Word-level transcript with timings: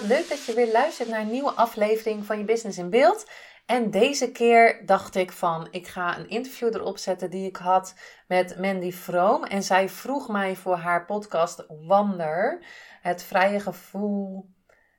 Wat 0.00 0.08
leuk 0.08 0.28
dat 0.28 0.44
je 0.44 0.54
weer 0.54 0.72
luistert 0.72 1.08
naar 1.08 1.20
een 1.20 1.30
nieuwe 1.30 1.50
aflevering 1.50 2.24
van 2.24 2.38
je 2.38 2.44
Business 2.44 2.78
in 2.78 2.90
Beeld. 2.90 3.30
En 3.66 3.90
deze 3.90 4.32
keer 4.32 4.86
dacht 4.86 5.14
ik 5.14 5.32
van, 5.32 5.68
ik 5.70 5.86
ga 5.86 6.18
een 6.18 6.28
interview 6.28 6.74
erop 6.74 6.98
zetten 6.98 7.30
die 7.30 7.46
ik 7.46 7.56
had 7.56 7.94
met 8.28 8.58
Mandy 8.58 8.92
Vroom. 8.92 9.44
En 9.44 9.62
zij 9.62 9.88
vroeg 9.88 10.28
mij 10.28 10.56
voor 10.56 10.76
haar 10.76 11.04
podcast 11.04 11.64
Wander, 11.68 12.64
het 13.00 13.22
vrije 13.22 13.60
gevoel, 13.60 14.50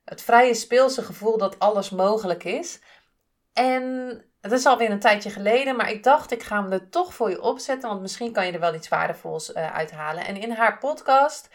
het 0.04 0.22
vrije 0.22 0.54
speelse 0.54 1.02
gevoel 1.02 1.38
dat 1.38 1.58
alles 1.58 1.90
mogelijk 1.90 2.44
is. 2.44 2.80
En 3.52 3.82
het 4.40 4.52
is 4.52 4.66
alweer 4.66 4.90
een 4.90 5.00
tijdje 5.00 5.30
geleden, 5.30 5.76
maar 5.76 5.90
ik 5.90 6.02
dacht 6.02 6.30
ik 6.30 6.42
ga 6.42 6.62
hem 6.62 6.72
er 6.72 6.88
toch 6.88 7.14
voor 7.14 7.30
je 7.30 7.42
opzetten, 7.42 7.88
want 7.88 8.00
misschien 8.00 8.32
kan 8.32 8.46
je 8.46 8.52
er 8.52 8.60
wel 8.60 8.74
iets 8.74 8.88
waardevols 8.88 9.50
uh, 9.50 9.74
uithalen. 9.74 10.24
En 10.24 10.36
in 10.36 10.50
haar 10.50 10.78
podcast, 10.78 11.48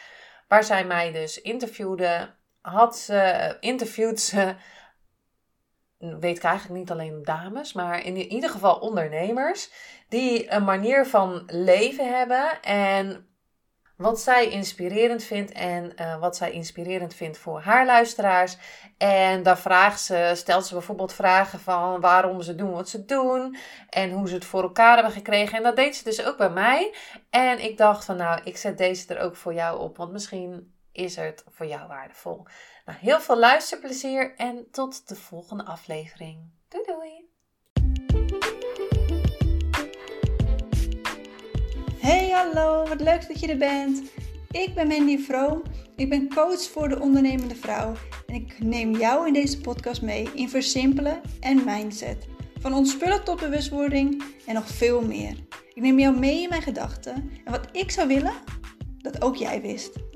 waar 0.48 0.64
zij 0.64 0.86
mij 0.86 1.12
dus 1.12 1.42
interviewde, 1.42 2.42
had 2.64 2.98
ze, 2.98 3.58
interviewd 3.60 4.20
ze, 4.20 4.56
weet 5.98 6.38
ik 6.38 6.44
eigenlijk 6.44 6.80
niet 6.80 6.92
alleen 6.92 7.24
dames, 7.24 7.74
maar 7.74 8.06
in 8.06 8.18
ieder 8.18 8.50
geval 8.50 8.76
ondernemers, 8.76 9.72
die 10.10 10.52
een 10.52 10.64
manier 10.64 11.06
van 11.06 11.44
leven 11.46 12.16
hebben 12.18 12.62
en 12.62 13.28
wat 13.98 14.20
zij 14.20 14.50
inspirerend 14.50 15.24
vindt 15.24 15.52
en 15.52 15.94
uh, 15.96 16.20
wat 16.20 16.38
zij 16.38 16.52
inspirerend 16.52 17.14
vindt 17.14 17.38
voor 17.38 17.62
haar 17.62 17.86
luisteraars. 17.86 18.58
En 18.98 19.44
daar 19.44 19.58
vraagt 19.58 20.02
ze, 20.02 20.32
stelt 20.36 20.66
ze 20.66 20.74
bijvoorbeeld 20.74 21.14
vragen 21.14 21.60
van 21.60 22.02
waarom 22.02 22.42
ze 22.42 22.56
doen 22.56 22.72
wat 22.72 22.90
ze 22.90 23.06
doen 23.06 23.58
en 23.90 24.12
hoe 24.12 24.28
ze 24.28 24.34
het 24.34 24.46
voor 24.46 24.64
elkaar 24.64 24.94
hebben 24.94 25.14
gekregen. 25.14 25.58
En 25.58 25.64
dat 25.64 25.76
deed 25.76 25.96
ze 25.96 26.04
dus 26.04 26.26
ook 26.26 26.38
bij 26.38 26.50
mij. 26.50 26.96
En 27.30 27.64
ik 27.64 27.78
dacht 27.78 28.06
van 28.06 28.18
nou, 28.18 28.40
ik 28.44 28.58
zet 28.58 28.78
deze 28.78 29.14
er 29.16 29.22
ook 29.22 29.36
voor 29.36 29.54
jou 29.54 29.80
op, 29.80 29.98
want 29.98 30.12
misschien 30.12 30.73
is 30.94 31.16
het 31.16 31.44
voor 31.50 31.66
jou 31.66 31.88
waardevol. 31.88 32.46
Nou, 32.86 32.98
heel 33.00 33.20
veel 33.20 33.38
luisterplezier 33.38 34.36
en 34.36 34.68
tot 34.72 35.08
de 35.08 35.16
volgende 35.16 35.66
aflevering. 35.66 36.40
Doei 36.68 36.84
doei! 36.86 37.32
Hey 42.00 42.30
hallo, 42.30 42.88
wat 42.88 43.02
leuk 43.02 43.28
dat 43.28 43.40
je 43.40 43.48
er 43.48 43.58
bent. 43.58 44.12
Ik 44.52 44.76
ben 44.76 44.88
Mandy 44.88 45.18
Vroom. 45.18 45.62
Ik 45.96 46.10
ben 46.10 46.34
coach 46.34 46.70
voor 46.70 46.90
de 46.90 47.00
ondernemende 47.00 47.56
vrouw. 47.56 47.94
En 48.28 48.36
ik 48.36 48.60
neem 48.60 48.96
jou 48.96 49.28
in 49.28 49.34
deze 49.34 49.62
podcast 49.62 50.02
mee 50.02 50.30
in 50.34 50.50
versimpelen 50.50 51.22
en 51.40 51.64
mindset. 51.66 52.28
Van 52.60 52.74
ontspullen 52.74 53.24
tot 53.24 53.40
bewustwording 53.40 54.24
en 54.46 54.54
nog 54.54 54.68
veel 54.68 55.02
meer. 55.02 55.38
Ik 55.74 55.82
neem 55.82 56.00
jou 56.00 56.20
mee 56.20 56.42
in 56.42 56.50
mijn 56.50 56.62
gedachten 56.62 57.32
en 57.46 57.52
wat 57.52 57.68
ik 57.72 57.92
zou 57.92 58.08
willen, 58.08 58.34
dat 58.98 59.22
ook 59.22 59.36
jij 59.36 59.62
wist. 59.62 60.13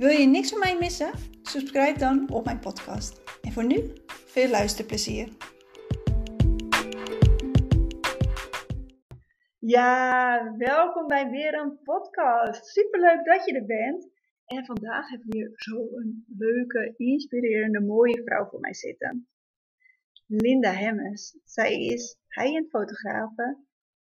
Wil 0.00 0.10
je 0.10 0.26
niks 0.26 0.50
van 0.50 0.58
mij 0.58 0.76
missen? 0.78 1.10
Subscribe 1.42 1.98
dan 1.98 2.30
op 2.30 2.44
mijn 2.44 2.58
podcast. 2.58 3.22
En 3.42 3.52
voor 3.52 3.64
nu, 3.64 3.92
veel 4.06 4.48
luisterplezier. 4.48 5.28
Ja, 9.58 10.54
welkom 10.56 11.06
bij 11.06 11.30
weer 11.30 11.54
een 11.54 11.78
podcast. 11.82 12.66
Superleuk 12.66 13.24
dat 13.24 13.44
je 13.44 13.54
er 13.54 13.66
bent. 13.66 14.08
En 14.44 14.64
vandaag 14.64 15.10
heb 15.10 15.20
ik 15.20 15.32
weer 15.32 15.50
zo'n 15.54 16.24
leuke, 16.38 16.94
inspirerende, 16.96 17.80
mooie 17.80 18.22
vrouw 18.24 18.46
voor 18.46 18.60
mij 18.60 18.74
zitten. 18.74 19.28
Linda 20.26 20.72
Hemmers. 20.72 21.36
Zij 21.44 21.86
is 21.86 22.18
high-end 22.28 22.68
fotografe. 22.68 23.42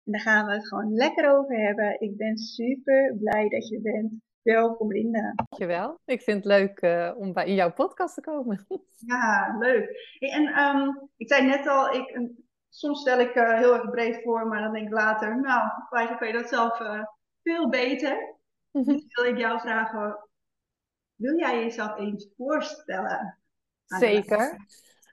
En 0.03 0.11
daar 0.11 0.21
gaan 0.21 0.45
we 0.45 0.53
het 0.53 0.67
gewoon 0.67 0.93
lekker 0.93 1.37
over 1.37 1.57
hebben. 1.57 1.99
Ik 1.99 2.17
ben 2.17 2.37
super 2.37 3.15
blij 3.17 3.49
dat 3.49 3.67
je 3.67 3.81
bent. 3.81 4.22
Welkom 4.43 4.91
Linda. 4.91 5.33
Dankjewel. 5.35 5.99
Ik 6.05 6.21
vind 6.21 6.37
het 6.37 6.45
leuk 6.45 6.81
uh, 6.81 7.11
om 7.17 7.33
bij 7.33 7.45
in 7.45 7.53
jouw 7.53 7.73
podcast 7.73 8.13
te 8.13 8.21
komen. 8.21 8.65
Ja, 9.05 9.55
leuk. 9.59 10.15
Hey, 10.19 10.29
en 10.29 10.59
um, 10.59 11.09
ik 11.17 11.27
zei 11.27 11.45
net 11.45 11.67
al, 11.67 11.93
ik, 11.93 12.21
soms 12.69 13.01
stel 13.01 13.19
ik 13.19 13.35
uh, 13.35 13.57
heel 13.57 13.73
erg 13.73 13.89
breed 13.89 14.21
voor, 14.23 14.47
maar 14.47 14.61
dan 14.61 14.73
denk 14.73 14.87
ik 14.87 14.93
later, 14.93 15.41
nou, 15.41 15.69
eigenlijk 15.89 16.17
kan 16.17 16.27
je 16.27 16.33
dat 16.33 16.49
zelf 16.49 16.79
uh, 16.79 17.03
veel 17.43 17.69
beter. 17.69 18.37
Mm 18.71 18.83
-hmm. 18.83 18.93
Dus 18.93 19.05
wil 19.07 19.25
ik 19.25 19.37
jou 19.37 19.59
vragen, 19.59 20.29
wil 21.15 21.37
jij 21.37 21.63
jezelf 21.63 21.97
eens 21.97 22.29
voorstellen? 22.37 23.39
Zeker. 23.85 24.65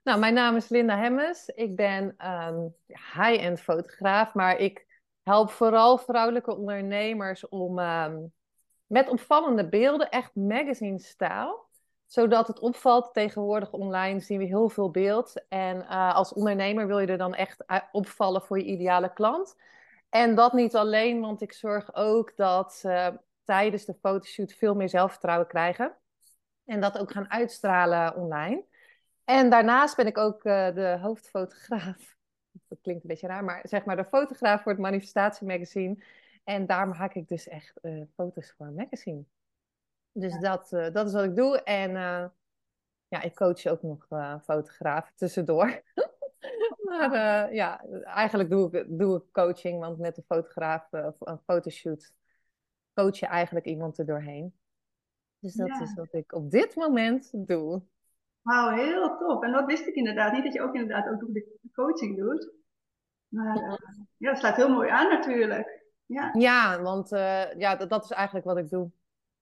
Nou, 0.03 0.19
mijn 0.19 0.35
naam 0.35 0.57
is 0.57 0.69
Linda 0.69 0.97
Hemmes. 0.97 1.47
Ik 1.47 1.77
ben 1.77 2.29
um, 2.31 2.75
high-end 2.87 3.61
fotograaf, 3.61 4.35
maar 4.35 4.57
ik 4.57 4.87
help 5.23 5.51
vooral 5.51 5.99
vrouwelijke 5.99 6.57
ondernemers 6.57 7.49
om 7.49 7.79
met 8.91 9.09
opvallende 9.09 9.69
beelden, 9.69 10.11
echt 10.11 10.35
magazine-stijl. 10.35 11.69
Zodat 12.07 12.47
het 12.47 12.59
opvalt. 12.59 13.13
Tegenwoordig 13.13 13.73
online 13.73 14.21
zien 14.21 14.39
we 14.39 14.45
heel 14.45 14.69
veel 14.69 14.91
beeld. 14.91 15.45
En 15.49 15.77
uh, 15.77 16.15
als 16.15 16.33
ondernemer 16.33 16.87
wil 16.87 16.99
je 16.99 17.07
er 17.07 17.19
dan 17.19 17.35
echt 17.35 17.65
opvallen 17.93 18.43
voor 18.43 18.59
je 18.59 18.65
ideale 18.65 19.13
klant. 19.13 19.57
En 20.09 20.35
dat 20.35 20.53
niet 20.53 20.77
alleen, 20.77 21.21
want 21.21 21.41
ik 21.41 21.53
zorg 21.53 21.95
ook 21.95 22.37
dat 22.37 22.75
ze 22.75 23.19
tijdens 23.45 23.85
de 23.85 23.95
fotoshoot 24.01 24.53
veel 24.53 24.75
meer 24.75 24.89
zelfvertrouwen 24.89 25.47
krijgen. 25.47 25.97
En 26.65 26.81
dat 26.81 26.99
ook 26.99 27.11
gaan 27.11 27.31
uitstralen 27.31 28.17
online. 28.17 28.65
En 29.25 29.51
daarnaast 29.51 29.97
ben 29.97 30.07
ik 30.07 30.19
ook 30.19 30.45
uh, 30.45 30.75
de 30.75 30.99
hoofdfotograaf. 31.01 32.17
Dat 32.69 32.79
klinkt 32.83 33.03
een 33.03 33.09
beetje 33.09 33.27
raar, 33.27 33.45
maar 33.45 33.61
zeg 33.63 33.85
maar 33.85 33.97
de 33.97 34.05
fotograaf 34.05 34.63
voor 34.63 34.73
het 34.73 34.81
Manifestatiemagazine. 34.81 36.05
En 36.51 36.67
daar 36.67 36.89
maak 36.89 37.15
ik 37.15 37.29
dus 37.29 37.49
echt 37.49 37.79
uh, 37.83 38.03
foto's 38.15 38.55
voor 38.57 38.67
een 38.67 38.75
magazine. 38.75 39.25
Dus 40.13 40.39
dat, 40.39 40.73
uh, 40.73 40.91
dat 40.93 41.07
is 41.07 41.13
wat 41.13 41.25
ik 41.25 41.37
doe. 41.37 41.63
En 41.63 41.91
uh, 41.91 42.27
ja, 43.09 43.23
ik 43.23 43.35
coach 43.35 43.67
ook 43.67 43.83
nog 43.83 44.07
fotografen 44.43 45.15
tussendoor. 45.15 45.83
maar 46.89 47.55
ja, 47.55 47.85
eigenlijk 48.05 48.51
doe 48.51 48.71
ik, 48.71 48.99
doe 48.99 49.17
ik 49.17 49.33
coaching, 49.33 49.81
want 49.81 49.99
met 49.99 50.17
een 50.17 50.25
fotograaf, 50.27 50.87
een 51.19 51.41
fotoshoot, 51.45 52.13
coach 52.95 53.19
je 53.19 53.27
eigenlijk 53.27 53.67
iemand 53.67 53.99
er 53.99 54.07
doorheen. 54.07 54.55
Dus 55.39 55.55
dat 55.55 55.69
ja. 55.69 55.81
is 55.81 55.95
wat 55.95 56.13
ik 56.13 56.33
op 56.33 56.51
dit 56.51 56.75
moment 56.75 57.31
doe. 57.33 57.83
Wauw, 58.43 58.77
heel 58.77 59.17
tof. 59.17 59.43
En 59.43 59.53
dat 59.53 59.67
wist 59.67 59.87
ik 59.87 59.95
inderdaad 59.95 60.33
niet, 60.33 60.45
dat 60.45 60.53
je 60.53 60.63
ook 60.63 60.75
inderdaad 60.75 61.09
ook 61.09 61.35
de 61.35 61.59
coaching 61.73 62.17
doet. 62.17 62.53
Maar 63.29 63.81
ja, 64.17 64.31
dat 64.31 64.39
slaat 64.39 64.57
heel 64.57 64.71
mooi 64.71 64.89
aan 64.89 65.09
natuurlijk. 65.09 65.80
Ja, 66.11 66.35
ja 66.39 66.83
want 66.83 67.13
uh, 67.13 67.55
ja, 67.59 67.77
dat, 67.77 67.89
dat, 67.89 68.05
is 68.05 68.11
eigenlijk 68.11 68.47
wat 68.47 68.57
ik 68.57 68.71
doe 68.71 68.91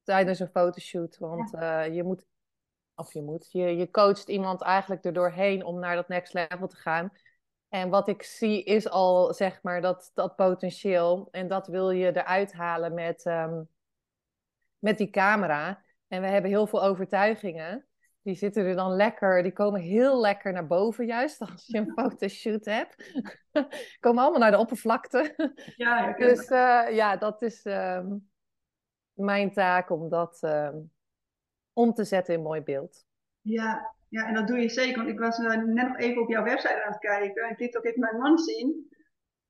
tijdens 0.03 0.39
een 0.39 0.49
fotoshoot. 0.49 1.19
Want 1.19 1.51
ja. 1.51 1.87
uh, 1.87 1.95
je 1.95 2.03
moet, 2.03 2.27
of 2.95 3.13
je 3.13 3.23
moet, 3.23 3.49
je, 3.53 3.77
je 3.77 3.91
coacht 3.91 4.29
iemand 4.29 4.63
eigenlijk 4.63 5.05
er 5.05 5.13
doorheen 5.13 5.65
om 5.65 5.79
naar 5.79 5.95
dat 5.95 6.09
next 6.09 6.33
level 6.33 6.69
te 6.69 6.77
gaan. 6.77 7.13
En 7.69 7.91
wat 7.91 8.09
ik 8.09 8.23
zie 8.23 8.63
is 8.63 8.89
al, 8.89 9.35
zeg 9.35 9.63
maar, 9.63 9.81
dat, 9.81 10.11
dat 10.15 10.37
potentieel. 10.37 11.29
En 11.31 11.49
dat 11.49 11.67
wil 11.67 11.91
je 11.91 12.17
eruit 12.17 12.53
halen 12.53 12.95
met, 12.95 13.25
um, 13.25 13.69
met 14.79 14.99
die 14.99 15.11
camera. 15.11 15.85
En 16.09 16.21
we 16.21 16.27
hebben 16.27 16.51
heel 16.51 16.67
veel 16.67 16.83
overtuigingen 16.83 17.88
die 18.29 18.37
zitten 18.37 18.65
er 18.65 18.77
dan 18.77 18.93
lekker, 18.93 19.43
die 19.43 19.53
komen 19.53 19.81
heel 19.81 20.21
lekker 20.21 20.53
naar 20.53 20.67
boven 20.67 21.07
juist 21.07 21.41
als 21.41 21.67
je 21.67 21.79
een 21.79 21.93
fotoshoot 21.99 22.65
hebt. 22.65 23.13
komen 24.01 24.23
allemaal 24.23 24.41
naar 24.41 24.51
de 24.51 24.59
oppervlakte. 24.59 25.53
Ja, 25.77 26.13
dus 26.13 26.51
uh, 26.51 26.87
ja, 26.91 27.17
dat 27.17 27.43
is 27.43 27.65
uh, 27.65 28.07
mijn 29.13 29.53
taak 29.53 29.91
om 29.91 30.09
dat 30.09 30.39
uh, 30.43 30.75
om 31.73 31.93
te 31.93 32.05
zetten 32.05 32.35
in 32.35 32.43
mooi 32.43 32.61
beeld. 32.61 33.07
Ja, 33.41 33.95
ja, 34.09 34.27
en 34.27 34.35
dat 34.35 34.47
doe 34.47 34.59
je 34.59 34.69
zeker. 34.69 34.97
Want 34.97 35.09
ik 35.09 35.19
was 35.19 35.39
net 35.39 35.67
nog 35.67 35.99
even 35.99 36.23
op 36.23 36.29
jouw 36.29 36.45
website 36.45 36.85
aan 36.85 36.93
het 36.93 37.01
kijken 37.01 37.43
en 37.43 37.51
ik 37.51 37.59
liet 37.59 37.77
ook 37.77 37.85
even 37.85 38.01
mijn 38.01 38.19
man 38.19 38.39
zien. 38.39 38.89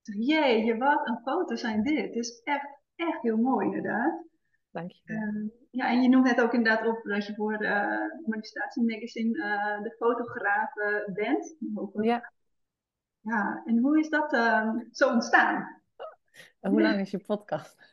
Jee, 0.02 0.76
wat 0.76 1.06
een 1.06 1.20
foto's 1.24 1.60
zijn 1.60 1.82
dit. 1.82 2.04
Het 2.04 2.14
is 2.14 2.40
echt, 2.44 2.68
echt 2.96 3.22
heel 3.22 3.36
mooi 3.36 3.66
inderdaad. 3.66 4.24
Dank 4.70 4.90
je. 4.90 5.12
Uh, 5.12 5.50
ja, 5.70 5.88
en 5.88 6.02
je 6.02 6.08
noemt 6.08 6.24
net 6.24 6.40
ook 6.40 6.52
inderdaad 6.52 6.86
op 6.86 7.02
dat 7.02 7.26
je 7.26 7.34
voor 7.34 7.62
uh, 7.62 8.26
Manifestatie 8.26 8.84
Magazine 8.84 9.36
uh, 9.36 9.82
de 9.82 9.94
fotograaf 9.98 10.72
bent. 11.12 11.56
Ja. 11.92 12.32
Ja, 13.20 13.62
en 13.64 13.78
hoe 13.78 13.98
is 13.98 14.08
dat 14.08 14.32
ehm, 14.32 14.78
zo 14.90 15.12
ontstaan? 15.12 15.82
En 16.60 16.70
hoe 16.70 16.82
lang 16.82 17.00
is 17.00 17.10
je 17.10 17.18
podcast? 17.18 17.76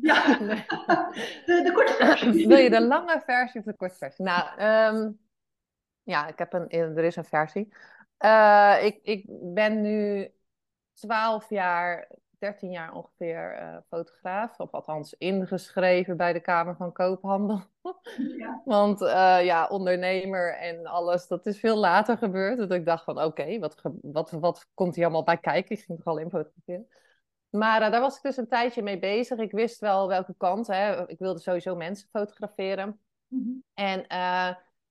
Ja, 0.00 0.38
de, 1.46 1.60
de 1.64 1.72
korte 1.74 1.92
versie. 1.92 2.46
Wil 2.48 2.56
je 2.56 2.70
de 2.70 2.86
lange 2.86 3.22
versie 3.24 3.60
of 3.60 3.66
de 3.66 3.76
korte 3.76 3.94
versie? 3.94 4.24
Nou, 4.24 4.58
ehm, 4.58 5.12
ja, 6.02 6.26
ik 6.26 6.38
heb 6.38 6.52
een, 6.52 6.68
er 6.68 7.04
is 7.04 7.16
een 7.16 7.24
versie. 7.24 7.72
Ik, 8.80 9.00
ik 9.02 9.24
ben 9.54 9.80
nu 9.80 10.28
12 10.92 11.48
jaar, 11.48 12.08
13 12.44 12.70
jaar 12.70 12.94
ongeveer 12.94 13.60
uh, 13.60 13.76
fotograaf. 13.88 14.58
Of 14.58 14.70
althans 14.70 15.14
ingeschreven 15.18 16.16
bij 16.16 16.32
de 16.32 16.40
Kamer 16.40 16.76
van 16.76 16.92
Koophandel. 16.92 17.62
Ja. 18.36 18.62
Want 18.74 19.00
uh, 19.00 19.44
ja, 19.44 19.66
ondernemer 19.66 20.54
en 20.54 20.86
alles, 20.86 21.26
dat 21.26 21.46
is 21.46 21.58
veel 21.58 21.76
later 21.76 22.16
gebeurd. 22.16 22.58
Dat 22.58 22.72
ik 22.72 22.84
dacht 22.84 23.04
van 23.04 23.22
oké, 23.22 23.58
wat, 23.58 23.82
wat, 24.02 24.30
wat 24.30 24.68
komt 24.74 24.94
hier 24.94 25.04
allemaal 25.04 25.24
bij 25.24 25.38
kijken? 25.38 25.76
Ik 25.76 25.82
ging 25.82 25.98
toch 25.98 26.06
al 26.06 26.18
in 26.18 26.30
fotograferen. 26.30 26.88
Maar 27.50 27.82
uh, 27.82 27.90
daar 27.90 28.00
was 28.00 28.16
ik 28.16 28.22
dus 28.22 28.36
een 28.36 28.48
tijdje 28.48 28.82
mee 28.82 28.98
bezig. 28.98 29.38
Ik 29.38 29.52
wist 29.52 29.80
wel 29.80 30.08
welke 30.08 30.34
kant. 30.36 30.66
Hè. 30.66 31.08
Ik 31.08 31.18
wilde 31.18 31.40
sowieso 31.40 31.76
mensen 31.76 32.08
fotograferen. 32.10 33.00
Mm 33.28 33.42
-hmm. 33.42 33.64
En 33.74 34.06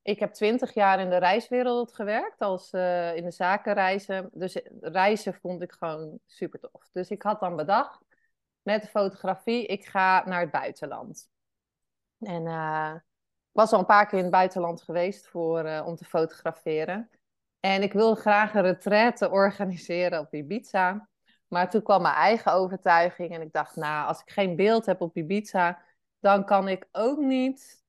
ik 0.03 0.19
heb 0.19 0.33
twintig 0.33 0.73
jaar 0.73 0.99
in 0.99 1.09
de 1.09 1.17
reiswereld 1.17 1.93
gewerkt, 1.93 2.39
als 2.39 2.73
uh, 2.73 3.15
in 3.15 3.23
de 3.23 3.31
zakenreizen. 3.31 4.29
Dus 4.33 4.61
reizen 4.81 5.33
vond 5.33 5.61
ik 5.61 5.71
gewoon 5.71 6.19
super 6.25 6.59
tof. 6.59 6.89
Dus 6.91 7.09
ik 7.09 7.21
had 7.21 7.39
dan 7.39 7.55
bedacht 7.55 8.05
met 8.61 8.81
de 8.81 8.87
fotografie, 8.87 9.65
ik 9.65 9.85
ga 9.85 10.23
naar 10.25 10.41
het 10.41 10.51
buitenland. 10.51 11.29
En 12.19 12.45
uh, 12.45 12.93
was 13.51 13.71
al 13.71 13.79
een 13.79 13.85
paar 13.85 14.05
keer 14.05 14.17
in 14.17 14.23
het 14.23 14.33
buitenland 14.33 14.81
geweest 14.81 15.27
voor, 15.27 15.81
om 15.85 15.95
te 15.95 16.05
fotograferen. 16.05 17.09
En 17.59 17.81
ik 17.81 17.93
wilde 17.93 18.21
graag 18.21 18.53
een 18.53 18.61
retraite 18.61 19.29
organiseren 19.41 20.19
op 20.19 20.33
Ibiza. 20.33 21.09
Maar 21.47 21.69
toen 21.69 21.81
kwam 21.81 22.01
mijn 22.01 22.15
eigen 22.15 22.53
overtuiging 22.53 23.33
en 23.33 23.41
ik 23.41 23.53
dacht, 23.53 23.75
nou, 23.75 24.07
als 24.07 24.21
ik 24.21 24.29
geen 24.29 24.55
beeld 24.55 24.85
heb 24.85 25.01
op 25.01 25.17
Ibiza, 25.17 25.81
dan 26.19 26.45
kan 26.45 26.67
ik 26.67 26.87
ook 26.91 27.19
niet 27.19 27.82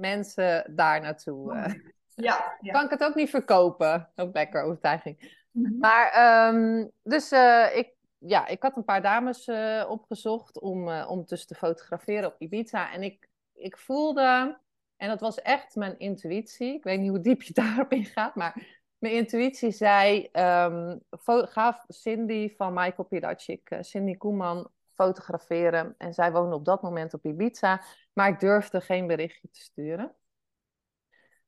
mensen 0.00 0.72
daar 0.76 1.00
naartoe. 1.00 1.54
Uh, 1.54 1.74
ja, 2.14 2.56
ja, 2.60 2.72
Kan 2.72 2.84
ik 2.84 2.90
het 2.90 3.04
ook 3.04 3.14
niet 3.14 3.30
verkopen? 3.30 4.08
Ook 4.16 4.34
lekker 4.34 4.62
overtuiging. 4.62 5.38
Mhm. 5.50 5.78
Maar, 5.78 6.48
um, 6.54 6.90
dus 7.02 7.32
uh, 7.32 7.76
ik, 7.76 7.94
ja, 8.18 8.46
ik 8.46 8.62
had 8.62 8.76
een 8.76 8.84
paar 8.84 9.02
dames 9.02 9.46
uh, 9.46 9.84
opgezocht 9.88 10.60
om, 10.60 10.88
om 10.88 11.24
dus 11.24 11.46
te 11.46 11.54
fotograferen 11.54 12.28
op 12.28 12.34
Ibiza. 12.38 12.92
En 12.92 13.02
ik, 13.02 13.28
ik 13.52 13.78
voelde, 13.78 14.58
en 14.96 15.08
dat 15.08 15.20
was 15.20 15.40
echt 15.40 15.76
mijn 15.76 15.98
intuïtie. 15.98 16.74
Ik 16.74 16.84
weet 16.84 17.00
niet 17.00 17.10
hoe 17.10 17.20
diep 17.20 17.42
je 17.42 17.52
daarop 17.62 17.92
ingaat, 17.92 18.34
maar 18.34 18.80
mijn 18.98 19.14
intuïtie 19.14 19.70
zei: 19.70 20.28
um, 20.32 21.00
gaf 21.26 21.84
Cindy 21.88 22.54
van 22.56 22.72
Michael 22.72 23.08
Pilacic, 23.08 23.76
Cindy 23.80 24.16
Koeman, 24.16 24.70
fotograferen. 24.92 25.94
En 25.98 26.14
zij 26.14 26.32
woonde 26.32 26.54
op 26.54 26.64
dat 26.64 26.82
moment 26.82 27.14
op 27.14 27.24
Ibiza, 27.24 27.82
maar 28.20 28.28
ik 28.28 28.40
durfde 28.40 28.80
geen 28.80 29.06
berichtje 29.06 29.48
te 29.50 29.60
sturen. 29.60 30.14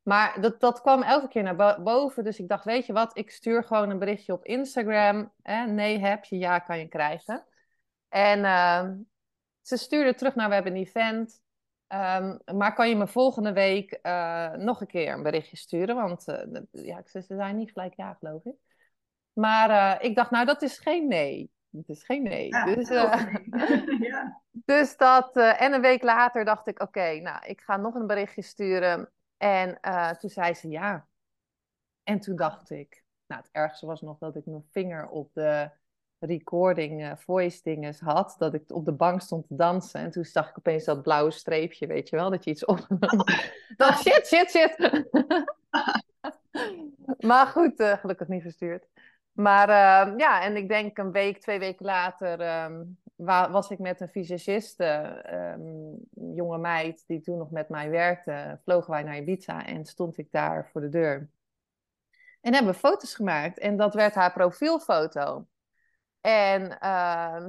Maar 0.03 0.41
dat, 0.41 0.61
dat 0.61 0.81
kwam 0.81 1.03
elke 1.03 1.29
keer 1.29 1.43
naar 1.43 1.83
boven. 1.83 2.25
Dus 2.25 2.39
ik 2.39 2.49
dacht, 2.49 2.65
weet 2.65 2.87
je 2.87 2.93
wat, 2.93 3.17
ik 3.17 3.31
stuur 3.31 3.65
gewoon 3.65 3.91
een 3.91 3.99
berichtje 3.99 4.33
op 4.33 4.45
Instagram. 4.45 5.33
Nee 5.67 5.99
heb 5.99 6.25
je, 6.25 6.39
ja 6.39 6.59
kan 6.59 6.79
je 6.79 6.89
krijgen. 6.89 7.45
En 8.09 8.39
uh, 8.39 8.91
ze 9.61 9.77
stuurde 9.77 10.15
terug 10.15 10.35
naar, 10.35 10.49
we 10.49 10.55
hebben 10.55 10.73
een 10.73 10.79
event. 10.79 11.43
Um, 11.89 12.41
maar 12.57 12.75
kan 12.75 12.89
je 12.89 12.97
me 12.97 13.07
volgende 13.07 13.53
week 13.53 13.99
uh, 14.03 14.53
nog 14.53 14.81
een 14.81 14.87
keer 14.87 15.13
een 15.13 15.23
berichtje 15.23 15.57
sturen? 15.57 15.95
Want 15.97 16.29
uh, 16.29 16.61
ja, 16.71 17.03
ze 17.05 17.23
zijn 17.23 17.57
niet 17.57 17.73
gelijk 17.73 17.95
ja, 17.95 18.15
geloof 18.15 18.45
ik. 18.45 18.57
Maar 19.33 19.71
uh, 19.71 20.05
ik 20.09 20.17
dacht, 20.17 20.31
nou, 20.31 20.47
dat 20.47 20.63
is 20.63 20.79
geen 20.79 21.09
nee. 21.09 21.52
Het 21.77 21.89
is 21.89 22.05
geen 22.05 22.23
nee. 22.23 22.51
dus, 22.51 22.91
uh, 22.91 23.35
ja. 24.01 24.41
dus 24.51 24.97
dat, 25.07 25.37
uh, 25.37 25.63
en 25.63 25.73
een 25.73 25.81
week 25.81 26.03
later 26.03 26.45
dacht 26.45 26.67
ik, 26.67 26.83
oké, 26.83 27.21
nou, 27.21 27.47
ik 27.47 27.61
ga 27.61 27.77
nog 27.77 27.95
een 27.95 28.07
berichtje 28.07 28.43
sturen. 28.43 29.11
En 29.37 29.79
uh, 29.83 30.11
toen 30.11 30.31
zei 30.31 30.55
ze 30.55 30.69
ja. 30.69 31.07
En 32.03 32.21
toen 32.21 32.37
dacht 32.37 32.71
ik, 32.71 33.05
nou, 33.27 33.41
het 33.41 33.51
ergste 33.53 33.87
was 33.87 34.01
nog 34.01 34.19
dat 34.19 34.37
ik 34.37 34.47
mijn 34.47 34.67
vinger 34.71 35.09
op 35.09 35.31
de 35.33 35.71
recording 36.19 37.21
voice 37.21 37.61
dinges 37.63 38.01
had. 38.01 38.35
Dat 38.39 38.55
ik 38.55 38.63
op 38.67 38.85
de 38.85 38.93
bank 38.93 39.21
stond 39.21 39.47
te 39.47 39.55
dansen. 39.55 40.01
En 40.01 40.11
toen 40.11 40.25
zag 40.25 40.49
ik 40.49 40.59
opeens 40.59 40.85
dat 40.85 41.03
blauwe 41.03 41.31
streepje, 41.31 41.87
weet 41.87 42.09
je 42.09 42.17
wel, 42.17 42.31
dat 42.31 42.45
je 42.45 42.51
iets 42.51 42.65
opgenomen. 42.65 43.27
dat 43.77 43.95
shit, 43.95 44.27
shit, 44.27 44.51
shit. 44.51 45.05
maar 47.19 47.47
goed, 47.47 47.83
gelukkig 47.83 48.29
niet 48.29 48.43
verstuurd. 48.43 48.87
Maar 49.33 49.69
uh, 49.69 50.19
ja, 50.19 50.43
en 50.43 50.57
ik 50.57 50.69
denk 50.69 50.99
een 50.99 51.13
week, 51.13 51.41
twee 51.41 51.59
weken 51.59 51.85
later 51.85 52.65
um, 52.65 52.99
was 53.17 53.71
ik 53.71 53.79
met 53.79 54.01
een 54.01 54.09
visagiste, 54.09 55.23
um, 55.57 55.97
jonge 56.35 56.59
meid 56.59 57.05
die 57.07 57.21
toen 57.21 57.39
nog 57.39 57.51
met 57.51 57.69
mij 57.69 57.91
werkte, 57.91 58.59
vlogen 58.65 58.91
wij 58.91 59.03
naar 59.03 59.17
Ibiza 59.17 59.67
en 59.67 59.85
stond 59.85 60.19
ik 60.19 60.29
daar 60.31 60.69
voor 60.73 60.81
de 60.81 60.89
deur. 60.89 61.31
En 62.41 62.55
hebben 62.55 62.73
we 62.73 62.79
foto's 62.79 63.15
gemaakt 63.15 63.59
en 63.59 63.77
dat 63.77 63.95
werd 63.95 64.15
haar 64.15 64.33
profielfoto. 64.33 65.47
En 66.21 66.77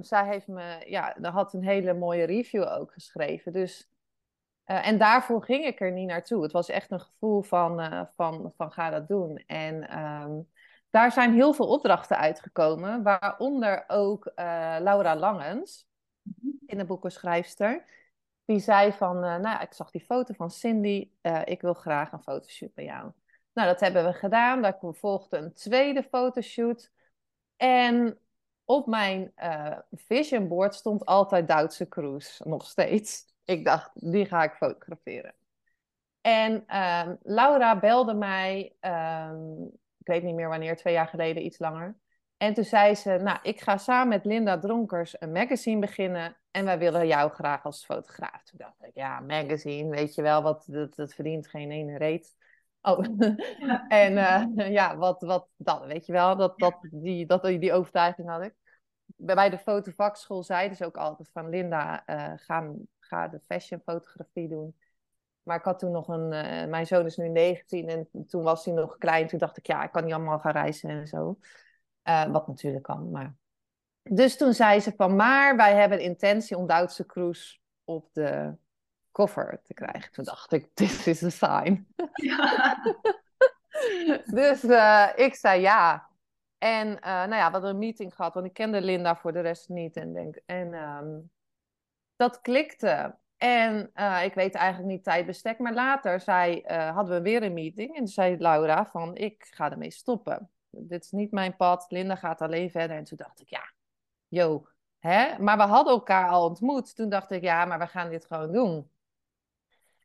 zij 0.02 0.28
heeft 0.28 0.48
me, 0.48 0.84
ja, 0.86 1.16
had 1.22 1.54
een 1.54 1.64
hele 1.64 1.94
mooie 1.94 2.24
review 2.24 2.68
ook 2.68 2.92
geschreven. 2.92 3.54
Dus, 3.54 3.92
uh, 4.66 4.88
en 4.88 4.98
daarvoor 4.98 5.44
ging 5.44 5.66
ik 5.66 5.82
er 5.82 5.92
niet 5.92 6.08
naartoe. 6.08 6.44
Het 6.44 6.52
was 6.52 6.70
echt 6.70 6.92
een 6.92 7.00
gevoel 7.00 7.42
van, 7.42 7.80
uh, 7.80 8.02
van, 8.16 8.54
van 8.58 8.72
ga 8.72 8.90
dat 8.90 9.08
doen. 9.08 9.38
En 9.38 9.88
daar 10.94 11.12
zijn 11.12 11.34
heel 11.34 11.54
veel 11.54 11.68
opdrachten 11.68 12.18
uitgekomen, 12.18 13.04
waaronder 13.04 13.84
ook 13.88 14.26
uh, 14.26 14.34
Laura 14.80 15.16
Langens, 15.16 15.88
in 16.66 16.78
de 16.78 16.86
boekenschrijfster. 16.86 17.86
Die 18.46 18.60
zei 18.60 18.92
van, 18.92 19.16
uh, 19.16 19.36
nou 19.36 19.62
ik 19.62 19.74
zag 19.74 19.92
die 19.92 20.06
foto 20.06 20.34
van 20.34 20.52
Cindy, 20.52 21.10
uh, 21.22 21.42
ik 21.46 21.62
wil 21.62 21.74
graag 21.74 22.12
een 22.12 22.24
fotoshoot 22.24 22.74
bij 22.74 22.84
jou. 22.84 23.12
Nou, 23.54 23.68
dat 23.68 23.80
hebben 23.80 24.06
we 24.06 24.14
gedaan. 24.14 24.62
Daar 24.62 24.78
volgde 24.82 25.38
een 25.38 25.54
tweede 25.54 26.04
fotoshoot. 26.04 26.92
En 27.58 28.18
op 28.66 28.88
mijn 28.88 29.34
vision 29.92 30.48
board 30.48 30.76
stond 30.76 31.06
altijd 31.06 31.48
Duitse 31.48 31.88
Cruise, 31.88 32.48
nog 32.48 32.66
steeds. 32.66 33.26
Ik 33.46 33.66
dacht, 33.66 33.92
die 33.94 34.26
ga 34.26 34.44
ik 34.44 34.54
fotograferen. 34.54 35.36
En 36.22 36.64
ehm, 36.68 37.16
Laura 37.22 37.80
belde 37.80 38.14
mij 38.14 38.76
um, 38.82 39.82
ik 40.04 40.14
weet 40.14 40.24
niet 40.24 40.36
meer 40.36 40.50
wanneer, 40.50 40.76
twee 40.76 40.94
jaar 40.94 41.08
geleden, 41.08 41.46
iets 41.46 41.60
langer. 41.60 41.98
En 42.38 42.54
toen 42.54 42.64
zei 42.64 42.96
ze, 42.96 43.18
nou, 43.22 43.40
ik 43.42 43.62
ga 43.62 43.78
samen 43.78 44.08
met 44.08 44.26
Linda 44.26 44.60
Dronkers 44.60 45.22
een 45.22 45.32
magazine 45.32 45.80
beginnen 45.80 46.38
en 46.52 46.66
wij 46.66 46.80
willen 46.80 47.08
jou 47.08 47.32
graag 47.32 47.64
als 47.64 47.86
fotograaf. 47.86 48.44
Toen 48.44 48.58
dacht 48.58 48.84
ik, 48.84 48.92
ja, 48.94 49.20
magazine, 49.20 49.90
weet 49.90 50.16
je 50.16 50.22
wel, 50.22 50.42
wat, 50.42 50.64
dat, 50.68 50.96
dat 50.96 51.14
verdient 51.14 51.48
geen 51.48 51.72
ene 51.72 51.98
reet. 51.98 52.36
Oh, 52.82 53.00
en 53.88 54.14
uh, 54.14 54.72
ja, 54.72 54.98
wat, 54.98 55.22
wat 55.22 55.50
dan, 55.58 55.88
weet 55.88 56.06
je 56.06 56.12
wel, 56.12 56.36
dat, 56.36 56.60
dat, 56.60 56.78
die, 56.92 57.26
dat, 57.26 57.44
die 57.44 57.74
overtuiging 57.74 58.30
had 58.30 58.42
ik. 58.42 58.56
Bij 59.06 59.50
de 59.50 59.58
fotovakschool 59.58 60.44
zeiden 60.44 60.78
ze 60.78 60.86
ook 60.86 60.98
altijd 60.98 61.30
van, 61.32 61.50
Linda, 61.50 62.04
uh, 62.06 62.34
ga, 62.36 62.72
ga 63.00 63.28
de 63.28 63.40
fashion 63.46 63.82
fotografie 63.86 64.48
doen. 64.48 64.76
Maar 65.44 65.58
ik 65.58 65.64
had 65.64 65.80
toen 65.80 65.92
nog 65.92 66.08
een, 66.08 66.32
uh, 66.32 66.70
mijn 66.70 66.88
zoon 66.88 67.06
is 67.06 67.18
nu 67.18 67.30
19 67.30 67.90
en 67.90 68.28
toen 68.28 68.44
was 68.44 68.66
hij 68.66 68.74
nog 68.74 68.98
klein. 68.98 69.28
Toen 69.28 69.40
dacht 69.40 69.58
ik, 69.58 69.68
ja, 69.68 69.84
ik 69.84 69.92
kan 69.92 70.04
niet 70.04 70.14
allemaal 70.14 70.40
gaan 70.40 70.52
reizen 70.52 70.90
en 70.90 71.08
zo. 71.08 71.38
Uh, 72.04 72.26
wat 72.26 72.48
natuurlijk 72.48 72.84
kan, 72.84 73.12
maar. 73.12 73.36
Dus 74.02 74.38
toen 74.38 74.54
zei 74.54 74.80
ze 74.80 74.94
van, 74.96 75.16
maar 75.16 75.56
wij 75.56 75.76
hebben 75.76 76.00
intentie 76.00 76.58
om 76.58 76.68
Duitse 76.68 77.06
Cruise 77.06 77.58
op 77.84 78.14
de 78.14 78.56
koffer 79.12 79.62
te 79.64 79.74
krijgen. 79.74 80.12
Toen 80.12 80.24
dacht 80.24 80.52
ik, 80.52 80.70
this 80.76 81.08
is 81.08 81.24
a 81.24 81.30
sign. 81.30 81.88
Ja. 82.14 82.78
dus 84.40 84.64
uh, 84.64 85.10
ik 85.16 85.36
zei 85.36 85.62
ja. 85.62 86.12
En 86.58 86.88
nou 87.02 87.36
ja, 87.36 87.46
we 87.46 87.52
hadden 87.52 87.70
een 87.70 87.78
meeting 87.78 88.16
gehad, 88.16 88.34
want 88.34 88.46
ik 88.46 88.54
kende 88.54 88.82
Linda 88.82 89.16
voor 89.16 89.34
de 89.34 89.40
rest 89.40 89.70
niet. 89.70 89.96
En, 89.96 90.14
denk, 90.14 90.40
en 90.46 90.74
um, 90.74 91.32
dat 92.16 92.42
klikte. 92.42 93.16
En 93.44 93.92
uh, 93.96 94.24
ik 94.24 94.34
weet 94.34 94.56
eigenlijk 94.56 94.92
niet 94.92 95.04
tijdbestek, 95.04 95.60
maar 95.60 95.74
later 95.74 96.20
zei, 96.20 96.64
uh, 96.68 96.96
hadden 96.96 97.16
we 97.16 97.22
weer 97.22 97.44
een 97.44 97.54
meeting 97.54 97.96
en 97.96 98.08
zei 98.08 98.38
Laura 98.38 98.86
van 98.86 99.16
ik 99.16 99.48
ga 99.50 99.72
ermee 99.72 99.92
stoppen. 99.92 100.50
Dit 100.70 101.04
is 101.04 101.12
niet 101.12 101.32
mijn 101.32 101.56
pad, 101.56 101.86
Linda 101.90 102.16
gaat 102.16 102.42
alleen 102.42 102.72
verder. 102.72 102.98
En 102.98 103.04
toen 103.04 103.18
dacht 103.18 103.42
ik 103.42 103.50
ja, 103.50 103.74
yo, 104.28 104.68
hè? 105.00 105.40
Maar 105.40 105.58
we 105.58 105.64
hadden 105.64 105.94
elkaar 105.94 106.30
al 106.30 106.48
ontmoet. 106.48 106.96
Toen 106.96 107.10
dacht 107.10 107.32
ik 107.32 107.42
ja, 107.42 107.66
maar 107.66 107.80
we 107.80 107.88
gaan 107.88 108.10
dit 108.10 108.26
gewoon 108.26 108.52
doen. 108.52 108.92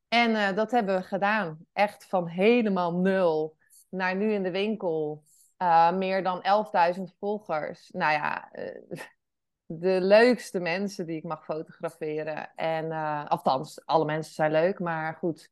En 0.08 0.30
uh, 0.30 0.52
dat 0.52 0.70
hebben 0.70 0.96
we 0.96 1.02
gedaan. 1.02 1.58
Echt 1.72 2.06
van 2.06 2.26
helemaal 2.26 2.94
nul 2.94 3.56
naar 3.88 4.16
nu 4.16 4.32
in 4.32 4.42
de 4.42 4.50
winkel. 4.50 5.24
meer 5.94 6.22
dan 6.22 6.42
11.000 6.96 7.02
volgers. 7.18 7.90
Nou 7.90 8.12
ja, 8.12 8.50
de 9.70 10.00
leukste 10.00 10.60
mensen 10.60 11.06
die 11.06 11.16
ik 11.16 11.24
mag 11.24 11.44
fotograferen. 11.44 12.54
En 12.54 12.84
uh, 12.84 13.26
althans, 13.26 13.86
alle 13.86 14.04
mensen 14.04 14.34
zijn 14.34 14.50
leuk, 14.50 14.78
maar 14.78 15.14
goed. 15.14 15.50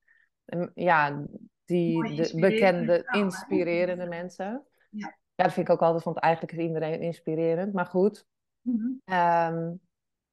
Ja, 0.75 1.25
die 1.65 2.15
de 2.15 2.33
bekende, 2.35 3.03
inspirerende 3.11 4.07
mensen. 4.07 4.67
Ja. 4.91 5.17
ja, 5.35 5.45
dat 5.45 5.53
vind 5.53 5.69
ik 5.69 5.75
ook 5.75 5.83
altijd, 5.83 6.05
want 6.05 6.19
eigenlijk 6.19 6.53
is 6.53 6.67
iedereen 6.67 7.01
inspirerend. 7.01 7.73
Maar 7.73 7.87
goed. 7.87 8.27
Mm 8.61 9.01
-hmm. 9.05 9.17
um, 9.55 9.81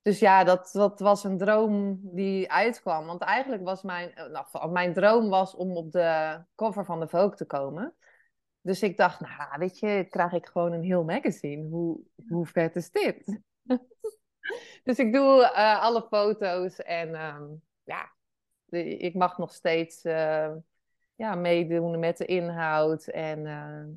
dus 0.02 0.20
ja, 0.20 0.44
dat, 0.44 0.70
dat 0.74 1.00
was 1.00 1.24
een 1.24 1.38
droom 1.38 2.00
die 2.02 2.52
uitkwam. 2.52 3.06
Want 3.06 3.22
eigenlijk 3.22 3.64
was 3.64 3.82
mijn, 3.82 4.14
eh, 4.14 4.30
nou, 4.30 4.72
mijn 4.72 4.94
droom 4.94 5.30
was 5.30 5.56
om 5.56 5.78
op 5.78 5.92
de 5.92 6.40
cover 6.56 6.86
van 6.86 7.00
de 7.00 7.08
Vogue 7.08 7.36
te 7.36 7.46
komen. 7.46 7.96
Dus 8.62 8.82
ik 8.84 8.98
dacht, 8.98 9.20
nou 9.20 9.60
weet 9.60 9.80
je, 9.80 10.08
krijg 10.10 10.32
ik 10.32 10.46
gewoon 10.46 10.72
een 10.72 10.84
heel 10.84 11.04
magazine. 11.04 11.68
Hoe, 11.70 12.00
hoe 12.28 12.46
vet 12.46 12.76
is 12.76 12.92
dit? 12.92 13.42
dus 14.84 14.98
ik 14.98 15.14
doe 15.14 15.42
uh, 15.42 15.82
alle 15.82 16.02
foto's 16.02 16.82
en 16.82 17.10
uh, 17.10 17.42
ja, 17.84 18.12
ik 18.98 19.14
mag 19.14 19.38
nog 19.38 19.54
steeds 19.54 20.06
uh, 20.06 20.52
ja, 21.16 21.36
meedoen 21.36 22.00
met 22.00 22.18
de 22.18 22.26
inhoud. 22.26 23.08
En 23.08 23.42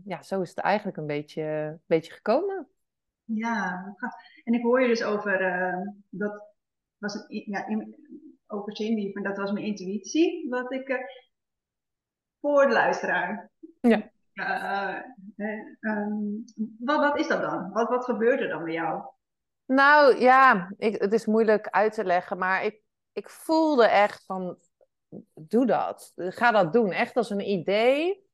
ja, 0.05 0.23
zo 0.23 0.41
is 0.41 0.49
het 0.49 0.59
eigenlijk 0.59 0.97
een 0.97 1.07
beetje, 1.07 1.43
een 1.43 1.83
beetje 1.87 2.13
gekomen. 2.13 2.69
Ja, 3.25 3.95
en 4.45 4.55
ik 4.55 4.63
hoor 4.63 4.81
je 4.81 4.89
dus 4.89 5.03
over, 5.03 5.41
uh, 5.41 5.87
dat 6.09 6.43
was 6.99 7.15
een, 7.15 7.43
ja, 7.47 7.67
in, 7.67 7.97
over 8.47 8.77
Cindy, 8.77 9.11
maar 9.13 9.23
dat 9.23 9.37
was 9.37 9.53
mijn 9.53 9.65
intuïtie, 9.65 10.49
wat 10.49 10.73
ik 10.73 11.07
voor 12.41 12.67
de 12.67 12.73
luisteraar. 12.73 13.51
Ja. 13.81 14.11
Uh, 14.35 15.03
um, 15.81 16.45
wat, 16.79 16.99
wat 16.99 17.19
is 17.19 17.29
dat 17.29 17.41
dan? 17.41 17.71
Wat, 17.73 17.89
wat 17.89 18.05
gebeurt 18.05 18.41
er 18.41 18.49
dan 18.49 18.65
bij 18.65 18.73
jou? 18.73 19.03
Nou 19.67 20.21
ja, 20.21 20.73
ik, 20.79 21.01
het 21.01 21.13
is 21.13 21.27
moeilijk 21.27 21.69
uit 21.69 21.93
te 21.93 22.05
leggen, 22.05 22.39
maar 22.39 22.65
ik, 22.65 22.83
ik 23.13 23.31
voelde 23.31 23.87
echt 23.87 24.25
van, 24.25 24.59
doe 25.35 25.67
dat. 25.67 26.13
Ga 26.17 26.51
dat 26.51 26.73
doen, 26.73 26.93
echt 26.93 27.17
als 27.17 27.31
een 27.31 27.51
idee. 27.51 28.25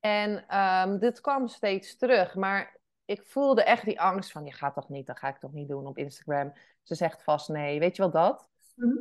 En 0.00 0.58
um, 0.58 0.98
dit 0.98 1.20
kwam 1.20 1.48
steeds 1.48 1.96
terug, 1.96 2.34
maar 2.34 2.80
ik 3.04 3.26
voelde 3.26 3.64
echt 3.64 3.84
die 3.84 4.00
angst 4.00 4.32
van, 4.32 4.44
je 4.44 4.52
gaat 4.52 4.74
toch 4.74 4.88
niet, 4.88 5.06
dat 5.06 5.18
ga 5.18 5.28
ik 5.28 5.38
toch 5.38 5.52
niet 5.52 5.68
doen 5.68 5.86
op 5.86 5.98
Instagram. 5.98 6.52
Ze 6.82 6.94
zegt 6.94 7.22
vast 7.22 7.48
nee, 7.48 7.78
weet 7.78 7.96
je 7.96 8.02
wel 8.02 8.10
dat? 8.10 8.48
Mhm. 8.74 8.98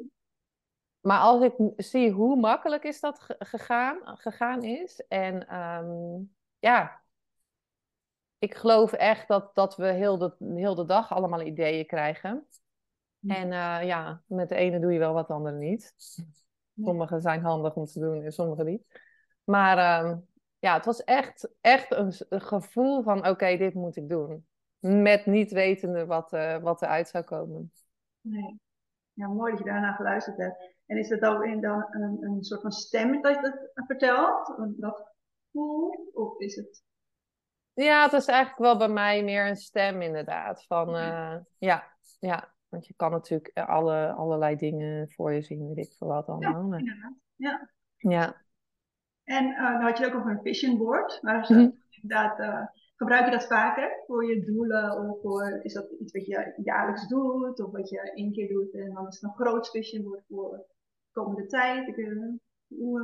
Maar 1.00 1.20
als 1.20 1.43
ik 1.43 1.53
zie 1.77 2.12
hoe 2.12 2.36
makkelijk 2.36 2.84
is 2.84 3.00
dat 3.00 3.25
gegaan, 3.39 4.00
gegaan 4.03 4.63
is. 4.63 5.03
En 5.08 5.48
ehm, 5.48 6.22
ja, 6.60 7.02
ik 8.44 8.56
geloof 8.56 8.94
echt 8.94 9.28
dat, 9.28 9.56
dat 9.56 9.76
we 9.76 9.86
heel 9.86 10.18
de, 10.18 10.36
heel 10.40 10.76
de 10.76 10.86
dag 10.86 11.14
allemaal 11.14 11.42
ideeën 11.42 11.86
krijgen. 11.86 12.48
Mhm. 13.20 13.34
En 13.36 13.48
uh, 13.48 13.88
ja, 13.88 14.24
met 14.28 14.50
de 14.50 14.56
ene 14.56 14.80
doe 14.80 14.94
je 14.94 15.00
wel 15.00 15.14
wat, 15.14 15.28
de 15.28 15.34
andere 15.34 15.58
niet. 15.58 15.94
Sommige 16.76 17.20
zijn 17.20 17.42
handig 17.42 17.76
om 17.76 17.86
te 17.86 18.00
doen 18.00 18.22
en 18.22 18.32
sommige 18.32 18.64
niet. 18.64 19.02
Maar 19.44 19.78
ehm, 19.78 20.18
ja, 20.60 20.74
het 20.74 20.86
was 20.86 21.04
echt, 21.04 21.54
echt 21.62 21.92
een, 21.92 22.14
gevoel 22.42 23.04
van 23.04 23.28
oké, 23.28 23.58
dit 23.58 23.74
moet 23.74 23.96
ik 23.96 24.10
doen. 24.10 24.48
Met 24.80 25.26
niet 25.26 25.52
wetende 25.52 26.06
wat, 26.06 26.34
uh, 26.34 26.58
wat 26.58 26.82
eruit 26.82 27.08
zou 27.08 27.24
komen. 27.24 27.72
Nee. 28.22 28.60
Ja, 29.14 29.28
mooi 29.28 29.52
dat 29.52 29.60
je 29.60 29.66
daarna 29.66 29.92
geluisterd 29.94 30.38
hebt. 30.38 30.74
En 30.86 30.98
is 30.98 31.10
dat 31.10 31.22
ook 31.22 31.44
in 31.44 31.62
dan 31.62 31.88
een, 31.92 32.24
een 32.24 32.44
soort 32.44 32.62
van 32.62 32.72
stem 32.72 33.22
dat 33.22 33.36
je 33.36 33.42
dat 33.42 33.86
vertelt? 33.86 34.56
Dat 34.78 35.14
gevoel? 35.52 36.10
Of 36.14 36.40
is 36.40 36.56
het... 36.56 36.84
Ja, 37.74 38.03
het 38.03 38.13
is 38.13 38.25
eigenlijk 38.25 38.60
wel 38.60 38.77
bij 38.77 38.88
mij 38.88 39.24
meer 39.24 39.48
een 39.48 39.56
stem 39.56 40.01
inderdaad. 40.01 40.65
Van 40.65 40.96
uh, 40.96 41.36
ja, 41.58 41.84
ja. 42.20 42.51
Want 42.70 42.88
je 42.88 42.94
kan 42.94 43.12
natuurlijk 43.12 43.51
alle, 43.60 44.12
allerlei 44.12 44.56
dingen 44.56 45.12
voor 45.12 45.34
je 45.34 45.42
zien, 45.42 45.74
weet 45.74 45.86
ik 45.86 45.94
veel 45.98 46.08
wat 46.08 46.27
allemaal. 46.27 46.72
Ja, 46.72 46.77
inderdaad. 46.77 47.13
Ja. 47.36 47.70
ja. 47.98 48.42
En 49.24 49.46
uh, 49.46 49.72
dan 49.72 49.82
had 49.82 49.98
je 49.98 50.06
ook 50.06 50.13
nog 50.13 50.25
een 50.25 50.42
vision 50.44 50.77
board. 50.77 51.20
Inderdaad, 51.89 52.39
uh, 52.39 52.65
gebruik 52.96 53.25
je 53.25 53.32
dat 53.32 53.48
vaker 53.48 54.03
voor 54.08 54.25
je 54.25 54.46
doelen? 54.46 55.10
Of 55.10 55.22
voor, 55.22 55.60
is 55.63 55.74
dat 55.74 55.92
iets 56.00 56.13
wat 56.13 56.25
je 56.25 56.53
jaarlijks 56.63 57.08
doet? 57.08 57.63
Of 57.63 57.72
wat 57.72 57.89
je 57.89 58.13
één 58.13 58.32
keer 58.32 58.48
doet 58.48 58.74
en 58.74 58.94
dan 58.94 59.08
is 59.08 59.15
het 59.15 59.24
een 59.24 59.46
groot 59.46 59.70
vision 59.70 60.03
board 60.03 60.24
voor 60.30 60.58
de 60.58 60.65
komende 61.12 61.46
tijd? 61.46 61.88
Ik, 61.88 62.08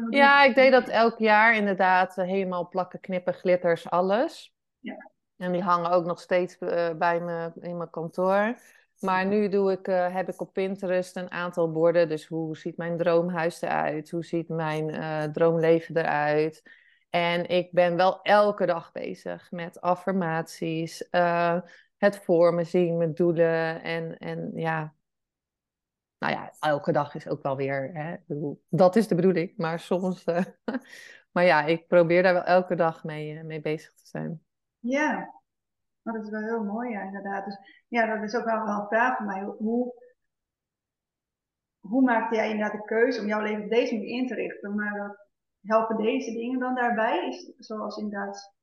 ja, 0.10 0.44
ik 0.44 0.56
deed 0.56 0.72
dat 0.72 0.88
elk 0.88 1.18
jaar 1.18 1.56
inderdaad. 1.56 2.16
helemaal 2.16 2.68
plakken, 2.68 3.00
knippen, 3.00 3.34
glitters, 3.34 3.90
alles. 3.90 4.58
Ja. 4.80 5.12
En 5.38 5.52
die 5.52 5.62
hangen 5.62 5.92
ook 5.92 6.06
nog 6.06 6.20
steeds 6.20 6.58
bij 6.98 7.20
me 7.22 7.52
in 7.60 7.78
mijn 7.78 7.90
kantoor. 7.90 8.56
Maar 9.00 9.26
nu 9.26 9.50
doe 9.50 9.72
ik, 9.72 9.88
uh, 9.88 10.14
heb 10.14 10.30
ik 10.30 10.42
op 10.42 10.54
Pinterest 10.54 11.16
een 11.16 11.32
aantal 11.32 11.72
borden. 11.72 12.10
Dus 12.10 12.26
hoe 12.26 12.58
ziet 12.58 12.78
mijn 12.78 12.98
droomhuis 12.98 13.62
eruit? 13.62 14.10
Hoe 14.10 14.26
ziet 14.26 14.50
mijn 14.50 14.90
uh, 14.90 15.24
droomleven 15.24 15.98
eruit? 15.98 16.64
En 17.10 17.50
ik 17.50 17.72
ben 17.72 17.96
wel 17.96 18.22
elke 18.22 18.66
dag 18.66 18.92
bezig 18.92 19.52
met 19.52 19.82
affirmaties, 19.82 21.08
het 21.98 22.18
voor 22.24 22.54
me 22.54 22.64
zien, 22.64 22.98
mijn 22.98 23.14
doelen. 23.14 23.84
En, 23.84 24.18
en 24.18 24.52
ja, 24.56 24.94
nou 26.18 26.34
ja, 26.34 26.54
elke 26.60 26.92
dag 26.92 27.16
is 27.16 27.28
ook 27.28 27.44
wel 27.44 27.56
weer, 27.56 27.90
hè? 27.94 28.16
Dat 28.70 28.96
is 28.96 29.08
de 29.08 29.16
bedoeling. 29.16 29.54
Maar 29.58 29.80
soms, 29.80 30.24
maar 31.34 31.46
ja, 31.46 31.66
ik 31.66 31.88
probeer 31.88 32.24
daar 32.24 32.34
wel 32.34 32.44
elke 32.44 32.76
dag 32.76 33.04
mee, 33.04 33.44
mee 33.44 33.62
bezig 33.62 33.94
te 33.94 34.08
zijn. 34.08 34.44
Ja, 34.80 35.34
maar 36.02 36.14
dat 36.14 36.24
is 36.24 36.30
wel 36.30 36.42
heel 36.42 36.64
mooi, 36.64 36.90
ja, 36.90 37.02
inderdaad. 37.02 37.46
Dus 37.46 37.58
ja, 37.88 38.16
dat 38.16 38.24
is 38.24 38.36
ook 38.36 38.46
wel, 38.46 38.66
wel 38.66 38.80
een 38.80 38.88
vraag 38.88 39.18
van 39.18 39.26
mij. 39.26 39.44
Hoe, 39.44 39.94
hoe 41.80 42.02
maakte 42.02 42.36
jij 42.36 42.50
inderdaad 42.50 42.82
de 42.82 42.86
keuze 42.86 43.22
om 43.22 43.28
jouw 43.28 43.42
leven 43.42 43.64
op 43.64 43.70
deze 43.70 43.94
manier 43.94 44.18
in 44.18 44.28
te 44.28 44.36
richten? 44.36 44.76
Maar 44.76 44.98
dat, 44.98 45.28
helpen 45.62 45.98
deze 45.98 46.32
dingen 46.32 46.60
dan 46.60 46.76
daarbij? 46.76 47.28
Is, 47.28 47.54
zoals 47.58 47.98
inderdaad. 47.98 48.54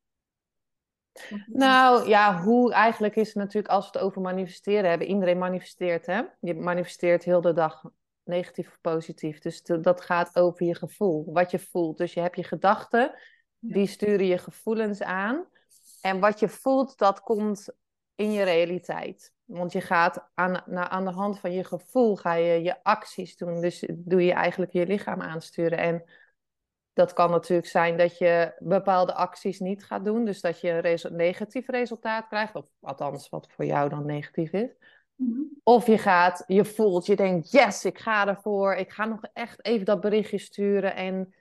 Nou 1.47 2.09
ja, 2.09 2.43
hoe 2.43 2.73
eigenlijk 2.73 3.17
is 3.17 3.27
het 3.27 3.37
natuurlijk 3.37 3.73
als 3.73 3.91
we 3.91 3.99
het 3.99 4.07
over 4.07 4.21
manifesteren 4.21 4.91
hebben. 4.91 5.09
Iedereen 5.09 5.39
manifesteert, 5.39 6.07
hè? 6.07 6.23
Je 6.41 6.55
manifesteert 6.55 7.25
heel 7.25 7.41
de 7.41 7.53
dag 7.53 7.83
negatief 8.23 8.69
of 8.69 8.81
positief. 8.81 9.39
Dus 9.39 9.63
dat 9.63 10.01
gaat 10.01 10.37
over 10.37 10.67
je 10.67 10.75
gevoel, 10.75 11.33
wat 11.33 11.51
je 11.51 11.59
voelt. 11.59 11.99
Dus 11.99 12.15
je 12.15 12.21
hebt 12.21 12.37
je 12.37 12.45
gedachten, 12.45 13.15
die 13.59 13.87
sturen 13.87 14.27
je 14.27 14.39
gevoelens 14.39 15.03
aan. 15.03 15.47
En 16.07 16.21
wat 16.21 16.41
je 16.41 16.49
voelt, 16.49 16.99
dat 16.99 17.21
komt 17.21 17.69
in 18.15 18.33
je 18.33 18.43
realiteit. 18.43 19.35
Want 19.45 19.73
je 19.73 19.81
gaat 19.81 20.29
aan, 20.35 20.77
aan 20.77 21.05
de 21.05 21.11
hand 21.11 21.39
van 21.39 21.53
je 21.53 21.65
gevoel, 21.65 22.17
ga 22.17 22.35
je 22.35 22.63
je 22.63 22.85
acties 22.85 23.37
doen. 23.37 23.61
Dus 23.61 23.89
doe 23.93 24.25
je 24.25 24.33
eigenlijk 24.33 24.73
je 24.73 24.87
lichaam 24.87 25.23
aansturen. 25.23 25.79
En 25.79 26.05
dat 26.93 27.13
kan 27.13 27.31
natuurlijk 27.31 27.69
zijn 27.69 27.97
dat 27.97 28.19
je 28.19 28.55
bepaalde 28.59 29.15
acties 29.15 29.61
niet 29.61 29.85
gaat 29.85 30.05
doen. 30.05 30.25
Dus 30.25 30.41
dat 30.41 30.61
je 30.61 30.99
een 31.03 31.17
negatief 31.17 31.69
resultaat 31.69 32.27
krijgt. 32.27 32.55
Of 32.55 32.69
althans, 32.81 33.29
wat 33.29 33.49
voor 33.51 33.65
jou 33.65 33.89
dan 33.89 34.07
negatief 34.07 34.53
is. 34.53 34.77
Mhm. 35.15 35.41
Of 35.63 35.87
je 35.87 35.99
gaat, 35.99 36.45
je 36.47 36.65
voelt, 36.65 37.07
je 37.07 37.17
denkt, 37.17 37.51
yes, 37.51 37.85
ik 37.85 37.99
ga 37.99 38.27
ervoor. 38.27 38.75
Ik 38.75 38.91
ga 38.91 39.05
nog 39.05 39.21
echt 39.33 39.65
even 39.65 39.85
dat 39.85 40.01
berichtje 40.01 40.39
sturen. 40.39 40.95
En 40.95 41.35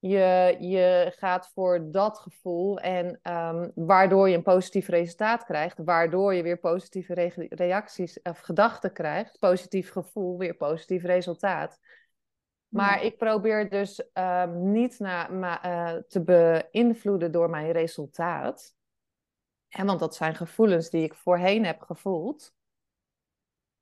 je, 0.00 0.56
je 0.58 1.12
gaat 1.16 1.50
voor 1.54 1.90
dat 1.90 2.18
gevoel 2.18 2.78
en 2.78 3.20
um, 3.22 3.72
waardoor 3.74 4.28
je 4.28 4.36
een 4.36 4.42
positief 4.42 4.88
resultaat 4.88 5.44
krijgt, 5.44 5.78
waardoor 5.84 6.34
je 6.34 6.42
weer 6.42 6.58
positieve 6.58 7.14
reacties 7.48 8.22
of 8.22 8.38
gedachten 8.38 8.92
krijgt, 8.92 9.38
positief 9.38 9.90
gevoel, 9.90 10.38
weer 10.38 10.54
positief 10.54 11.04
resultaat. 11.04 11.78
Maar 12.68 13.04
ik 13.04 13.16
probeer 13.16 13.70
dus 13.70 14.02
um, 14.14 14.70
niet 14.70 14.98
na, 14.98 15.28
ma, 15.28 15.64
uh, 15.64 16.02
te 16.02 16.22
beïnvloeden 16.22 17.32
door 17.32 17.50
mijn 17.50 17.70
resultaat. 17.70 18.74
En 19.68 19.86
want 19.86 20.00
dat 20.00 20.14
zijn 20.14 20.34
gevoelens 20.34 20.90
die 20.90 21.02
ik 21.02 21.14
voorheen 21.14 21.64
heb 21.64 21.80
gevoeld. 21.80 22.54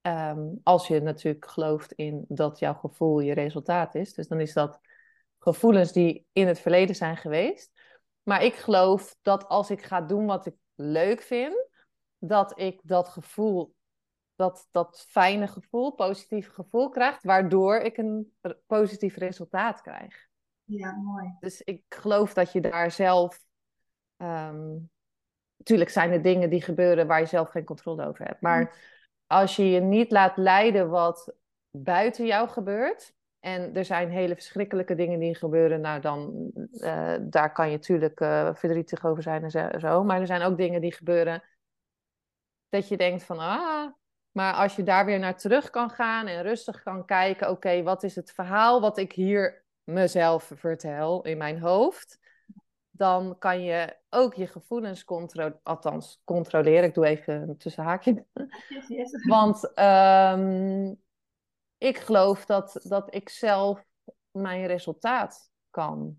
Um, 0.03 0.61
als 0.63 0.89
je 0.89 1.01
natuurlijk 1.01 1.47
gelooft 1.47 1.93
in 1.93 2.25
dat 2.29 2.59
jouw 2.59 2.75
gevoel 2.75 3.21
je 3.21 3.35
resultaat 3.35 3.95
is. 3.95 4.15
Dus 4.15 4.29
dan 4.29 4.41
is 4.41 4.53
dat 4.53 4.81
gevoelens 5.39 5.93
die 5.93 6.27
in 6.33 6.47
het 6.47 6.61
verleden 6.61 6.95
zijn 6.95 7.17
geweest. 7.17 7.73
Maar 8.23 8.43
ik 8.43 8.55
geloof 8.55 9.17
dat 9.23 9.49
als 9.49 9.71
ik 9.71 9.83
ga 9.83 10.01
doen 10.01 10.27
wat 10.27 10.47
ik 10.47 10.55
leuk 10.75 11.21
vind, 11.21 11.67
dat 12.19 12.61
ik 12.61 12.81
dat 12.83 13.09
gevoel, 13.09 13.75
dat, 14.35 14.69
dat 14.71 15.05
fijne 15.09 15.47
gevoel, 15.47 15.93
positieve 15.93 16.51
gevoel 16.51 16.89
krijg, 16.89 17.23
waardoor 17.23 17.77
ik 17.79 17.97
een 17.97 18.35
positief 18.67 19.17
resultaat 19.17 19.81
krijg. 19.81 20.27
Ja, 20.65 20.93
mooi. 20.93 21.37
Dus 21.41 21.63
ik 21.63 21.83
geloof 21.89 22.35
dat 22.35 22.53
je 22.53 22.61
daar 22.61 22.91
zelf. 22.91 23.47
Um, 24.17 24.91
natuurlijk 25.57 25.91
zijn 25.91 26.13
er 26.13 26.23
dingen 26.23 26.51
die 26.51 26.63
gebeuren 26.63 27.07
waar 27.07 27.21
je 27.21 27.27
zelf 27.27 27.49
geen 27.49 27.65
controle 27.65 28.07
over 28.07 28.25
hebt. 28.25 28.41
Maar 28.41 28.77
als 29.27 29.57
je 29.57 29.71
je 29.71 29.81
niet 29.81 30.11
laat 30.11 30.37
leiden 30.37 30.89
wat 30.89 31.35
buiten 31.71 32.27
jou 32.27 32.49
gebeurt, 32.49 33.15
en 33.41 33.75
er 33.75 33.85
zijn 33.85 34.11
hele 34.11 34.35
verschrikkelijke 34.35 34.95
dingen 34.95 35.19
die 35.19 35.35
gebeuren. 35.35 35.81
Nou, 35.81 36.01
dan, 36.01 36.51
uh, 36.73 37.15
daar 37.21 37.53
kan 37.53 37.71
je 37.71 37.77
natuurlijk 37.77 38.21
uh, 38.21 38.55
verdrietig 38.55 39.05
over 39.07 39.23
zijn 39.23 39.43
en 39.43 39.81
zo. 39.81 40.05
Maar 40.05 40.21
er 40.21 40.27
zijn 40.27 40.43
ook 40.43 40.57
dingen 40.57 40.81
die 40.81 40.93
gebeuren 40.93 41.43
dat 42.69 42.89
je 42.89 42.97
denkt 42.97 43.25
van, 43.25 43.39
ah, 43.39 43.93
maar 44.31 44.55
als 44.55 44.77
je 44.77 44.83
daar 44.83 45.05
weer 45.05 45.19
naar 45.19 45.37
terug 45.37 45.71
kan 45.71 45.91
gaan 45.91 46.27
en 46.27 46.43
rustig 46.43 46.83
kan 46.83 47.05
kijken, 47.05 47.51
oké, 47.51 47.83
wat 47.83 48.03
is 48.03 48.15
het 48.15 48.33
verhaal 48.33 48.81
wat 48.81 48.99
ik 48.99 49.13
hier 49.13 49.65
mezelf 49.85 50.51
vertel 50.55 51.23
in 51.23 51.39
mijn 51.39 51.61
hoofd? 51.61 52.19
dan 52.99 53.39
kan 53.39 53.63
je 53.63 53.97
ook 54.11 54.35
je 54.35 54.47
gevoelens 54.47 55.05
controleren, 55.05 55.61
althans 55.63 56.21
controleren. 56.25 56.85
Ik 56.85 56.95
doe 56.95 57.07
even 57.07 57.57
tussen 57.59 57.85
haakjes. 57.85 58.17
Yes, 58.69 58.89
yes. 58.89 59.27
Want 59.27 59.73
ehm, 59.75 60.95
ik 61.79 61.97
geloof 61.97 62.45
dat, 62.45 62.81
dat 62.89 63.15
ik 63.15 63.29
zelf 63.29 63.85
mijn 64.31 64.67
resultaat 64.67 65.51
kan 65.71 66.19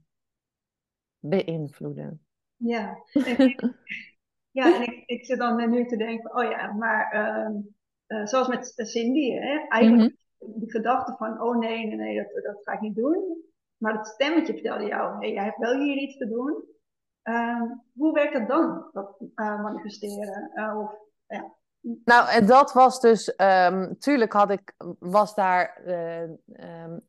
beïnvloeden. 1.20 2.26
Ja, 2.56 3.04
en 3.14 3.40
ik, 3.40 3.74
ja, 4.60 4.76
en 4.76 4.82
ik, 4.82 5.04
ik 5.06 5.26
zit 5.26 5.38
dan 5.38 5.70
nu 5.70 5.86
te 5.86 5.98
denken, 5.98 6.36
oh 6.36 6.44
ja, 6.44 6.72
maar 6.72 7.12
ehm, 7.12 7.54
eh, 8.06 8.26
zoals 8.26 8.48
met 8.48 8.74
Cindy, 8.76 9.32
hè, 9.32 9.66
eigenlijk 9.68 10.16
die 10.38 10.72
gedachte 10.72 11.16
van, 11.18 11.42
oh 11.42 11.58
nee, 11.58 11.86
nee, 11.86 11.96
nee, 11.96 12.16
dat, 12.16 12.44
dat 12.44 12.62
ga 12.64 12.74
ik 12.74 12.82
niet 12.82 12.96
doen. 12.96 13.44
Maar 13.78 13.94
het 13.94 14.08
stemmetje 14.08 14.54
vertelde 14.54 14.86
jou, 14.86 15.20
hey, 15.20 15.34
jij 15.34 15.44
hebt 15.44 15.58
wel 15.58 15.80
hier 15.80 15.98
iets 15.98 16.18
te 16.18 16.28
doen. 16.28 16.64
Ehm, 17.22 17.68
hoe 17.94 18.14
werkt 18.14 18.34
dat 18.34 18.48
dan, 18.48 18.90
dat 18.94 19.18
eh, 19.36 19.62
manifesteren? 19.62 20.52
Eh, 20.54 20.80
of, 20.80 20.92
ja. 21.28 21.58
Nou, 21.82 22.30
en 22.30 22.46
dat 22.46 22.74
was 22.74 23.00
dus, 23.00 23.34
um, 23.38 24.00
tuurlijk 24.00 24.34
had 24.34 24.52
ik, 24.52 24.74
was 25.00 25.36
daar 25.36 25.82
um, 25.88 27.02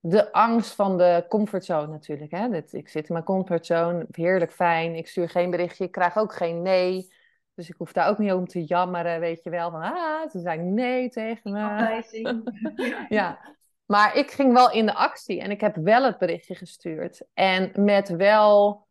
de 0.00 0.32
angst 0.32 0.74
van 0.74 0.98
de 0.98 1.24
comfortzone 1.28 1.86
natuurlijk. 1.86 2.30
Hè? 2.30 2.48
Dat, 2.48 2.72
ik 2.72 2.88
zit 2.88 3.08
in 3.08 3.12
mijn 3.12 3.24
comfortzone, 3.24 4.06
heerlijk 4.10 4.52
fijn. 4.52 4.94
Ik 4.94 5.08
stuur 5.08 5.28
geen 5.28 5.50
berichtje, 5.50 5.84
ik 5.84 5.92
krijg 5.92 6.16
ook 6.16 6.34
geen 6.34 6.62
nee. 6.62 7.12
Dus 7.54 7.68
ik 7.68 7.74
hoef 7.78 7.92
daar 7.92 8.08
ook 8.08 8.18
niet 8.18 8.32
om 8.32 8.46
te 8.46 8.64
jammeren, 8.64 9.20
weet 9.20 9.42
je 9.42 9.50
wel. 9.50 9.70
Van, 9.70 9.82
ah, 9.82 10.30
ze 10.30 10.40
zijn 10.40 10.74
nee 10.74 11.08
tegen 11.08 11.52
me. 11.52 13.06
ja, 13.08 13.38
maar 13.86 14.16
ik 14.16 14.30
ging 14.30 14.52
wel 14.52 14.72
in 14.72 14.86
de 14.86 14.94
actie 14.94 15.40
en 15.40 15.50
ik 15.50 15.60
heb 15.60 15.76
wel 15.76 16.04
het 16.04 16.18
berichtje 16.18 16.54
gestuurd. 16.54 17.22
En 17.34 17.72
met 17.74 18.08
wel 18.08 18.86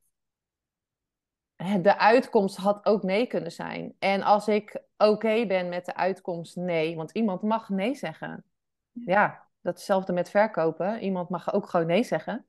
de 1.82 1.98
uitkomst 1.98 2.56
had 2.56 2.86
ook 2.86 3.04
nee 3.04 3.28
kunnen 3.28 3.52
zijn. 3.52 3.96
En 4.00 4.22
als 4.22 4.48
ik 4.48 4.82
oké 4.98 5.46
ben 5.46 5.70
met 5.70 5.86
de 5.86 5.96
uitkomst 5.96 6.56
nee, 6.56 6.96
want 6.96 7.12
iemand 7.12 7.42
mag 7.42 7.70
nee 7.70 7.96
zeggen. 7.96 8.46
Ja, 8.92 9.48
datzelfde 9.62 10.14
met 10.14 10.30
verkopen. 10.30 11.00
Iemand 11.00 11.30
mag 11.30 11.54
ook 11.54 11.70
gewoon 11.70 11.86
nee 11.86 12.04
zeggen. 12.04 12.46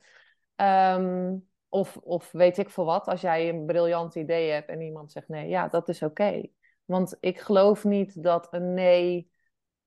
Ehm, 0.57 1.37
of, 1.69 1.97
of 1.97 2.33
weet 2.33 2.59
ik 2.59 2.71
veel 2.71 2.85
wat, 2.85 3.07
als 3.07 3.21
jij 3.21 3.49
een 3.49 3.67
briljant 3.67 4.15
idee 4.15 4.51
hebt 4.51 4.69
en 4.69 4.81
iemand 4.81 5.13
zegt 5.13 5.29
nee, 5.29 5.49
ja, 5.49 5.69
dat 5.69 5.89
is 5.89 6.03
oké. 6.03 6.47
Want 6.85 7.17
ik 7.21 7.41
geloof 7.41 7.85
niet 7.85 8.23
dat 8.23 8.49
een 8.51 8.75
nee 8.75 9.33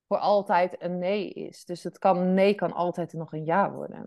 voor 0.08 0.18
altijd 0.18 0.82
een 0.82 0.98
nee 0.98 1.30
is. 1.30 1.66
Dus 1.66 1.84
het 1.84 1.98
kan, 1.98 2.34
nee 2.34 2.56
kan 2.56 2.74
altijd 2.74 3.14
nog 3.14 3.34
een 3.34 3.46
ja 3.46 3.72
worden. 3.72 4.06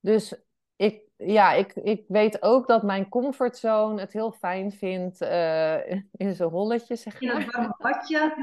Dus 0.00 0.44
ik, 0.76 1.02
ja, 1.16 1.52
ik, 1.52 1.74
ik 1.74 2.04
weet 2.08 2.42
ook 2.42 2.66
dat 2.66 2.82
mijn 2.82 3.08
comfortzone 3.08 4.00
het 4.00 4.12
heel 4.12 4.32
fijn 4.32 4.72
vindt 4.72 5.22
uh, 5.22 5.90
in 6.12 6.34
zijn 6.34 6.48
holletje, 6.48 6.96
zeg 6.96 7.20
maar. 7.20 7.40
Ja, 7.40 7.58
een 7.58 7.74
badje. 7.78 8.34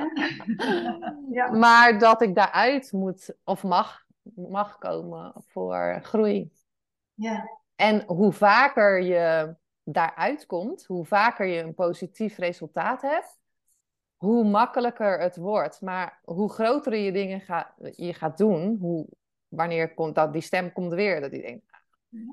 ja. 1.37 1.51
Maar 1.51 1.99
dat 1.99 2.21
ik 2.21 2.35
daaruit 2.35 2.91
moet 2.91 3.35
of 3.43 3.63
mag, 3.63 4.05
mag 4.35 4.77
komen 4.77 5.33
voor 5.47 5.99
groei. 6.01 6.51
Ja. 7.13 7.49
En 7.75 8.03
hoe 8.05 8.31
vaker 8.31 9.01
je 9.01 9.55
daaruit 9.83 10.45
komt, 10.45 10.85
hoe 10.85 11.05
vaker 11.05 11.45
je 11.45 11.61
een 11.61 11.73
positief 11.73 12.37
resultaat 12.37 13.01
hebt, 13.01 13.39
hoe 14.15 14.43
makkelijker 14.43 15.19
het 15.19 15.35
wordt. 15.35 15.81
Maar 15.81 16.19
hoe 16.23 16.51
groter 16.51 16.95
je 16.95 17.11
dingen 17.11 17.41
ga, 17.41 17.73
je 17.95 18.13
gaat 18.13 18.37
doen, 18.37 18.77
hoe, 18.79 19.07
wanneer 19.47 19.93
komt 19.93 20.15
dat, 20.15 20.33
die 20.33 20.41
stem 20.41 20.71
komt 20.71 20.93
weer. 20.93 21.21
Dat 21.21 21.31
die 21.31 21.41
denkt, 21.41 21.72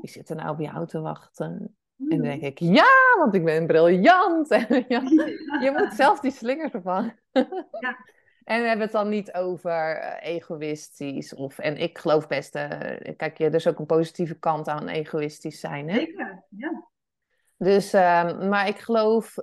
wie 0.01 0.11
zit 0.11 0.31
er 0.31 0.37
nou 0.37 0.51
op 0.51 0.61
jou 0.61 0.87
te 0.87 1.01
wachten? 1.01 1.75
En 1.97 2.09
dan 2.09 2.23
denk 2.23 2.43
ik, 2.43 2.59
ja, 2.59 3.17
want 3.19 3.35
ik 3.35 3.45
ben 3.45 3.67
briljant. 3.67 4.49
ja, 4.89 5.01
je 5.61 5.75
moet 5.77 5.93
zelf 5.93 6.21
die 6.21 6.31
slinger 6.31 6.75
ervan. 6.75 7.13
ja. 7.81 7.97
En 8.45 8.61
we 8.61 8.67
hebben 8.67 8.87
het 8.87 8.93
dan 8.93 9.09
niet 9.09 9.33
over 9.33 9.97
eh, 9.97 10.35
egoïstisch. 10.35 11.35
Of, 11.35 11.59
en 11.59 11.77
ik 11.77 11.99
geloof 11.99 12.27
best, 12.27 12.57
uh, 12.57 12.69
kijk, 13.17 13.39
er 13.39 13.55
is 13.55 13.67
ook 13.67 13.79
een 13.79 13.87
positieve 13.87 14.39
kant 14.39 14.69
aan 14.69 14.89
egoïstisch 14.89 15.61
zijn. 15.61 15.89
Hè? 15.89 15.99
Zeker, 15.99 16.45
ja. 16.49 16.89
Dus, 17.57 17.95
uh, 17.95 18.49
maar 18.49 18.69
ik 18.69 18.79
geloof, 18.79 19.35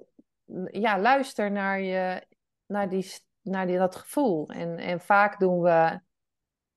ja, 0.72 1.00
luister 1.00 1.52
naar, 1.52 1.82
je, 1.82 2.24
naar, 2.66 2.90
die, 2.90 3.14
naar 3.42 3.68
die, 3.68 3.78
dat 3.78 3.96
gevoel. 3.96 4.50
En, 4.50 4.78
en 4.78 5.00
vaak 5.00 5.40
doen 5.40 5.62
we 5.62 6.00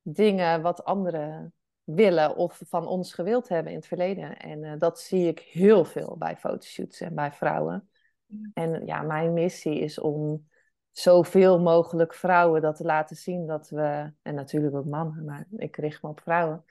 dingen 0.02 0.62
wat 0.62 0.84
anderen 0.84 1.54
willen 1.94 2.36
of 2.36 2.62
van 2.66 2.86
ons 2.86 3.14
gewild 3.14 3.48
hebben 3.48 3.72
in 3.72 3.78
het 3.78 3.86
verleden. 3.86 4.38
En 4.38 4.62
uh, 4.62 4.72
dat 4.78 5.00
zie 5.00 5.28
ik 5.28 5.38
heel 5.38 5.84
veel 5.84 6.16
bij 6.18 6.36
fotoshoots 6.36 7.00
en 7.00 7.14
bij 7.14 7.32
vrouwen. 7.32 7.88
En 8.54 8.86
ja, 8.86 9.02
mijn 9.02 9.32
missie 9.32 9.78
is 9.80 9.98
om 9.98 10.48
zoveel 10.90 11.60
mogelijk 11.60 12.14
vrouwen 12.14 12.62
dat 12.62 12.76
te 12.76 12.84
laten 12.84 13.16
zien 13.16 13.46
dat 13.46 13.68
we, 13.68 14.12
en 14.22 14.34
natuurlijk 14.34 14.74
ook 14.74 14.84
mannen, 14.84 15.24
maar 15.24 15.46
ik 15.56 15.76
richt 15.76 16.02
me 16.02 16.08
op 16.08 16.20
vrouwen, 16.20 16.64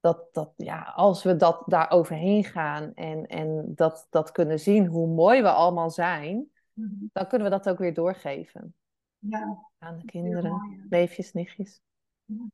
dat, 0.00 0.28
dat 0.32 0.52
ja, 0.56 0.82
als 0.82 1.22
we 1.22 1.36
dat 1.36 1.62
daar 1.66 1.90
overheen 1.90 2.44
gaan 2.44 2.94
en, 2.94 3.26
en 3.26 3.72
dat, 3.74 4.06
dat 4.10 4.32
kunnen 4.32 4.60
zien 4.60 4.86
hoe 4.86 5.08
mooi 5.08 5.42
we 5.42 5.50
allemaal 5.50 5.90
zijn, 5.90 6.50
mhm. 6.72 6.90
dan 7.12 7.26
kunnen 7.26 7.50
we 7.50 7.56
dat 7.56 7.68
ook 7.68 7.78
weer 7.78 7.94
doorgeven. 7.94 8.74
Ja. 9.18 9.58
Aan 9.78 9.98
de 9.98 10.04
kinderen, 10.04 10.86
neefjes, 10.88 11.32
nichtjes. 11.32 11.80
Ja, 12.24 12.46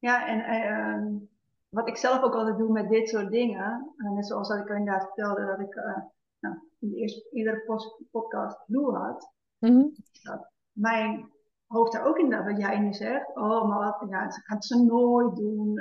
en 0.00 0.38
uh, 0.38 1.20
wat 1.68 1.88
ik 1.88 1.96
zelf 1.96 2.22
ook 2.22 2.34
altijd 2.34 2.58
doe 2.58 2.72
met 2.72 2.88
dit 2.88 3.08
soort 3.08 3.30
dingen, 3.30 3.92
uh, 3.96 4.10
net 4.10 4.26
zoals 4.26 4.48
dat 4.48 4.58
ik 4.58 4.68
inderdaad 4.68 5.04
vertelde 5.04 5.46
dat 5.46 5.60
ik 5.60 5.74
uh, 5.74 5.96
nou, 6.40 6.54
in 6.78 6.88
de 6.88 6.96
eerste, 6.96 7.30
iedere 7.30 7.62
podcast 8.10 8.58
doel 8.66 8.94
had, 8.94 9.32
mm 9.58 9.94
dat 10.22 10.50
mijn 10.72 11.32
hoofd 11.66 11.92
daar 11.92 12.06
ook 12.06 12.18
inderdaad, 12.18 12.50
wat 12.50 12.60
jij 12.60 12.78
nu 12.78 12.92
zegt, 12.92 13.36
oh, 13.36 13.68
maar 13.68 13.78
wat, 13.78 14.10
ja, 14.10 14.30
ze 14.30 14.40
gaat 14.40 14.64
ze 14.64 14.84
nooit 14.84 15.36
doen, 15.36 15.74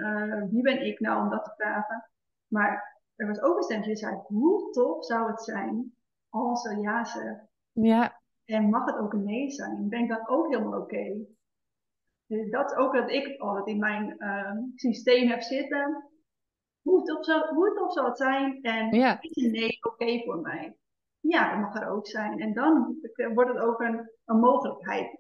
wie 0.50 0.62
ben 0.62 0.86
ik 0.86 1.00
nou 1.00 1.24
om 1.24 1.30
dat 1.30 1.44
te 1.44 1.54
vragen? 1.56 2.10
Maar 2.48 3.02
er 3.16 3.28
was 3.28 3.42
ook 3.42 3.58
een 3.58 3.64
stem 3.64 3.82
die 3.82 3.96
zei, 3.96 4.22
hoe 4.26 4.72
tof 4.72 5.06
zou 5.06 5.32
het 5.32 5.44
zijn 5.44 5.94
als 6.30 6.62
ze 6.62 6.80
ja 6.80 7.06
zegt? 7.06 7.46
Ja. 7.72 8.22
En 8.46 8.70
mag 8.70 8.86
het 8.86 8.98
ook 8.98 9.14
een 9.14 9.24
nee 9.24 9.52
zijn? 9.52 9.90
Ben 9.90 10.00
ik 10.00 10.10
dan 10.10 10.28
ook 10.28 10.48
helemaal 10.48 10.80
oké? 10.80 11.16
Dus 12.28 12.50
dat 12.50 12.72
is 12.72 12.78
ook 12.78 12.94
wat 12.94 13.12
ik 13.12 13.40
altijd 13.40 13.68
in 13.68 13.80
mijn 13.80 14.16
uh, 14.18 14.52
systeem 14.76 15.30
heb 15.30 15.42
zitten. 15.42 16.10
Hoe 16.82 17.52
hoe 17.54 17.74
tof 17.76 17.94
zal 17.94 18.06
het 18.06 18.18
zijn? 18.18 18.62
En 18.62 18.96
ja. 18.96 19.18
is 19.22 19.44
een 19.44 19.52
nee 19.52 19.78
oké 19.82 20.24
voor 20.26 20.42
mij? 20.42 20.78
Ja, 21.20 21.52
dat 21.52 21.60
mag 21.60 21.82
er 21.82 21.90
ook 21.90 22.08
zijn. 22.08 22.40
En 22.40 22.54
dan 22.54 22.98
wordt 23.34 23.54
het 23.54 23.60
ook 23.60 23.80
een, 23.80 24.12
een 24.26 24.40
mogelijkheid. 24.40 25.20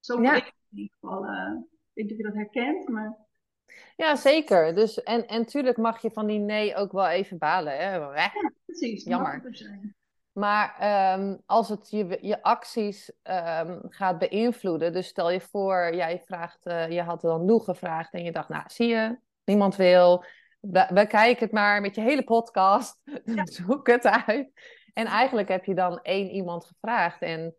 Zo 0.00 0.22
ja. 0.22 0.34
ik 0.34 0.52
in 0.70 0.78
ieder 0.78 0.96
geval. 1.00 1.24
Uh, 1.24 1.52
ik 1.92 1.94
denk 1.94 2.08
dat 2.08 2.18
je 2.18 2.24
dat 2.24 2.34
herkent, 2.34 2.88
maar... 2.88 3.16
Ja, 3.96 4.16
zeker. 4.16 4.74
Dus, 4.74 5.02
en, 5.02 5.26
en 5.26 5.46
tuurlijk 5.46 5.76
mag 5.76 6.02
je 6.02 6.10
van 6.10 6.26
die 6.26 6.38
nee 6.38 6.74
ook 6.74 6.92
wel 6.92 7.08
even 7.08 7.38
balen. 7.38 7.76
Hè? 7.76 7.94
Ja, 7.94 8.32
precies. 8.64 9.04
Jammer. 9.04 9.42
Maar 10.34 10.76
um, 11.18 11.42
als 11.46 11.68
het 11.68 11.90
je, 11.90 12.18
je 12.20 12.42
acties 12.42 13.12
um, 13.22 13.80
gaat 13.88 14.18
beïnvloeden, 14.18 14.92
dus 14.92 15.06
stel 15.06 15.30
je 15.30 15.40
voor, 15.40 15.94
jij 15.94 16.22
vraagt, 16.24 16.66
uh, 16.66 16.90
je 16.90 17.02
had 17.02 17.20
dan 17.20 17.44
Lou 17.44 17.62
gevraagd 17.62 18.12
en 18.12 18.24
je 18.24 18.32
dacht, 18.32 18.48
nou 18.48 18.64
zie 18.66 18.88
je, 18.88 19.18
niemand 19.44 19.76
wil, 19.76 20.24
bekijk 20.92 21.40
het 21.40 21.52
maar 21.52 21.80
met 21.80 21.94
je 21.94 22.00
hele 22.00 22.24
podcast, 22.24 23.00
ja. 23.24 23.46
zoek 23.46 23.86
het 23.86 24.06
uit. 24.06 24.50
En 24.92 25.06
eigenlijk 25.06 25.48
heb 25.48 25.64
je 25.64 25.74
dan 25.74 26.00
één 26.02 26.30
iemand 26.30 26.64
gevraagd 26.64 27.22
en 27.22 27.54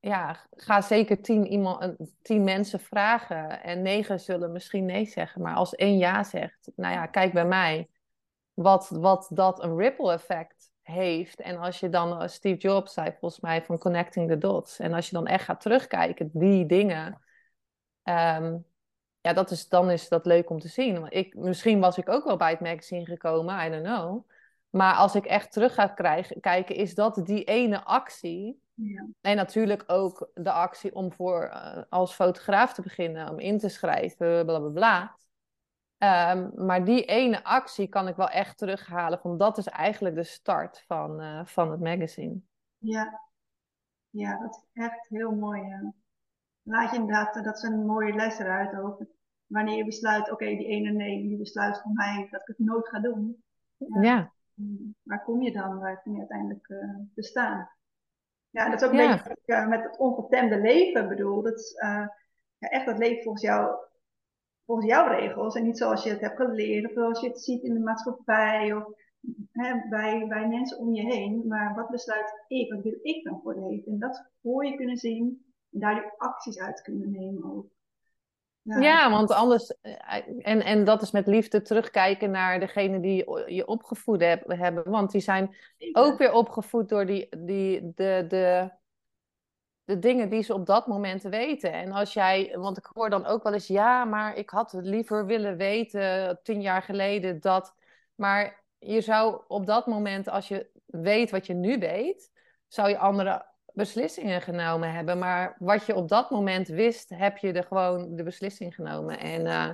ja, 0.00 0.46
ga 0.50 0.80
zeker 0.80 1.22
tien, 1.22 1.46
iemand, 1.46 1.96
tien 2.22 2.44
mensen 2.44 2.80
vragen 2.80 3.62
en 3.62 3.82
negen 3.82 4.20
zullen 4.20 4.52
misschien 4.52 4.84
nee 4.84 5.06
zeggen. 5.06 5.42
Maar 5.42 5.54
als 5.54 5.74
één 5.74 5.98
ja 5.98 6.24
zegt, 6.24 6.70
nou 6.76 6.94
ja, 6.94 7.06
kijk 7.06 7.32
bij 7.32 7.46
mij, 7.46 7.88
wat, 8.54 8.88
wat 8.88 9.30
dat 9.32 9.62
een 9.62 9.76
ripple 9.76 10.12
effect 10.12 10.74
heeft. 10.86 11.40
En 11.40 11.56
als 11.56 11.80
je 11.80 11.88
dan, 11.88 12.20
eh, 12.20 12.28
Steve 12.28 12.56
Jobs 12.56 12.92
zei 12.92 13.14
volgens 13.18 13.40
mij 13.40 13.62
van 13.62 13.78
connecting 13.78 14.28
the 14.30 14.38
dots. 14.38 14.78
En 14.78 14.92
als 14.92 15.08
je 15.08 15.14
dan 15.14 15.26
echt 15.26 15.44
gaat 15.44 15.60
terugkijken, 15.60 16.30
die 16.32 16.66
dingen. 16.66 17.20
Um, 18.02 18.64
ja, 19.20 19.32
dat 19.32 19.50
is, 19.50 19.68
dan 19.68 19.90
is 19.90 20.08
dat 20.08 20.26
leuk 20.26 20.50
om 20.50 20.60
te 20.60 20.68
zien. 20.68 21.06
Ik, 21.08 21.34
misschien 21.34 21.80
was 21.80 21.98
ik 21.98 22.08
ook 22.08 22.24
wel 22.24 22.36
bij 22.36 22.50
het 22.50 22.60
magazine 22.60 23.04
gekomen, 23.04 23.66
I 23.66 23.70
don't 23.70 23.84
know. 23.84 24.28
Maar 24.70 24.94
als 24.94 25.14
ik 25.14 25.24
echt 25.24 25.52
terug 25.52 25.74
ga 25.74 25.86
krijgen, 25.86 26.40
kijken, 26.40 26.74
is 26.74 26.94
dat 26.94 27.20
die 27.24 27.44
ene 27.44 27.84
actie. 27.84 28.60
Ja. 28.74 29.06
En 29.20 29.36
natuurlijk 29.36 29.84
ook 29.86 30.30
de 30.34 30.52
actie 30.52 30.94
om 30.94 31.12
voor, 31.12 31.50
uh, 31.52 31.82
als 31.88 32.14
fotograaf 32.14 32.74
te 32.74 32.82
beginnen, 32.82 33.30
om 33.30 33.38
in 33.38 33.58
te 33.58 33.68
schrijven, 33.68 34.46
bla 34.46 34.58
bla 34.58 34.68
bla. 34.68 35.16
Um, 35.98 36.52
maar 36.66 36.84
die 36.84 37.04
ene 37.04 37.44
actie 37.44 37.88
kan 37.88 38.08
ik 38.08 38.16
wel 38.16 38.28
echt 38.28 38.58
terughalen. 38.58 39.18
Van 39.18 39.38
dat 39.38 39.58
is 39.58 39.66
eigenlijk 39.66 40.14
de 40.14 40.24
start 40.24 40.84
van, 40.86 41.22
uh, 41.22 41.44
van 41.44 41.70
het 41.70 41.80
magazine. 41.80 42.40
Ja. 42.78 43.20
ja, 44.10 44.38
dat 44.38 44.54
is 44.54 44.82
echt 44.82 45.08
heel 45.08 45.30
mooi. 45.30 45.60
Ja. 45.60 45.92
Laat 46.62 46.90
je 46.90 46.96
inderdaad, 46.96 47.44
dat 47.44 47.56
is 47.56 47.62
een 47.62 47.86
mooie 47.86 48.14
les 48.14 48.38
eruit 48.38 48.78
ook. 48.78 49.04
Wanneer 49.46 49.76
je 49.76 49.84
besluit, 49.84 50.22
oké, 50.22 50.32
okay, 50.32 50.56
die 50.56 50.66
ene 50.66 50.90
nee, 50.90 51.22
die 51.22 51.36
besluit 51.36 51.80
voor 51.80 51.92
mij 51.92 52.28
dat 52.30 52.40
ik 52.40 52.46
het 52.46 52.58
nooit 52.58 52.88
ga 52.88 52.98
doen. 52.98 53.44
Ja. 53.76 54.02
ja. 54.02 54.32
waar 55.02 55.24
kom 55.24 55.42
je 55.42 55.52
dan? 55.52 55.78
Waar 55.78 56.02
kom 56.02 56.12
je 56.12 56.18
uiteindelijk 56.18 56.66
te 57.14 57.22
staan? 57.22 57.70
Ja, 58.50 58.70
dat 58.70 58.80
is 58.80 58.86
ook 58.86 58.92
een 58.92 58.96
beetje 58.96 59.28
wat 59.28 59.62
ik 59.62 59.68
met 59.68 59.82
het 59.82 59.98
ongetemde 59.98 60.60
leven 60.60 61.08
bedoel. 61.08 61.42
Dat 61.42 61.58
is 61.58 61.74
ja, 62.58 62.68
echt 62.68 62.86
dat 62.86 62.98
leven 62.98 63.22
volgens 63.22 63.44
jou, 63.44 63.76
volgens 64.66 64.86
jouw 64.86 65.08
regels 65.08 65.54
en 65.54 65.64
niet 65.64 65.78
zoals 65.78 66.02
je 66.02 66.10
het 66.10 66.20
hebt 66.20 66.36
geleerd 66.36 66.86
of 66.86 66.92
zoals 66.92 67.20
je 67.20 67.28
het 67.28 67.40
ziet 67.40 67.62
in 67.62 67.74
de 67.74 67.80
maatschappij 67.80 68.72
of 68.72 68.84
hè, 69.52 69.88
bij, 69.88 70.26
bij 70.28 70.48
mensen 70.48 70.78
om 70.78 70.94
je 70.94 71.02
heen. 71.02 71.46
Maar 71.46 71.74
wat 71.74 71.88
besluit 71.88 72.44
ik? 72.48 72.72
Wat 72.72 72.82
wil 72.82 72.98
ik 73.02 73.24
dan 73.24 73.40
voor 73.42 73.54
het 73.54 73.64
leven? 73.64 73.92
En 73.92 73.98
dat 73.98 74.30
voor 74.42 74.66
je 74.66 74.76
kunnen 74.76 74.96
zien 74.96 75.44
en 75.72 75.80
daar 75.80 75.94
die 75.94 76.12
acties 76.16 76.58
uit 76.58 76.82
kunnen 76.82 77.10
nemen 77.10 77.44
ook. 77.56 77.66
Ja. 78.62 78.78
ja, 78.78 79.10
want 79.10 79.30
anders, 79.30 79.74
en, 80.38 80.64
en 80.64 80.84
dat 80.84 81.02
is 81.02 81.10
met 81.10 81.26
liefde 81.26 81.62
terugkijken 81.62 82.30
naar 82.30 82.60
degene 82.60 83.00
die 83.00 83.16
je 83.54 83.66
opgevoed 83.66 84.20
hebben. 84.46 84.90
Want 84.90 85.10
die 85.10 85.20
zijn 85.20 85.56
ook 85.92 86.18
weer 86.18 86.32
opgevoed 86.32 86.88
door 86.88 87.06
die, 87.06 87.28
die, 87.38 87.92
de, 87.94 88.24
de, 88.28 88.70
de 89.86 89.98
dingen 89.98 90.28
die 90.28 90.42
ze 90.42 90.54
op 90.54 90.66
dat 90.66 90.86
moment 90.86 91.22
weten. 91.22 91.72
En 91.72 91.92
als 91.92 92.12
jij, 92.12 92.54
want 92.58 92.78
ik 92.78 92.88
hoor 92.92 93.10
dan 93.10 93.26
ook 93.26 93.42
wel 93.42 93.52
eens, 93.52 93.66
ja, 93.66 94.04
maar 94.04 94.36
ik 94.36 94.50
had 94.50 94.72
het 94.72 94.84
liever 94.84 95.26
willen 95.26 95.56
weten 95.56 96.38
tien 96.42 96.60
jaar 96.60 96.82
geleden 96.82 97.40
dat. 97.40 97.74
Maar 98.14 98.62
je 98.78 99.00
zou 99.00 99.40
op 99.48 99.66
dat 99.66 99.86
moment, 99.86 100.28
als 100.28 100.48
je 100.48 100.70
weet 100.86 101.30
wat 101.30 101.46
je 101.46 101.54
nu 101.54 101.78
weet, 101.78 102.32
zou 102.68 102.88
je 102.88 102.98
andere 102.98 103.44
beslissingen 103.72 104.42
genomen 104.42 104.92
hebben. 104.92 105.18
Maar 105.18 105.56
wat 105.58 105.86
je 105.86 105.94
op 105.94 106.08
dat 106.08 106.30
moment 106.30 106.68
wist, 106.68 107.08
heb 107.08 107.36
je 107.36 107.52
er 107.52 107.64
gewoon 107.64 108.16
de 108.16 108.22
beslissing 108.22 108.74
genomen. 108.74 109.18
En 109.18 109.46
uh, 109.46 109.70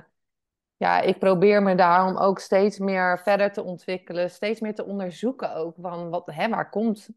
ja, 0.77 1.01
ik 1.01 1.19
probeer 1.19 1.63
me 1.63 1.75
daarom 1.75 2.17
ook 2.17 2.39
steeds 2.39 2.79
meer 2.79 3.19
verder 3.19 3.51
te 3.51 3.63
ontwikkelen, 3.63 4.29
steeds 4.29 4.59
meer 4.59 4.75
te 4.75 4.85
onderzoeken 4.85 5.55
ook 5.55 5.75
van 5.79 6.09
wat, 6.09 6.25
hè, 6.25 6.49
waar 6.49 6.69
komt 6.69 7.09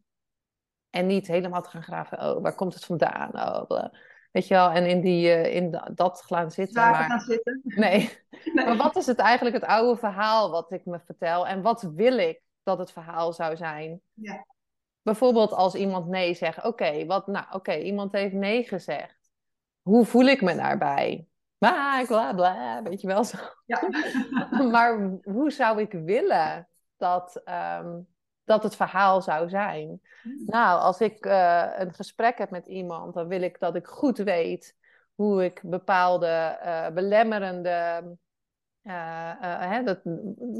en 0.97 1.07
niet 1.07 1.27
helemaal 1.27 1.63
te 1.63 1.69
gaan 1.69 1.83
graven, 1.83 2.19
oh, 2.21 2.43
waar 2.43 2.55
komt 2.55 2.75
het 2.75 2.85
vandaan? 2.85 3.31
Oh, 3.35 3.85
weet 4.33 4.49
je 4.49 4.55
wel, 4.55 4.71
en 4.71 4.87
in, 4.87 5.01
die, 5.01 5.27
uh, 5.27 5.55
in 5.55 5.81
dat 5.95 6.23
gaan 6.27 6.51
zitten. 6.51 6.83
maar... 6.83 6.95
gaan 6.95 7.21
zitten. 7.21 7.61
Nee. 7.65 8.19
nee. 8.55 8.65
Maar 8.65 8.77
wat 8.77 8.97
is 8.97 9.07
het 9.07 9.19
eigenlijk 9.19 9.57
het 9.57 9.65
oude 9.65 9.99
verhaal 9.99 10.51
wat 10.51 10.73
ik 10.73 10.85
me 10.85 11.01
vertel? 11.05 11.47
En 11.47 11.63
wat 11.63 11.83
wil 11.95 12.19
ik 12.19 12.41
dat 12.63 12.79
het 12.79 12.93
verhaal 12.93 13.33
zou 13.33 13.57
zijn? 13.57 14.01
Ja. 14.13 14.47
Bijvoorbeeld 15.03 15.53
als 15.53 15.75
iemand 15.75 16.07
nee 16.07 16.35
zegt. 16.35 16.65
Oké, 16.65 17.07
wat 17.07 17.27
nou, 17.27 17.47
oké, 17.51 17.77
iemand 17.77 18.13
heeft 18.13 18.35
nee 18.35 18.65
gezegd. 18.65 19.31
Hoe 19.83 20.05
voel 20.05 20.27
ik 20.27 20.43
me 20.43 20.55
daarbij? 20.55 21.27
Bla, 21.59 22.05
bla, 22.07 22.35
bla, 22.35 22.83
weet 22.83 23.01
je 23.01 23.07
wel 23.07 23.25
zo. 23.25 23.39
Ja. 23.67 23.81
maar 24.73 25.19
hoe 25.23 25.51
zou 25.51 25.81
ik 25.81 25.93
willen 25.93 26.69
dat, 26.97 27.43
um, 27.81 28.07
dat 28.47 28.63
het 28.63 28.77
verhaal 28.77 29.23
zou 29.23 29.49
zijn. 29.49 30.01
Hmm. 30.23 30.43
Nou, 30.47 30.81
als 30.81 31.01
ik 31.01 31.27
uh, 31.27 31.65
een 31.79 31.95
gesprek 31.95 32.39
heb 32.39 32.51
met 32.51 32.67
iemand, 32.67 33.15
dan 33.15 33.29
wil 33.29 33.43
ik 33.43 33.59
dat 33.59 33.75
ik 33.75 33.87
goed 33.87 34.19
weet 34.19 34.77
hoe 35.15 35.45
ik 35.45 35.61
bepaalde 35.65 36.59
uh, 36.65 36.89
belemmerende. 36.89 38.03
Uh, 38.83 39.33
hè, 39.71 39.83
dat, 39.83 40.01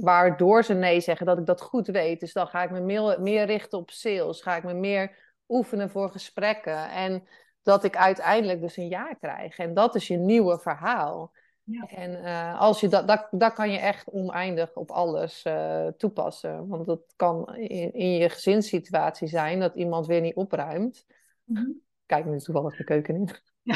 waardoor 0.01 0.65
ze 0.65 0.75
nee 0.75 1.01
zeggen, 1.01 1.27
dat 1.27 1.39
ik 1.39 1.47
dat 1.47 1.61
goed 1.61 1.87
weet. 1.87 2.21
Dus 2.21 2.33
dan 2.33 2.47
ga 2.47 2.63
ik 2.63 2.71
me 2.71 2.81
meer, 2.81 3.21
meer 3.21 3.47
richten 3.47 3.79
op 3.79 3.91
sales. 3.91 4.43
Ga 4.43 4.57
ik 4.57 4.65
me 4.65 4.75
meer 4.75 5.17
oefenen 5.49 5.91
voor 5.91 6.11
gesprekken. 6.11 6.91
En 6.91 7.29
dat 7.63 7.85
ik 7.85 7.97
uiteindelijk 7.97 8.61
dus 8.61 8.77
een 8.77 8.89
ja 8.89 9.13
krijg. 9.21 9.59
En 9.59 9.75
dat 9.75 9.95
is 9.95 10.07
je 10.07 10.17
nieuwe 10.17 10.59
verhaal. 10.59 11.33
Ja. 11.69 11.87
En 11.87 12.11
uh, 12.11 12.61
als 12.61 12.81
je 12.81 12.89
dat, 12.89 13.09
dat, 13.09 13.29
dat 13.31 13.53
kan 13.53 13.71
je 13.71 13.79
echt 13.79 14.11
oneindig 14.11 14.75
op 14.75 14.91
alles 14.91 15.45
uh, 15.45 15.87
toepassen. 15.87 16.69
Want 16.69 16.87
dat 16.87 17.01
kan 17.17 17.55
in, 17.55 17.93
in, 17.93 18.11
je 18.11 18.29
gezinssituatie 18.29 19.29
zijn 19.29 19.61
dat 19.61 19.75
iemand 19.75 20.07
weer 20.07 20.21
niet 20.21 20.37
opruimt. 20.37 21.07
Mm-hmm. 21.45 21.81
Kijk 22.07 22.25
nu 22.25 22.39
toevallig 22.39 22.77
de 22.77 22.85
keuken 22.85 23.15
in. 23.15 23.29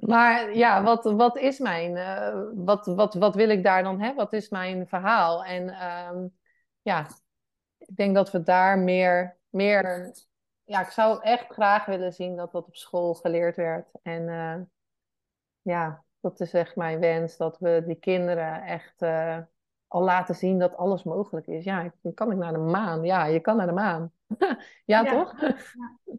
Maar 0.00 0.56
ja, 0.56 0.82
wat, 0.82 1.04
wat 1.04 1.36
is 1.36 1.58
mijn, 1.58 1.96
uh, 1.96 2.42
wat, 2.54 2.86
wat, 2.86 3.14
wat 3.14 3.34
wil 3.34 3.48
ik 3.48 3.62
daar 3.62 3.82
dan 3.82 4.00
hebben? 4.00 4.24
Wat 4.24 4.32
is 4.32 4.48
mijn 4.48 4.86
verhaal? 4.88 5.44
En 5.44 5.84
um, 6.14 6.32
ja, 6.82 7.06
ik 7.78 7.96
denk 7.96 8.14
dat 8.14 8.30
we 8.30 8.42
daar 8.42 8.78
meer, 8.78 9.38
meer, 9.48 10.12
ja, 10.64 10.80
ik 10.80 10.90
zou 10.90 11.22
echt 11.22 11.46
graag 11.48 11.84
willen 11.84 12.12
zien 12.12 12.36
dat 12.36 12.52
dat 12.52 12.66
op 12.66 12.76
school 12.76 13.14
geleerd 13.14 13.56
werd. 13.56 13.88
En 14.02 14.28
ja, 15.64 16.04
dat 16.20 16.40
is 16.40 16.52
echt 16.52 16.76
mijn 16.76 17.00
wens. 17.00 17.36
Dat 17.36 17.58
we 17.58 17.82
die 17.86 17.98
kinderen 17.98 18.62
echt 18.62 19.02
uh, 19.02 19.38
al 19.88 20.02
laten 20.02 20.34
zien 20.34 20.58
dat 20.58 20.76
alles 20.76 21.02
mogelijk 21.02 21.46
is. 21.46 21.64
Ja, 21.64 21.92
kan 22.14 22.32
ik 22.32 22.38
naar 22.38 22.52
de 22.52 22.58
maan? 22.58 23.04
Ja, 23.04 23.24
je 23.24 23.40
kan 23.40 23.56
naar 23.56 23.66
de 23.66 23.72
maan. 23.72 24.12
ja, 24.84 25.04
toch? 25.04 25.40
Ja. 25.40 25.56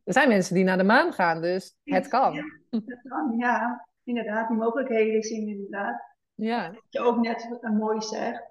Er 0.04 0.14
zijn 0.14 0.28
mensen 0.28 0.56
die 0.56 0.64
naar 0.64 0.78
de 0.78 0.84
maan 0.84 1.14
gaan, 1.14 1.42
dus 1.42 1.78
het 1.84 2.08
kan. 2.08 2.34
Ja, 2.34 2.44
het 2.70 3.02
kan, 3.08 3.36
ja. 3.38 3.88
Inderdaad, 4.04 4.48
die 4.48 4.58
mogelijkheden 4.58 5.24
zien 5.24 5.48
inderdaad. 5.48 6.02
Ja. 6.34 6.72
Wat 6.72 6.84
je 6.90 7.00
ook 7.00 7.22
net 7.22 7.60
mooi 7.62 8.02
zegt. 8.02 8.44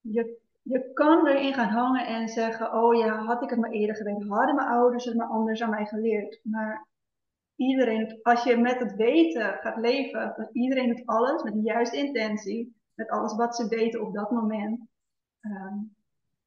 Je, 0.00 0.38
je 0.62 0.90
kan 0.92 1.26
erin 1.26 1.54
gaan 1.54 1.68
hangen 1.68 2.06
en 2.06 2.28
zeggen, 2.28 2.72
oh 2.72 2.94
ja, 2.94 3.24
had 3.24 3.42
ik 3.42 3.50
het 3.50 3.58
maar 3.58 3.70
eerder 3.70 3.96
geweten. 3.96 4.28
Hadden 4.28 4.54
mijn 4.54 4.68
ouders 4.68 5.04
het 5.04 5.16
maar 5.16 5.26
anders 5.26 5.62
aan 5.62 5.70
mij 5.70 5.86
geleerd. 5.86 6.40
Maar 6.42 6.86
iedereen, 7.60 8.18
als 8.22 8.44
je 8.44 8.56
met 8.56 8.78
het 8.78 8.94
weten 8.94 9.58
gaat 9.60 9.76
leven, 9.76 10.34
dat 10.36 10.50
iedereen 10.52 10.88
doet 10.88 11.06
alles 11.06 11.42
met 11.42 11.52
de 11.52 11.60
juiste 11.60 11.96
intentie, 11.96 12.76
met 12.94 13.08
alles 13.08 13.36
wat 13.36 13.56
ze 13.56 13.68
weten 13.68 14.06
op 14.06 14.14
dat 14.14 14.30
moment, 14.30 14.80
um, 15.40 15.94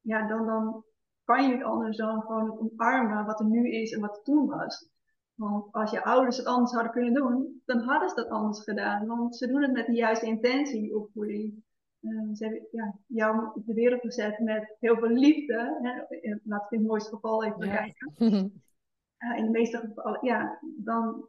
ja, 0.00 0.28
dan, 0.28 0.46
dan 0.46 0.84
kan 1.24 1.42
je 1.42 1.54
niet 1.54 1.64
anders 1.64 1.96
dan 1.96 2.20
gewoon 2.20 2.58
omarmen 2.58 3.26
wat 3.26 3.40
er 3.40 3.46
nu 3.46 3.70
is 3.70 3.92
en 3.92 4.00
wat 4.00 4.16
er 4.16 4.22
toen 4.22 4.46
was. 4.46 4.88
Want 5.34 5.72
als 5.72 5.90
je 5.90 6.04
ouders 6.04 6.36
het 6.36 6.46
anders 6.46 6.72
hadden 6.72 6.92
kunnen 6.92 7.14
doen, 7.14 7.62
dan 7.64 7.78
hadden 7.78 8.08
ze 8.08 8.14
dat 8.14 8.28
anders 8.28 8.62
gedaan. 8.62 9.06
Want 9.06 9.36
ze 9.36 9.46
doen 9.46 9.62
het 9.62 9.72
met 9.72 9.86
de 9.86 9.92
juiste 9.92 10.26
intentie, 10.26 10.80
die 10.80 10.96
opvoeding. 10.96 11.62
Uh, 12.00 12.34
ze 12.34 12.44
hebben 12.44 12.68
ja, 12.70 12.94
jou 13.06 13.46
op 13.54 13.66
de 13.66 13.74
wereld 13.74 14.00
gezet 14.00 14.38
met 14.38 14.76
heel 14.80 14.96
veel 14.96 15.08
liefde. 15.08 15.78
Hè? 15.82 16.16
Laten 16.44 16.68
we 16.68 16.76
het 16.76 16.86
mooiste 16.86 17.14
geval 17.14 17.44
even 17.44 17.58
bekijken. 17.58 18.12
In 19.36 19.44
de 19.44 19.50
meeste 19.50 19.78
gevallen, 19.78 20.26
ja, 20.26 20.58
dan 20.76 21.28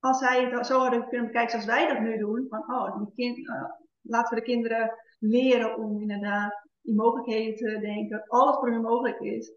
als 0.00 0.18
zij 0.18 0.44
het 0.44 0.66
zo 0.66 0.78
hadden 0.78 1.08
kunnen 1.08 1.26
bekijken 1.26 1.50
zoals 1.50 1.66
wij 1.66 1.88
dat 1.88 2.00
nu 2.00 2.18
doen, 2.18 2.46
van 2.48 2.58
oh, 2.58 2.98
die 2.98 3.12
kind, 3.14 3.38
uh, 3.38 3.64
laten 4.00 4.34
we 4.34 4.40
de 4.40 4.46
kinderen 4.46 4.94
leren 5.18 5.76
om 5.76 6.00
inderdaad 6.00 6.68
die 6.80 6.94
mogelijkheden 6.94 7.56
te 7.56 7.78
denken, 7.80 8.24
alles 8.26 8.56
voor 8.56 8.70
hun 8.70 8.82
mogelijk 8.82 9.20
is. 9.20 9.52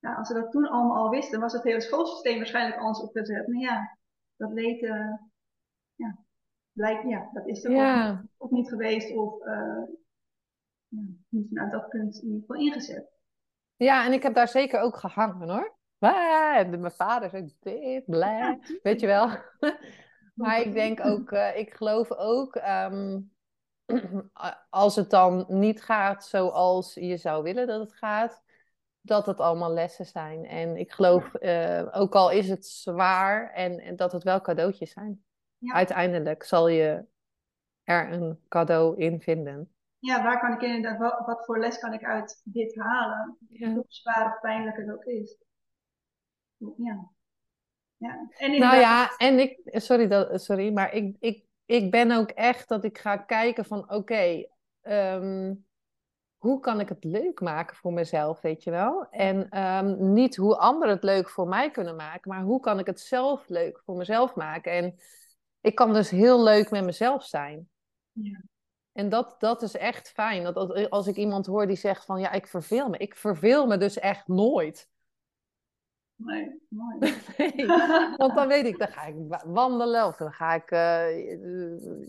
Als 0.00 0.28
ze 0.28 0.34
dat 0.34 0.50
toen 0.50 0.68
allemaal 0.68 0.96
al 0.96 1.10
wisten, 1.10 1.40
was 1.40 1.52
het 1.52 1.62
hele 1.62 1.80
schoolsysteem 1.80 2.36
waarschijnlijk 2.36 2.80
anders 2.80 3.00
opgezet. 3.00 3.46
Maar 3.46 3.60
ja, 3.60 3.98
dat 4.36 4.52
leed, 4.52 4.82
uh, 4.82 5.12
ja, 5.94 6.18
blijkt, 6.72 7.08
ja, 7.08 7.30
dat 7.32 7.46
is 7.46 7.64
er 7.64 7.70
ja. 7.70 8.24
ook, 8.36 8.50
niet 8.50 8.68
geweest 8.68 9.16
of 9.16 9.46
uh, 9.46 9.82
ja, 10.88 11.00
niet 11.28 11.50
naar 11.50 11.70
dat 11.70 11.88
punt 11.88 12.16
in 12.22 12.28
ieder 12.28 12.40
geval 12.40 12.56
ingezet. 12.56 13.10
Ja, 13.76 14.04
en 14.04 14.12
ik 14.12 14.22
heb 14.22 14.34
daar 14.34 14.48
zeker 14.48 14.80
ook 14.80 14.96
gehangen 14.96 15.50
hoor. 15.50 15.78
En 16.00 16.80
mijn 16.80 16.92
vader 16.92 17.30
zei 17.30 17.54
dit, 17.60 18.04
blij, 18.06 18.58
weet 18.82 19.00
je 19.00 19.06
wel. 19.06 19.28
maar 20.34 20.60
ik 20.60 20.72
denk 20.72 21.04
ook, 21.04 21.30
uh, 21.30 21.56
ik 21.56 21.74
geloof 21.74 22.12
ook, 22.12 22.54
um, 22.54 23.32
als 24.70 24.96
het 24.96 25.10
dan 25.10 25.44
niet 25.48 25.82
gaat 25.82 26.24
zoals 26.24 26.94
je 26.94 27.16
zou 27.16 27.42
willen 27.42 27.66
dat 27.66 27.80
het 27.80 27.94
gaat, 27.94 28.42
dat 29.00 29.26
het 29.26 29.40
allemaal 29.40 29.72
lessen 29.72 30.06
zijn. 30.06 30.44
En 30.44 30.76
ik 30.76 30.92
geloof, 30.92 31.34
uh, 31.40 31.88
ook 31.90 32.14
al 32.14 32.30
is 32.30 32.48
het 32.48 32.66
zwaar, 32.66 33.52
en, 33.52 33.80
en, 33.80 33.96
dat 33.96 34.12
het 34.12 34.22
wel 34.22 34.40
cadeautjes 34.40 34.90
zijn. 34.90 35.24
Ja. 35.58 35.74
Uiteindelijk 35.74 36.42
zal 36.42 36.68
je 36.68 37.04
er 37.84 38.12
een 38.12 38.40
cadeau 38.48 38.98
in 38.98 39.20
vinden. 39.20 39.74
Ja, 39.98 40.22
waar 40.22 40.40
kan 40.40 40.52
ik 40.52 40.62
inderdaad, 40.62 40.98
wat, 40.98 41.26
wat 41.26 41.44
voor 41.44 41.58
les 41.58 41.78
kan 41.78 41.92
ik 41.92 42.04
uit 42.04 42.40
dit 42.44 42.76
halen? 42.76 43.36
Ja. 43.48 43.72
Hoe 43.72 43.84
zwaar 43.88 44.26
of 44.26 44.40
pijnlijk 44.40 44.76
het 44.76 44.90
ook 44.90 45.04
is 45.04 45.38
ja. 46.76 47.10
ja. 47.96 48.28
En 48.30 48.58
nou 48.58 48.76
ja, 48.76 49.16
en 49.16 49.38
ik, 49.38 49.60
sorry, 49.64 50.08
dat, 50.08 50.42
sorry 50.42 50.72
maar 50.72 50.92
ik, 50.94 51.16
ik, 51.20 51.44
ik 51.64 51.90
ben 51.90 52.10
ook 52.10 52.30
echt 52.30 52.68
dat 52.68 52.84
ik 52.84 52.98
ga 52.98 53.16
kijken 53.16 53.64
van 53.64 53.82
oké, 53.82 53.94
okay, 53.94 54.50
ehm, 54.80 55.54
hoe 56.36 56.60
kan 56.60 56.80
ik 56.80 56.88
het 56.88 57.04
leuk 57.04 57.40
maken 57.40 57.76
voor 57.76 57.92
mezelf, 57.92 58.40
weet 58.40 58.64
je 58.64 58.70
wel? 58.70 59.06
En 59.10 59.62
um, 59.62 60.12
niet 60.12 60.36
hoe 60.36 60.56
anderen 60.56 60.94
het 60.94 61.04
leuk 61.04 61.28
voor 61.28 61.48
mij 61.48 61.70
kunnen 61.70 61.96
maken, 61.96 62.30
maar 62.30 62.42
hoe 62.42 62.60
kan 62.60 62.78
ik 62.78 62.86
het 62.86 63.00
zelf 63.00 63.48
leuk 63.48 63.80
voor 63.84 63.96
mezelf 63.96 64.34
maken? 64.34 64.72
En 64.72 64.96
ik 65.60 65.74
kan 65.74 65.92
dus 65.92 66.10
heel 66.10 66.42
leuk 66.42 66.70
met 66.70 66.84
mezelf 66.84 67.24
zijn. 67.24 67.68
Ja. 68.12 68.42
En 68.92 69.08
dat, 69.08 69.34
dat 69.38 69.62
is 69.62 69.76
echt 69.76 70.10
fijn. 70.10 70.42
Dat 70.42 70.90
als 70.90 71.06
ik 71.06 71.16
iemand 71.16 71.46
hoor 71.46 71.66
die 71.66 71.76
zegt 71.76 72.04
van 72.04 72.20
ja, 72.20 72.30
ik 72.32 72.46
verveel 72.46 72.88
me. 72.88 72.96
Ik 72.96 73.16
verveel 73.16 73.66
me 73.66 73.76
dus 73.76 73.98
echt 73.98 74.28
nooit. 74.28 74.88
Nee, 76.24 76.60
mooi. 76.68 76.98
nee, 77.38 77.66
want 78.16 78.34
dan 78.34 78.48
weet 78.48 78.66
ik, 78.66 78.78
dan 78.78 78.88
ga 78.88 79.06
ik 79.06 79.14
wandelen 79.44 80.06
of 80.06 80.16
dan 80.16 80.32
ga 80.32 80.54
ik 80.54 80.70
uh, 80.70 81.06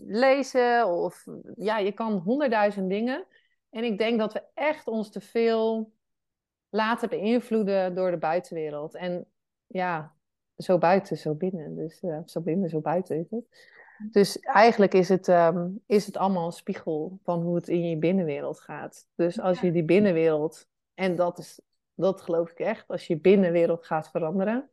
lezen. 0.06 0.88
Of 0.88 1.26
ja, 1.56 1.78
je 1.78 1.92
kan 1.92 2.12
honderdduizend 2.12 2.90
dingen. 2.90 3.24
En 3.70 3.84
ik 3.84 3.98
denk 3.98 4.18
dat 4.18 4.32
we 4.32 4.42
echt 4.54 4.86
ons 4.86 5.10
te 5.10 5.20
veel 5.20 5.92
laten 6.68 7.08
beïnvloeden 7.08 7.94
door 7.94 8.10
de 8.10 8.16
buitenwereld. 8.16 8.94
En 8.94 9.26
ja, 9.66 10.14
zo 10.56 10.78
buiten, 10.78 11.16
zo 11.16 11.34
binnen. 11.34 11.74
Dus 11.74 12.00
ja, 12.00 12.22
zo 12.26 12.40
binnen, 12.40 12.68
zo 12.68 12.80
buiten 12.80 13.18
is 13.18 13.30
het. 13.30 13.44
Dus 14.10 14.38
eigenlijk 14.38 14.94
is 14.94 15.08
het, 15.08 15.28
ehm, 15.28 15.68
is 15.86 16.06
het 16.06 16.16
allemaal 16.16 16.46
een 16.46 16.52
spiegel 16.52 17.18
van 17.22 17.42
hoe 17.42 17.54
het 17.54 17.68
in 17.68 17.88
je 17.88 17.96
binnenwereld 17.96 18.60
gaat. 18.60 19.08
Dus 19.14 19.40
als 19.40 19.60
je 19.60 19.72
die 19.72 19.84
binnenwereld, 19.84 20.66
en 20.94 21.16
dat, 21.16 21.38
is, 21.38 21.60
dat 21.94 22.22
geloof 22.22 22.50
ik 22.50 22.58
echt, 22.58 22.88
als 22.88 23.06
je 23.06 23.20
binnenwereld 23.20 23.86
gaat 23.86 24.10
veranderen, 24.10 24.70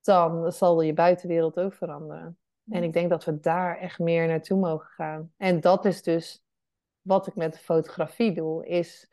dan 0.00 0.52
zal 0.52 0.80
je 0.80 0.92
buitenwereld 0.92 1.58
ook 1.58 1.74
veranderen. 1.74 2.38
En 2.70 2.82
ik 2.82 2.92
denk 2.92 3.10
dat 3.10 3.24
we 3.24 3.40
daar 3.40 3.78
echt 3.78 3.98
meer 3.98 4.26
naartoe 4.26 4.58
mogen 4.58 4.90
gaan. 4.90 5.32
En 5.36 5.60
dat 5.60 5.84
is 5.84 6.02
dus 6.02 6.44
wat 7.00 7.26
ik 7.26 7.34
met 7.34 7.52
de 7.52 7.58
fotografie 7.58 8.32
doe, 8.32 8.66
is 8.66 9.08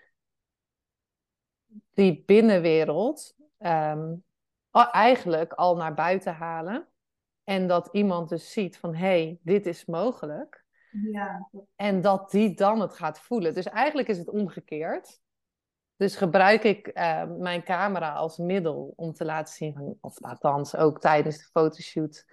die 1.94 2.24
binnenwereld 2.26 3.36
ehm, 3.58 4.16
eigenlijk 4.72 5.54
al 5.54 5.76
naar 5.76 5.94
buiten 5.94 6.34
halen. 6.34 6.88
En 7.44 7.68
dat 7.68 7.90
iemand 7.92 8.30
dus 8.30 8.52
ziet 8.52 8.78
van, 8.78 8.96
hé, 8.96 9.06
hey, 9.06 9.40
dit 9.44 9.66
is 9.66 9.86
mogelijk. 9.86 10.66
Ja. 11.12 11.50
En 11.76 12.02
dat 12.02 12.32
die 12.32 12.56
dan 12.56 12.80
het 12.80 12.94
gaat 12.94 13.20
voelen. 13.20 13.54
Dus 13.54 13.66
eigenlijk 13.66 14.08
is 14.08 14.18
het 14.18 14.30
omgekeerd. 14.30 15.22
Dus 15.98 16.16
gebruik 16.16 16.64
ik 16.64 16.92
uh, 16.94 17.24
mijn 17.38 17.64
camera 17.64 18.14
als 18.14 18.38
middel 18.38 18.94
om 18.96 19.14
te 19.14 19.26
laten 19.26 19.54
zien, 19.54 19.74
van, 19.74 19.98
of 20.02 20.22
althans 20.22 20.76
ook 20.76 21.00
tijdens 21.00 21.38
de 21.38 21.44
fotoshoot, 21.44 22.26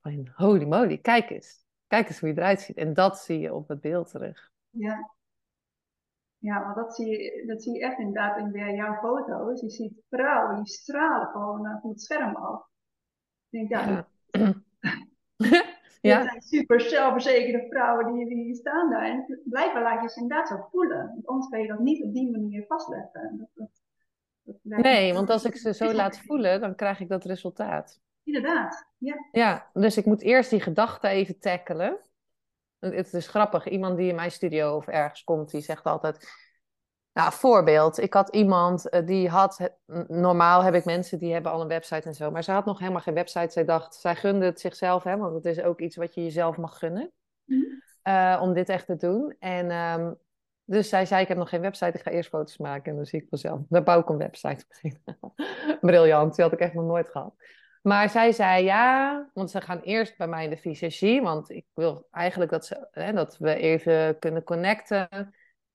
van 0.00 0.28
holy 0.34 0.64
moly, 0.64 0.98
kijk 0.98 1.30
eens. 1.30 1.64
Kijk 1.86 2.08
eens 2.08 2.20
hoe 2.20 2.28
je 2.28 2.34
eruit 2.34 2.60
ziet. 2.60 2.76
En 2.76 2.94
dat 2.94 3.18
zie 3.18 3.38
je 3.38 3.54
op 3.54 3.68
het 3.68 3.80
beeld 3.80 4.10
terug. 4.10 4.50
Ja, 4.70 5.10
ja 6.38 6.64
want 6.64 6.76
dat 6.76 6.94
zie, 6.94 7.06
je, 7.06 7.46
dat 7.46 7.62
zie 7.62 7.72
je 7.72 7.80
echt 7.80 7.98
inderdaad 7.98 8.38
in 8.38 8.52
bij 8.52 8.74
jouw 8.74 8.94
foto's. 8.94 9.60
Je 9.60 9.70
ziet 9.70 10.02
vrouwen 10.10 10.56
die 10.56 10.72
stralen 10.72 11.28
gewoon 11.28 11.78
van 11.80 11.90
het 11.90 12.00
scherm 12.00 12.36
af. 12.36 12.68
Ik 13.50 13.68
denk, 13.68 13.70
ja, 13.70 14.06
ja. 16.06 16.22
zijn 16.22 16.42
super 16.42 16.80
zelfverzekerde 16.80 17.66
vrouwen 17.70 18.12
die, 18.12 18.28
die 18.28 18.54
staan 18.54 18.90
daar. 18.90 19.04
En 19.04 19.40
blijkbaar 19.44 19.82
laat 19.82 20.02
je 20.02 20.08
ze 20.08 20.20
inderdaad 20.20 20.48
zo 20.48 20.68
voelen. 20.70 21.06
Want 21.06 21.26
anders 21.26 21.48
kan 21.48 21.60
je 21.60 21.66
dat 21.66 21.78
niet 21.78 22.02
op 22.02 22.14
die 22.14 22.30
manier 22.30 22.64
vastleggen. 22.68 23.36
Dat, 23.38 23.48
dat, 23.54 24.60
dat 24.62 24.78
nee, 24.78 25.14
want 25.14 25.30
als 25.30 25.44
ik 25.44 25.56
ze 25.56 25.74
zo 25.74 25.92
laat 25.92 26.18
voelen, 26.18 26.60
dan 26.60 26.74
krijg 26.74 27.00
ik 27.00 27.08
dat 27.08 27.24
resultaat. 27.24 28.00
Inderdaad, 28.24 28.86
ja. 28.98 29.26
Ja, 29.32 29.70
dus 29.72 29.96
ik 29.96 30.04
moet 30.04 30.22
eerst 30.22 30.50
die 30.50 30.60
gedachte 30.60 31.08
even 31.08 31.38
tackelen. 31.38 31.98
Het 32.78 33.12
is 33.12 33.28
grappig, 33.28 33.68
iemand 33.68 33.96
die 33.96 34.08
in 34.08 34.14
mijn 34.14 34.30
studio 34.30 34.76
of 34.76 34.86
ergens 34.86 35.24
komt, 35.24 35.50
die 35.50 35.60
zegt 35.60 35.84
altijd 35.84 36.28
nou, 37.16 37.32
voorbeeld. 37.32 37.98
Ik 37.98 38.14
had 38.14 38.34
iemand 38.34 38.94
uh, 38.94 39.06
die 39.06 39.28
had. 39.28 39.70
Normaal 40.06 40.62
heb 40.62 40.74
ik 40.74 40.84
mensen 40.84 41.18
die 41.18 41.32
hebben 41.32 41.52
al 41.52 41.60
een 41.60 41.68
website 41.68 42.08
en 42.08 42.14
zo. 42.14 42.30
Maar 42.30 42.44
ze 42.44 42.52
had 42.52 42.64
nog 42.64 42.78
helemaal 42.78 43.00
geen 43.00 43.14
website. 43.14 43.52
Zij 43.52 43.64
dacht, 43.64 43.94
zij 43.94 44.16
gunde 44.16 44.44
het 44.44 44.60
zichzelf, 44.60 45.02
hè, 45.02 45.16
want 45.16 45.34
het 45.34 45.44
is 45.44 45.62
ook 45.62 45.80
iets 45.80 45.96
wat 45.96 46.14
je 46.14 46.22
jezelf 46.22 46.56
mag 46.56 46.78
gunnen. 46.78 47.12
Mhm. 47.44 47.62
Uh, 48.08 48.38
om 48.42 48.52
dit 48.52 48.68
echt 48.68 48.86
te 48.86 48.96
doen. 48.96 49.34
En 49.38 49.70
um, 49.70 50.18
dus 50.64 50.88
zij 50.88 51.06
zei: 51.06 51.22
Ik 51.22 51.28
heb 51.28 51.36
nog 51.36 51.48
geen 51.48 51.60
website, 51.60 51.98
ik 51.98 52.02
ga 52.02 52.10
eerst 52.10 52.28
foto's 52.28 52.58
maken. 52.58 52.90
En 52.90 52.96
dan 52.96 53.06
zie 53.06 53.20
ik 53.20 53.28
vanzelf. 53.28 53.60
Daar 53.68 53.82
bouw 53.82 54.00
ik 54.00 54.08
een 54.08 54.16
website 54.16 54.64
Briljant, 55.80 56.34
die 56.34 56.44
had 56.44 56.52
ik 56.52 56.60
echt 56.60 56.74
nog 56.74 56.86
nooit 56.86 57.08
gehad. 57.08 57.34
Maar 57.82 58.10
zij 58.10 58.32
zei 58.32 58.64
ja, 58.64 59.30
want 59.34 59.50
ze 59.50 59.60
gaan 59.60 59.80
eerst 59.80 60.16
bij 60.16 60.28
mij 60.28 60.44
in 60.44 60.50
de 60.50 60.56
visagie. 60.56 61.22
Want 61.22 61.50
ik 61.50 61.66
wil 61.74 62.08
eigenlijk 62.10 62.50
dat, 62.50 62.66
ze, 62.66 62.88
hè, 62.90 63.12
dat 63.12 63.36
we 63.38 63.54
even 63.54 64.18
kunnen 64.18 64.44
connecten. 64.44 65.08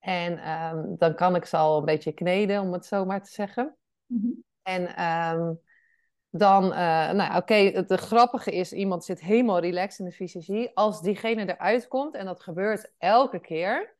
En 0.01 0.37
ehm, 0.37 0.95
dan 0.97 1.15
kan 1.15 1.35
ik 1.35 1.45
ze 1.45 1.57
al 1.57 1.77
een 1.77 1.85
beetje 1.85 2.11
kneden, 2.11 2.61
om 2.61 2.73
het 2.73 2.85
zo 2.85 3.05
maar 3.05 3.23
te 3.23 3.31
zeggen. 3.31 3.75
Mhm. 4.05 4.27
En 4.61 5.05
um, 5.05 5.59
dan, 6.29 6.63
uh, 6.63 7.11
nou 7.11 7.35
oké, 7.35 7.53
het 7.53 7.91
grappige 7.93 8.51
is, 8.51 8.73
iemand 8.73 9.05
zit 9.05 9.21
helemaal 9.21 9.59
relaxed 9.59 9.99
in 9.99 10.05
de 10.05 10.11
fysiologie. 10.11 10.71
Als 10.73 11.01
diegene 11.01 11.49
eruit 11.49 11.87
komt, 11.87 12.15
en 12.15 12.25
dat 12.25 12.43
gebeurt 12.43 12.93
elke 12.97 13.39
keer, 13.39 13.95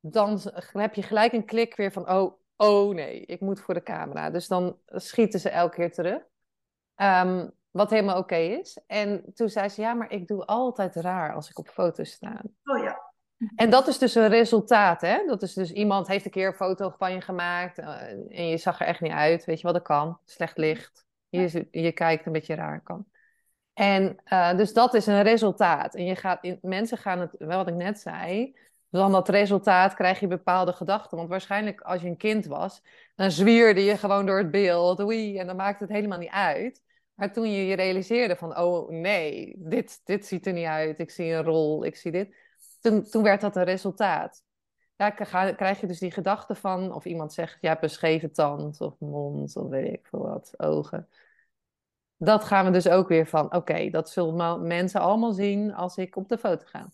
dan 0.00 0.40
heb 0.72 0.94
je 0.94 1.02
gelijk 1.02 1.32
een 1.32 1.44
klik 1.44 1.76
weer 1.76 1.92
van, 1.92 2.10
oh, 2.10 2.34
oh 2.56 2.94
nee, 2.94 3.20
ik 3.26 3.40
moet 3.40 3.60
voor 3.60 3.74
de 3.74 3.82
camera. 3.82 4.30
Dus 4.30 4.48
dan 4.48 4.78
schieten 4.86 5.40
ze 5.40 5.50
elke 5.50 5.76
keer 5.76 5.92
terug. 5.92 6.22
Um, 6.96 7.52
wat 7.70 7.90
helemaal 7.90 8.18
oké 8.18 8.36
is. 8.36 8.78
En 8.86 9.24
toen 9.34 9.48
zei 9.48 9.68
ze, 9.68 9.80
ja, 9.80 9.94
maar 9.94 10.12
ik 10.12 10.26
doe 10.26 10.44
altijd 10.44 10.96
raar 10.96 11.34
als 11.34 11.50
ik 11.50 11.58
op 11.58 11.68
foto's 11.68 12.10
sta. 12.10 12.42
Oh. 12.64 12.79
En 13.54 13.70
dat 13.70 13.88
is 13.88 13.98
dus 13.98 14.14
een 14.14 14.28
resultaat, 14.28 15.00
hè? 15.00 15.22
Dat 15.26 15.42
is 15.42 15.52
dus 15.52 15.72
iemand 15.72 16.08
heeft 16.08 16.24
een 16.24 16.30
keer 16.30 16.46
een 16.46 16.54
foto 16.54 16.94
van 16.98 17.12
je 17.12 17.20
gemaakt 17.20 17.78
uh, 17.78 18.02
en 18.28 18.48
je 18.48 18.56
zag 18.56 18.80
er 18.80 18.86
echt 18.86 19.00
niet 19.00 19.12
uit. 19.12 19.44
Weet 19.44 19.60
je 19.60 19.66
wat 19.66 19.74
dat 19.74 19.82
kan? 19.82 20.18
Slecht 20.24 20.56
licht. 20.58 21.06
Je, 21.28 21.68
je 21.70 21.92
kijkt 21.92 22.26
een 22.26 22.32
beetje 22.32 22.54
raar 22.54 22.82
kan. 22.82 23.06
En 23.72 24.16
uh, 24.32 24.56
dus 24.56 24.72
dat 24.72 24.94
is 24.94 25.06
een 25.06 25.22
resultaat. 25.22 25.94
En 25.94 26.04
je 26.04 26.16
gaat 26.16 26.44
in, 26.44 26.58
mensen 26.62 26.98
gaan 26.98 27.20
het, 27.20 27.34
wel 27.38 27.56
wat 27.56 27.68
ik 27.68 27.74
net 27.74 28.00
zei, 28.00 28.56
dan 28.88 29.12
dat 29.12 29.28
resultaat 29.28 29.94
krijg 29.94 30.20
je 30.20 30.26
bepaalde 30.26 30.72
gedachten. 30.72 31.16
Want 31.16 31.28
waarschijnlijk 31.28 31.80
als 31.80 32.02
je 32.02 32.08
een 32.08 32.16
kind 32.16 32.46
was, 32.46 32.82
dan 33.14 33.30
zwierde 33.30 33.84
je 33.84 33.96
gewoon 33.96 34.26
door 34.26 34.38
het 34.38 34.50
beeld. 34.50 35.00
Oei, 35.00 35.38
en 35.38 35.46
dan 35.46 35.56
maakt 35.56 35.80
het 35.80 35.88
helemaal 35.88 36.18
niet 36.18 36.30
uit. 36.30 36.82
Maar 37.14 37.32
toen 37.32 37.52
je 37.52 37.66
je 37.66 37.76
realiseerde 37.76 38.36
van, 38.36 38.58
oh 38.58 38.90
nee, 38.90 39.54
dit, 39.58 40.00
dit 40.04 40.26
ziet 40.26 40.46
er 40.46 40.52
niet 40.52 40.66
uit. 40.66 40.98
Ik 40.98 41.10
zie 41.10 41.32
een 41.32 41.42
rol, 41.42 41.84
ik 41.84 41.96
zie 41.96 42.12
dit 42.12 42.34
toen, 42.80 43.02
toen 43.02 43.22
werd 43.22 43.40
dat 43.40 43.56
een 43.56 43.64
resultaat. 43.64 44.42
Daar 44.96 45.14
krijg 45.54 45.80
je 45.80 45.86
dus 45.86 45.98
die 45.98 46.10
gedachte 46.10 46.54
van, 46.54 46.92
of 46.92 47.04
iemand 47.04 47.32
zegt, 47.32 47.58
je 47.60 47.68
hebt 47.68 47.82
een 47.82 47.90
scheve 47.90 48.30
tand 48.30 48.80
of 48.80 48.98
mond 48.98 49.56
of 49.56 49.68
weet 49.68 49.92
ik 49.92 50.06
veel 50.06 50.22
wat, 50.22 50.54
ogen. 50.56 51.08
Dat 52.16 52.44
gaan 52.44 52.64
we 52.64 52.70
dus 52.70 52.88
ook 52.88 53.08
weer 53.08 53.26
van, 53.26 53.54
oké, 53.54 53.90
dat 53.90 54.10
zullen 54.10 54.66
mensen 54.66 55.00
allemaal 55.00 55.32
zien 55.32 55.74
als 55.74 55.96
ik 55.96 56.16
op 56.16 56.28
de 56.28 56.38
foto 56.38 56.64
ga. 56.66 56.92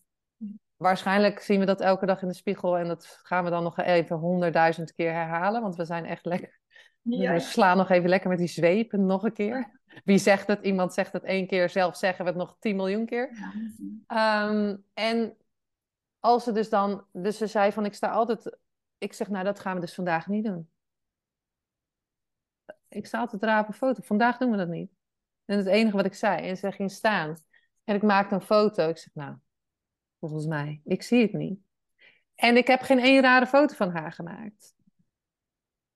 Waarschijnlijk 0.77 1.41
zien 1.41 1.61
we 1.61 1.67
dat 1.67 1.81
elke 1.81 2.07
dag 2.07 2.23
in 2.23 2.29
de 2.29 2.35
spiegel 2.35 2.79
en 2.79 2.89
dat 2.89 3.21
gaan 3.23 3.45
we 3.45 3.51
dan 3.51 3.63
nog 3.63 3.79
even 3.79 4.17
honderdduizend 4.17 4.95
keer 4.95 5.13
herhalen, 5.13 5.63
want 5.63 5.77
we 5.77 5.85
zijn 5.85 6.05
echt 6.05 6.25
lekker. 6.25 6.59
We 7.03 7.41
slaan 7.41 7.77
nog 7.77 7.91
even 7.91 8.09
lekker 8.09 8.29
met 8.29 8.39
die 8.39 8.47
zweepen 8.49 9.07
nog 9.07 9.23
een 9.23 9.33
keer. 9.33 9.81
Wie 10.05 10.19
zegt 10.19 10.47
het? 10.47 10.63
Iemand 10.63 10.95
zegt 10.95 11.13
het 11.13 11.23
één 11.23 11.47
keer, 11.47 11.71
zelf 11.71 11.97
zeggen 11.97 12.25
we 12.25 12.31
het 12.31 12.39
nog 12.39 12.57
tien 12.59 12.77
miljoen 12.77 13.07
keer. 13.07 13.31
Ja. 14.09 14.49
Um, 14.49 14.85
en 14.95 15.37
als 16.27 16.45
ze 16.45 16.53
dus 16.53 16.69
dan, 16.69 17.07
dus 17.13 17.37
ze 17.37 17.47
zei 17.47 17.73
van 17.73 17.85
ik 17.85 17.95
sta 17.95 18.11
altijd, 18.11 18.59
ik 18.99 19.13
zeg 19.13 19.29
nou 19.29 19.45
dat 19.45 19.61
gaan 19.61 19.75
we 19.75 19.81
dus 19.81 19.95
vandaag 19.95 20.27
niet 20.27 20.45
doen. 20.45 20.71
Ik 22.89 23.07
sta 23.07 23.19
altijd 23.19 23.43
raar 23.43 23.67
een 23.67 23.75
foto, 23.75 24.03
vandaag 24.03 24.37
doen 24.37 24.51
we 24.51 24.57
dat 24.57 24.69
niet. 24.69 24.91
En 25.45 25.59
het 25.59 25.67
enige 25.67 25.97
wat 25.97 26.05
ik 26.05 26.15
zei, 26.15 26.49
en 26.49 26.57
ze 26.57 26.73
ging 26.73 26.91
staan. 26.91 27.37
En 27.85 27.95
ik 27.95 28.03
maakte 28.03 28.35
een 28.35 28.41
foto, 28.41 28.89
ik 28.89 28.99
zeg 28.99 29.15
nou, 29.15 29.37
volgens 30.19 30.47
mij, 30.47 30.81
ik 30.85 31.03
zie 31.03 31.23
het 31.23 31.33
niet. 31.33 31.61
En 32.35 32.57
ik 32.57 32.67
heb 32.67 32.81
geen 32.81 32.99
één 32.99 33.23
rare 33.23 33.47
foto 33.47 33.75
van 33.75 33.91
haar 33.91 34.13
gemaakt. 34.13 34.75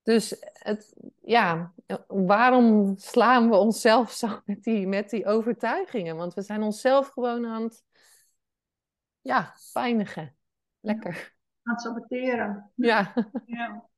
Dus 0.03 0.37
het, 0.41 0.95
ja, 1.23 1.75
waarom 2.07 2.97
slaan 2.97 3.51
we 3.51 3.57
onszelf 3.57 4.13
zo 4.13 4.41
met 4.45 4.63
die, 4.63 4.87
met 4.87 5.11
die 5.11 5.27
overtuigingen? 5.27 6.17
Want 6.17 6.35
we 6.35 6.43
zijn 6.43 6.63
onszelf 6.63 7.09
gewoon 7.09 7.47
aan 7.47 7.63
het 7.63 7.85
ja, 9.21 9.55
pijnigen. 9.73 10.37
Lekker. 10.81 11.35
Aan 11.63 11.73
het 11.73 11.83
saboteren. 11.83 12.71
Ja. 12.75 13.13
ja. 13.47 13.89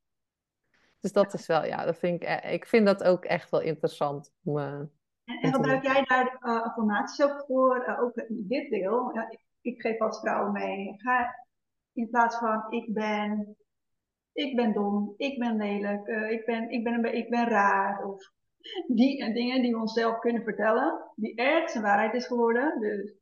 Dus 1.00 1.12
dat 1.12 1.34
is 1.34 1.46
wel, 1.46 1.64
ja, 1.64 1.84
dat 1.84 1.98
vind 1.98 2.22
ik, 2.22 2.28
eh, 2.28 2.52
ik 2.52 2.66
vind 2.66 2.86
dat 2.86 3.04
ook 3.04 3.24
echt 3.24 3.50
wel 3.50 3.60
interessant. 3.60 4.32
Om, 4.44 4.58
uh, 4.58 4.80
en, 5.24 5.54
gebruik 5.54 5.82
jij 5.82 6.04
daar 6.04 6.38
uh, 6.40 6.62
affirmaties 6.62 7.24
ook 7.24 7.44
voor? 7.46 7.84
Uh, 7.88 8.02
ook 8.02 8.16
in 8.16 8.44
dit 8.48 8.70
deel. 8.70 9.18
Ik, 9.30 9.40
ik, 9.60 9.80
geef 9.80 10.00
als 10.00 10.20
vrouw 10.20 10.50
mee. 10.50 10.94
Ga 10.96 11.46
in 11.92 12.08
plaats 12.08 12.36
van 12.36 12.66
ik 12.68 12.94
ben, 12.94 13.56
ik 14.32 14.56
ben 14.56 14.72
dom, 14.72 15.14
ik 15.16 15.38
ben 15.38 15.56
lelijk, 15.56 16.06
ik, 16.06 16.44
ben, 16.44 16.70
ik, 16.70 16.84
ben 16.84 16.92
een, 16.92 17.14
ik 17.14 17.30
ben 17.30 17.48
raar. 17.48 18.04
Of 18.04 18.32
die 18.96 19.32
dingen 19.32 19.62
die 19.62 19.72
we 19.72 19.80
onszelf 19.80 20.18
kunnen 20.18 20.42
vertellen, 20.42 21.10
die 21.14 21.34
ergens 21.34 21.74
een 21.74 21.82
waarheid 21.82 22.14
is 22.14 22.26
geworden. 22.26 22.80
Dus 22.80 23.21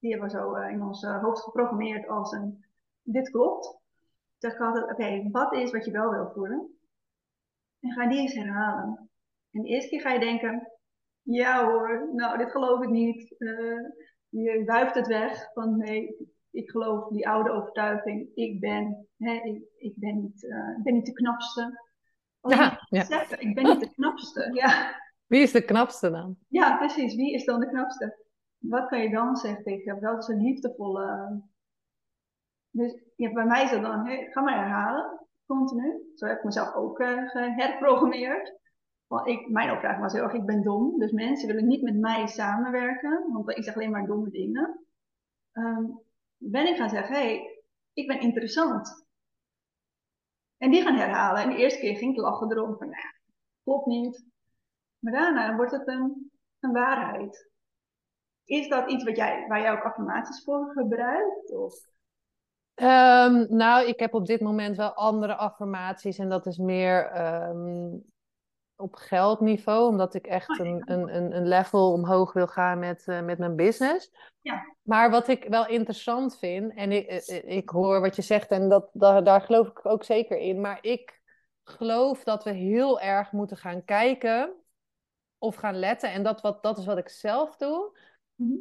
die 0.00 0.10
hebben 0.10 0.30
we 0.30 0.36
zo 0.36 0.56
uh, 0.56 0.70
in 0.70 0.82
ons 0.82 1.02
uh, 1.02 1.22
hoofd 1.22 1.40
geprogrammeerd 1.40 2.08
als 2.08 2.32
een 2.32 2.64
dit 3.02 3.30
klopt. 3.30 3.78
Zeg 4.38 4.52
ik 4.52 4.60
altijd, 4.60 4.90
oké, 4.90 5.30
wat 5.30 5.52
is 5.54 5.70
wat 5.70 5.84
je 5.84 5.90
wel 5.90 6.10
wil 6.10 6.30
voelen? 6.34 6.78
En 7.80 7.92
ga 7.92 8.08
die 8.08 8.18
eens 8.18 8.34
herhalen. 8.34 9.10
En 9.50 9.62
de 9.62 9.68
eerste 9.68 9.88
keer 9.88 10.00
ga 10.00 10.12
je 10.12 10.20
denken, 10.20 10.72
ja 11.22 11.64
hoor, 11.64 12.10
nou 12.12 12.38
dit 12.38 12.50
geloof 12.50 12.82
ik 12.82 12.88
niet. 12.88 13.34
Uh, 13.38 13.88
je 14.28 14.62
wuift 14.64 14.94
het 14.94 15.06
weg 15.06 15.52
van 15.52 15.76
nee, 15.76 16.30
ik 16.50 16.70
geloof 16.70 17.08
die 17.08 17.28
oude 17.28 17.50
overtuiging, 17.50 18.28
ik 18.34 18.60
ben, 18.60 19.08
hè, 19.16 19.32
ik, 19.32 19.62
ik 19.76 19.92
ben, 19.96 20.20
niet, 20.20 20.42
ik 20.76 20.82
ben 20.82 20.94
niet 20.94 21.06
de 21.06 21.12
knapste. 21.12 21.88
Oh, 22.40 22.52
ja, 22.52 22.80
ik 23.38 23.54
ben 23.54 23.64
niet 23.64 23.80
de 23.80 23.94
knapste, 23.94 24.50
ja. 24.52 25.00
Wie 25.26 25.42
is 25.42 25.52
de 25.52 25.64
knapste 25.64 26.10
dan? 26.10 26.36
Ja, 26.48 26.76
precies. 26.76 27.14
Wie 27.14 27.34
is 27.34 27.44
dan 27.44 27.60
de 27.60 27.68
knapste? 27.68 28.24
Wat 28.60 28.88
kan 28.88 29.02
je 29.02 29.10
dan 29.10 29.36
zeggen 29.36 29.62
tegen 29.62 30.00
Dat 30.00 30.28
is 30.28 30.36
liefdevolle 30.36 31.42
Dus 32.70 33.02
ja, 33.16 33.32
bij 33.32 33.44
mij 33.44 33.64
is 33.64 33.70
dat 33.70 33.82
dan, 33.82 34.06
ga 34.06 34.40
maar 34.40 34.58
herhalen, 34.58 35.28
continu. 35.46 36.10
Zo 36.14 36.26
heb 36.26 36.36
ik 36.36 36.44
mezelf 36.44 36.74
ook 36.74 37.00
uh, 37.00 37.28
geherprogrammeerd. 37.28 38.58
Want 39.06 39.26
ik, 39.26 39.48
mijn 39.48 39.70
opdracht 39.70 40.00
was 40.00 40.12
heel 40.12 40.22
erg, 40.22 40.32
ik 40.32 40.46
ben 40.46 40.62
dom. 40.62 40.98
Dus 40.98 41.12
mensen 41.12 41.46
willen 41.46 41.66
niet 41.66 41.82
met 41.82 41.98
mij 41.98 42.26
samenwerken, 42.26 43.32
want 43.32 43.50
ik 43.50 43.64
zeg 43.64 43.74
alleen 43.74 43.90
maar 43.90 44.06
domme 44.06 44.30
dingen. 44.30 44.86
Um, 45.52 46.00
ben 46.36 46.66
ik 46.66 46.76
gaan 46.76 46.88
zeggen, 46.88 47.14
hé, 47.14 47.20
hey, 47.20 47.62
ik 47.92 48.06
ben 48.06 48.20
interessant. 48.20 49.06
En 50.56 50.70
die 50.70 50.82
gaan 50.82 50.96
herhalen. 50.96 51.42
En 51.42 51.48
de 51.48 51.56
eerste 51.56 51.80
keer 51.80 51.96
ging 51.96 52.12
ik 52.12 52.20
lachen 52.20 52.50
erom 52.50 52.76
van, 52.76 52.88
nou, 52.88 53.14
klopt 53.62 53.86
niet. 53.86 54.24
Maar 54.98 55.12
daarna 55.12 55.56
wordt 55.56 55.72
het 55.72 55.88
een, 55.88 56.30
een 56.60 56.72
waarheid. 56.72 57.50
Is 58.50 58.68
dat 58.68 58.90
iets 58.90 59.04
wat 59.04 59.16
jij, 59.16 59.44
waar 59.48 59.60
jij 59.60 59.72
ook 59.72 59.84
affirmaties 59.84 60.44
voor 60.44 60.72
gebruikt? 60.74 61.54
Of? 61.54 61.74
Um, 62.74 63.46
nou, 63.48 63.86
ik 63.86 63.98
heb 63.98 64.14
op 64.14 64.26
dit 64.26 64.40
moment 64.40 64.76
wel 64.76 64.92
andere 64.92 65.34
affirmaties 65.34 66.18
en 66.18 66.28
dat 66.28 66.46
is 66.46 66.58
meer 66.58 67.20
um, 67.48 68.04
op 68.76 68.94
geldniveau, 68.94 69.88
omdat 69.88 70.14
ik 70.14 70.26
echt 70.26 70.60
oh, 70.60 70.66
een, 70.66 70.82
een, 70.84 71.36
een 71.36 71.48
level 71.48 71.92
omhoog 71.92 72.32
wil 72.32 72.46
gaan 72.46 72.78
met, 72.78 73.06
uh, 73.06 73.20
met 73.20 73.38
mijn 73.38 73.56
business. 73.56 74.12
Ja. 74.40 74.74
Maar 74.82 75.10
wat 75.10 75.28
ik 75.28 75.44
wel 75.48 75.66
interessant 75.66 76.38
vind, 76.38 76.74
en 76.74 76.92
ik, 76.92 77.06
eh, 77.06 77.36
eh, 77.36 77.56
ik 77.56 77.68
hoor 77.68 78.00
wat 78.00 78.16
je 78.16 78.22
zegt 78.22 78.50
en 78.50 78.68
dat, 78.68 78.90
daar, 78.92 79.24
daar 79.24 79.40
geloof 79.40 79.68
ik 79.68 79.86
ook 79.86 80.04
zeker 80.04 80.38
in, 80.38 80.60
maar 80.60 80.78
ik 80.80 81.20
geloof 81.64 82.24
dat 82.24 82.44
we 82.44 82.50
heel 82.50 83.00
erg 83.00 83.32
moeten 83.32 83.56
gaan 83.56 83.84
kijken 83.84 84.52
of 85.38 85.54
gaan 85.54 85.78
letten, 85.78 86.12
en 86.12 86.22
dat, 86.22 86.40
wat, 86.40 86.62
dat 86.62 86.78
is 86.78 86.86
wat 86.86 86.98
ik 86.98 87.08
zelf 87.08 87.56
doe. 87.56 87.98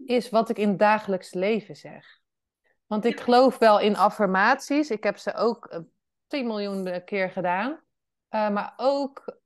Is 0.05 0.29
wat 0.29 0.49
ik 0.49 0.57
in 0.57 0.69
het 0.69 0.79
dagelijks 0.79 1.33
leven 1.33 1.75
zeg. 1.75 2.19
Want 2.85 3.05
ik 3.05 3.19
geloof 3.19 3.57
wel 3.57 3.79
in 3.79 3.95
affirmaties. 3.95 4.89
Ik 4.89 5.03
heb 5.03 5.17
ze 5.17 5.33
ook 5.33 5.83
10 6.27 6.47
miljoen 6.47 7.03
keer 7.05 7.29
gedaan. 7.29 7.71
Uh, 8.29 8.49
maar 8.49 8.73
ook 8.77 9.39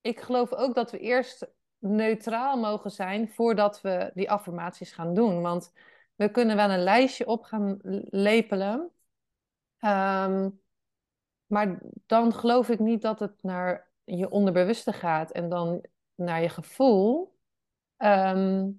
ik 0.00 0.20
geloof 0.20 0.52
ook 0.52 0.74
dat 0.74 0.90
we 0.90 0.98
eerst 0.98 1.46
neutraal 1.78 2.58
mogen 2.58 2.90
zijn 2.90 3.28
voordat 3.28 3.80
we 3.80 4.10
die 4.14 4.30
affirmaties 4.30 4.92
gaan 4.92 5.14
doen. 5.14 5.42
Want 5.42 5.72
we 6.14 6.30
kunnen 6.30 6.56
wel 6.56 6.70
een 6.70 6.82
lijstje 6.82 7.26
op 7.26 7.42
gaan 7.42 7.78
lepelen. 8.10 8.90
Ehm, 9.78 10.50
maar 11.46 11.78
dan 12.06 12.32
geloof 12.32 12.68
ik 12.68 12.78
niet 12.78 13.02
dat 13.02 13.20
het 13.20 13.42
naar 13.42 13.90
je 14.04 14.30
onderbewuste 14.30 14.92
gaat 14.92 15.30
en 15.30 15.48
dan 15.48 15.84
naar 16.14 16.42
je 16.42 16.48
gevoel. 16.48 17.38
Ehm, 17.96 18.70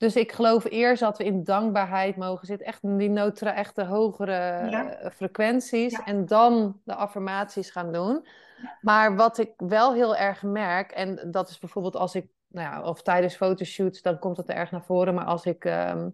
dus 0.00 0.16
ik 0.16 0.32
geloof 0.32 0.64
eerst 0.64 1.02
dat 1.02 1.18
we 1.18 1.24
in 1.24 1.44
dankbaarheid 1.44 2.16
mogen 2.16 2.46
zitten, 2.46 2.66
echt 2.66 2.82
in 2.82 2.96
die 2.96 3.32
echte 3.42 3.84
hogere 3.84 5.10
frequenties. 5.14 6.00
En 6.04 6.26
dan 6.26 6.80
de 6.84 6.94
affirmaties 6.94 7.70
gaan 7.70 7.92
doen. 7.92 8.26
Maar 8.80 9.16
wat 9.16 9.38
ik 9.38 9.52
wel 9.56 9.94
heel 9.94 10.16
erg 10.16 10.42
merk, 10.42 10.90
en 10.90 11.30
dat 11.30 11.48
is 11.48 11.58
bijvoorbeeld 11.58 11.96
als 11.96 12.14
ik, 12.14 12.26
nou 12.46 12.70
ja, 12.70 12.82
of 12.82 13.02
tijdens 13.02 13.36
fotoshoots, 13.36 14.02
dan 14.02 14.18
komt 14.18 14.36
het 14.36 14.48
er 14.48 14.54
erg 14.54 14.70
naar 14.70 14.84
voren. 14.84 15.14
Maar 15.14 15.24
als 15.24 15.44
ik 15.44 15.64
ehm, 15.64 16.08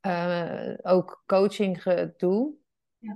eh, 0.00 0.74
ook 0.82 1.22
coaching 1.26 1.82
doe, 2.16 2.52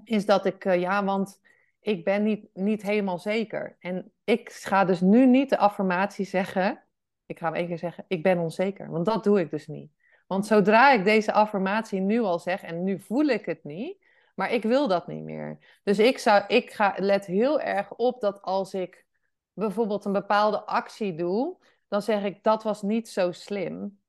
is 0.05 0.27
dat 0.27 0.44
ik, 0.44 0.64
uh, 0.64 0.81
ja, 0.81 1.05
want 1.05 1.40
ik 1.81 2.05
ben 2.05 2.22
niet, 2.22 2.48
niet 2.53 2.83
helemaal 2.83 3.18
zeker. 3.18 3.77
En 3.79 4.12
ik 4.24 4.50
ga 4.50 4.85
dus 4.85 5.00
nu 5.00 5.27
niet 5.27 5.50
de 5.50 5.59
affirmatie 5.59 6.27
zeggen, 6.27 6.83
ik 7.27 7.38
ga 7.38 7.46
hem 7.46 7.55
één 7.55 7.66
keer 7.66 7.79
zeggen, 7.79 8.05
ik 8.09 8.22
ben 8.22 8.38
onzeker. 8.38 8.90
Want 8.90 9.05
dat 9.05 9.24
doe 9.24 9.40
ik 9.40 9.50
dus 9.50 9.66
niet. 9.66 9.92
Want 10.26 10.46
zodra 10.46 10.90
ik 10.92 11.04
deze 11.04 11.32
affirmatie 11.32 12.00
nu 12.00 12.20
al 12.20 12.38
zeg 12.38 12.62
en 12.62 12.84
nu 12.84 13.00
voel 13.00 13.24
ik 13.24 13.46
het 13.46 13.64
niet, 13.64 14.04
maar 14.34 14.52
ik 14.52 14.62
wil 14.62 14.88
dat 14.88 15.06
niet 15.06 15.22
meer. 15.22 15.80
Dus 15.82 15.98
ik, 15.98 16.18
zou, 16.18 16.44
ik 16.46 16.72
ga, 16.72 16.94
let 16.96 17.26
heel 17.26 17.60
erg 17.60 17.92
op 17.92 18.20
dat 18.20 18.42
als 18.42 18.74
ik 18.74 19.06
bijvoorbeeld 19.52 20.04
een 20.04 20.12
bepaalde 20.12 20.64
actie 20.64 21.14
doe, 21.14 21.56
dan 21.88 22.02
zeg 22.02 22.22
ik 22.22 22.42
dat 22.42 22.62
was 22.62 22.82
niet 22.82 23.08
zo 23.08 23.32
slim. 23.32 24.00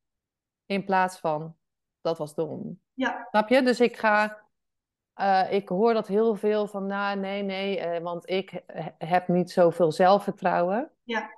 In 0.66 0.86
plaats 0.86 1.18
van 1.20 1.56
dat 2.02 2.18
was 2.18 2.36
dom. 2.36 2.80
Ja. 2.94 3.28
Snap 3.30 3.50
je? 3.50 3.62
Dus 3.62 3.80
ik 3.80 3.98
ga. 3.98 4.44
Uh, 5.16 5.52
ik 5.52 5.70
hoor 5.70 5.94
dat 5.94 6.08
heel 6.08 6.36
veel 6.36 6.68
van, 6.68 6.86
nou 6.86 7.20
nee, 7.20 7.44
nee, 7.44 7.80
uh, 7.80 8.04
want 8.04 8.30
ik 8.30 8.64
heb 8.98 9.28
niet 9.28 9.52
zoveel 9.52 9.92
zelfvertrouwen. 9.92 10.92
Ja. 11.04 11.30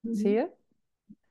Zie 0.00 0.30
je? 0.30 0.48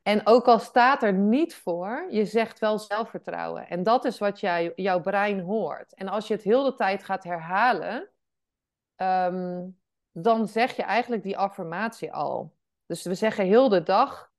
En 0.09 0.21
ook 0.23 0.47
al 0.47 0.59
staat 0.59 1.03
er 1.03 1.13
niet 1.13 1.55
voor, 1.55 2.07
je 2.09 2.25
zegt 2.25 2.59
wel 2.59 2.79
zelfvertrouwen. 2.79 3.67
En 3.67 3.83
dat 3.83 4.05
is 4.05 4.17
wat 4.17 4.39
jij, 4.39 4.73
jouw 4.75 5.01
brein 5.01 5.39
hoort. 5.39 5.93
En 5.93 6.07
als 6.07 6.27
je 6.27 6.33
het 6.33 6.43
heel 6.43 6.63
de 6.63 6.73
tijd 6.73 7.03
gaat 7.03 7.23
herhalen, 7.23 8.09
ehm, 8.95 9.67
dan 10.11 10.47
zeg 10.47 10.75
je 10.75 10.83
eigenlijk 10.83 11.23
die 11.23 11.37
affirmatie 11.37 12.13
al. 12.13 12.55
Dus 12.85 13.03
we 13.03 13.15
zeggen 13.15 13.45
heel 13.45 13.69
de 13.69 13.83
dag, 13.83 14.31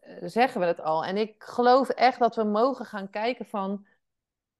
uh, 0.00 0.16
zeggen 0.20 0.60
we 0.60 0.66
het 0.66 0.80
al. 0.80 1.04
En 1.04 1.16
ik 1.16 1.42
geloof 1.42 1.88
echt 1.88 2.18
dat 2.18 2.36
we 2.36 2.44
mogen 2.44 2.84
gaan 2.84 3.10
kijken 3.10 3.46
van, 3.46 3.86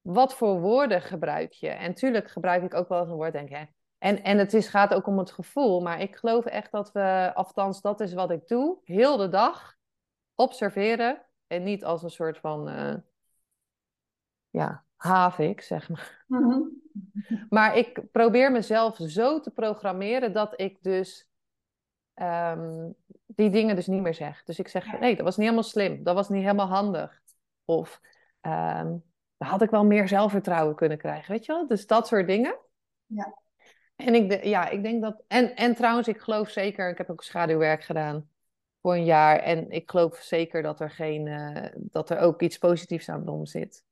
wat 0.01 0.35
voor 0.35 0.59
woorden 0.59 1.01
gebruik 1.01 1.51
je? 1.51 1.69
En 1.69 1.93
tuurlijk 1.93 2.29
gebruik 2.31 2.63
ik 2.63 2.73
ook 2.73 2.89
wel 2.89 2.99
eens 2.99 3.09
een 3.09 3.15
woord, 3.15 3.33
denk 3.33 3.49
ik. 3.49 3.69
En, 3.97 4.23
en 4.23 4.37
het 4.37 4.53
is, 4.53 4.67
gaat 4.67 4.93
ook 4.93 5.07
om 5.07 5.17
het 5.17 5.31
gevoel. 5.31 5.81
Maar 5.81 6.01
ik 6.01 6.15
geloof 6.15 6.45
echt 6.45 6.71
dat 6.71 6.91
we, 6.91 7.31
althans 7.33 7.81
dat 7.81 7.99
is 7.99 8.13
wat 8.13 8.31
ik 8.31 8.47
doe, 8.47 8.77
heel 8.83 9.17
de 9.17 9.29
dag 9.29 9.81
observeren 10.35 11.21
en 11.47 11.63
niet 11.63 11.83
als 11.83 12.03
een 12.03 12.09
soort 12.09 12.37
van 12.37 12.69
uh, 12.69 12.95
ja, 14.49 14.83
havik, 14.95 15.61
zeg 15.61 15.89
maar. 15.89 16.23
Mhm. 16.27 16.61
Maar 17.49 17.77
ik 17.77 18.11
probeer 18.11 18.51
mezelf 18.51 18.97
zo 19.01 19.39
te 19.39 19.51
programmeren 19.51 20.33
dat 20.33 20.59
ik 20.59 20.83
dus 20.83 21.29
ehm, 22.13 22.91
die 23.25 23.49
dingen 23.49 23.75
dus 23.75 23.87
niet 23.87 24.01
meer 24.01 24.13
zeg. 24.13 24.43
Dus 24.43 24.59
ik 24.59 24.67
zeg, 24.67 24.99
nee, 24.99 25.15
dat 25.15 25.25
was 25.25 25.35
niet 25.37 25.45
helemaal 25.45 25.69
slim, 25.69 26.03
dat 26.03 26.15
was 26.15 26.29
niet 26.29 26.41
helemaal 26.41 26.67
handig. 26.67 27.21
Of 27.65 28.01
um, 28.41 29.03
daar 29.37 29.49
had 29.49 29.61
ik 29.61 29.69
wel 29.69 29.85
meer 29.85 30.07
zelfvertrouwen 30.07 30.75
kunnen 30.75 30.97
krijgen, 30.97 31.31
weet 31.31 31.45
je 31.45 31.51
wel? 31.51 31.67
Dus 31.67 31.87
dat 31.87 32.07
soort 32.07 32.27
dingen. 32.27 32.57
Ja. 33.05 33.37
En 33.95 34.15
ik, 34.15 34.43
ja, 34.43 34.69
ik 34.69 34.83
denk 34.83 35.01
dat. 35.01 35.23
En, 35.27 35.55
en 35.55 35.75
trouwens, 35.75 36.07
ik 36.07 36.19
geloof 36.19 36.49
zeker, 36.49 36.89
ik 36.89 36.97
heb 36.97 37.09
ook 37.09 37.23
schaduwwerk 37.23 37.83
gedaan 37.83 38.29
voor 38.83 38.93
een 38.93 39.05
jaar. 39.05 39.39
En 39.39 39.71
ik 39.71 39.89
geloof 39.89 40.17
zeker 40.17 40.61
dat 40.61 40.79
er, 40.79 40.89
geen, 40.89 41.25
uh, 41.25 41.65
dat 41.75 42.09
er 42.09 42.19
ook 42.19 42.41
iets 42.41 42.57
positiefs 42.57 43.09
aan 43.09 43.27
om 43.27 43.45
zit. 43.45 43.83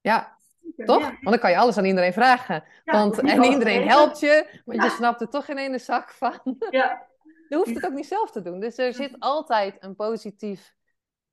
Ja, 0.00 0.36
toch? 0.76 1.02
Want 1.02 1.22
dan 1.22 1.38
kan 1.38 1.50
je 1.50 1.56
alles 1.56 1.78
aan 1.78 1.84
iedereen 1.84 2.12
vragen. 2.12 2.64
want, 2.84 3.18
en 3.18 3.42
iedereen 3.42 3.88
helpt 3.88 4.20
je, 4.20 4.60
want 4.64 4.82
je 4.82 4.88
snapt 4.88 5.20
er 5.20 5.28
toch 5.28 5.44
geen 5.44 5.58
ene 5.58 5.78
zak 5.78 6.10
van. 6.10 6.56
Ja. 6.70 7.02
Je 7.48 7.56
hoeft 7.56 7.74
het 7.74 7.86
ook 7.86 7.92
niet 7.92 8.06
zelf 8.06 8.30
te 8.30 8.42
doen. 8.42 8.60
Dus 8.60 8.78
er 8.78 8.94
zit 8.94 9.16
altijd 9.18 9.76
een 9.78 9.94
positief. 9.94 10.74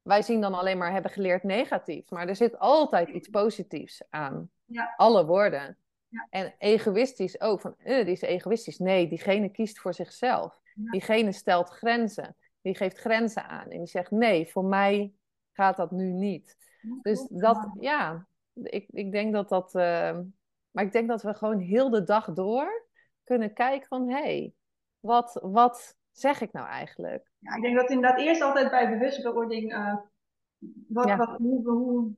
Wij 0.01 0.21
zien 0.21 0.41
dan 0.41 0.53
alleen 0.53 0.77
maar 0.77 0.91
hebben 0.91 1.11
geleerd 1.11 1.43
negatief. 1.43 2.09
Maar 2.09 2.27
er 2.27 2.35
zit 2.35 2.59
altijd 2.59 3.09
iets 3.09 3.29
positiefs 3.29 4.03
aan. 4.09 4.49
Ja. 4.65 4.93
Alle 4.97 5.25
woorden. 5.25 5.77
En 6.29 6.53
egoïstisch 6.57 7.41
ook. 7.41 7.61
Van, 7.61 7.75
uh, 7.85 8.05
die 8.05 8.13
is 8.13 8.21
egoïstisch. 8.21 8.77
Nee, 8.77 9.07
diegene 9.07 9.49
kiest 9.49 9.79
voor 9.79 9.93
zichzelf. 9.93 10.59
Diegene 10.73 11.31
stelt 11.31 11.69
grenzen. 11.69 12.35
Die 12.61 12.75
geeft 12.75 12.97
grenzen 12.97 13.47
aan. 13.47 13.69
En 13.69 13.77
die 13.77 13.87
zegt: 13.87 14.11
nee, 14.11 14.47
voor 14.51 14.65
mij 14.65 15.13
gaat 15.51 15.77
dat 15.77 15.91
nu 15.91 16.11
niet. 16.11 16.57
Dus 17.01 17.27
dat, 17.29 17.69
ja, 17.79 18.27
ik, 18.53 18.87
ik 18.89 19.11
denk 19.11 19.33
dat 19.33 19.49
dat. 19.49 19.75
Uh, 19.75 20.19
maar 20.71 20.83
ik 20.83 20.91
denk 20.91 21.07
dat 21.07 21.21
we 21.21 21.33
gewoon 21.33 21.59
heel 21.59 21.89
de 21.89 22.03
dag 22.03 22.33
door 22.33 22.85
kunnen 23.23 23.53
kijken 23.53 23.87
van 23.87 24.09
hé, 24.09 24.21
hey, 24.21 24.53
wat, 24.99 25.39
wat 25.43 25.97
zeg 26.11 26.41
ik 26.41 26.51
nou 26.51 26.67
eigenlijk? 26.67 27.31
Ja, 27.37 27.55
ik 27.55 27.61
denk 27.61 27.75
dat 27.75 27.89
inderdaad 27.89 28.19
eerst 28.19 28.41
altijd 28.41 28.69
bij 28.69 28.89
bewustwording. 28.89 29.73
Uh, 29.73 29.95
wat, 30.87 31.15
wat, 31.15 31.37
hoe, 31.37 31.69
hoe, 31.69 32.11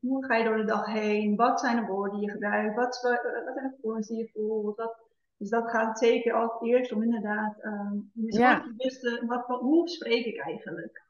hoe 0.00 0.24
ga 0.24 0.36
je 0.36 0.44
door 0.44 0.56
de 0.56 0.64
dag 0.64 0.86
heen? 0.86 1.36
Wat 1.36 1.60
zijn 1.60 1.76
de 1.76 1.92
woorden 1.92 2.18
die 2.18 2.26
je 2.26 2.32
gebruikt? 2.32 2.74
Wat, 2.74 3.00
wat 3.02 3.20
zijn 3.22 3.44
de 3.44 3.70
gevoelens 3.76 4.06
die 4.06 4.18
je 4.18 4.30
voelt? 4.32 4.76
Wat, 4.76 4.98
dus 5.40 5.50
dat 5.50 5.70
gaat 5.70 5.98
zeker 5.98 6.32
als 6.32 6.60
eerst 6.60 6.92
om 6.92 7.02
inderdaad 7.02 7.64
um, 7.64 8.10
ja. 8.14 8.64
wat, 9.26 9.46
wat, 9.46 9.60
hoe 9.60 9.88
spreek 9.88 10.24
ik 10.24 10.40
eigenlijk? 10.40 11.02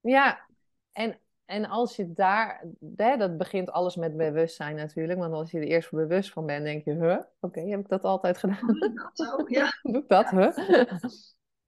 Ja, 0.00 0.46
en, 0.92 1.18
en 1.44 1.64
als 1.64 1.96
je 1.96 2.12
daar, 2.12 2.66
hè, 2.96 3.16
dat 3.16 3.36
begint 3.36 3.70
alles 3.70 3.96
met 3.96 4.16
bewustzijn 4.16 4.76
natuurlijk, 4.76 5.18
want 5.18 5.34
als 5.34 5.50
je 5.50 5.58
er 5.58 5.66
eerst 5.66 5.90
bewust 5.90 6.32
van 6.32 6.46
bent, 6.46 6.64
denk 6.64 6.84
je, 6.84 6.92
huh, 6.92 7.20
oké, 7.40 7.60
heb 7.60 7.80
ik 7.80 7.88
dat 7.88 8.02
altijd 8.02 8.38
gedaan? 8.38 8.78
Dat 9.14 9.38
ook, 9.38 9.48
ja. 9.48 9.68
Doe 9.82 10.02
ik 10.02 10.08
dat, 10.08 10.30
huh? 10.30 10.56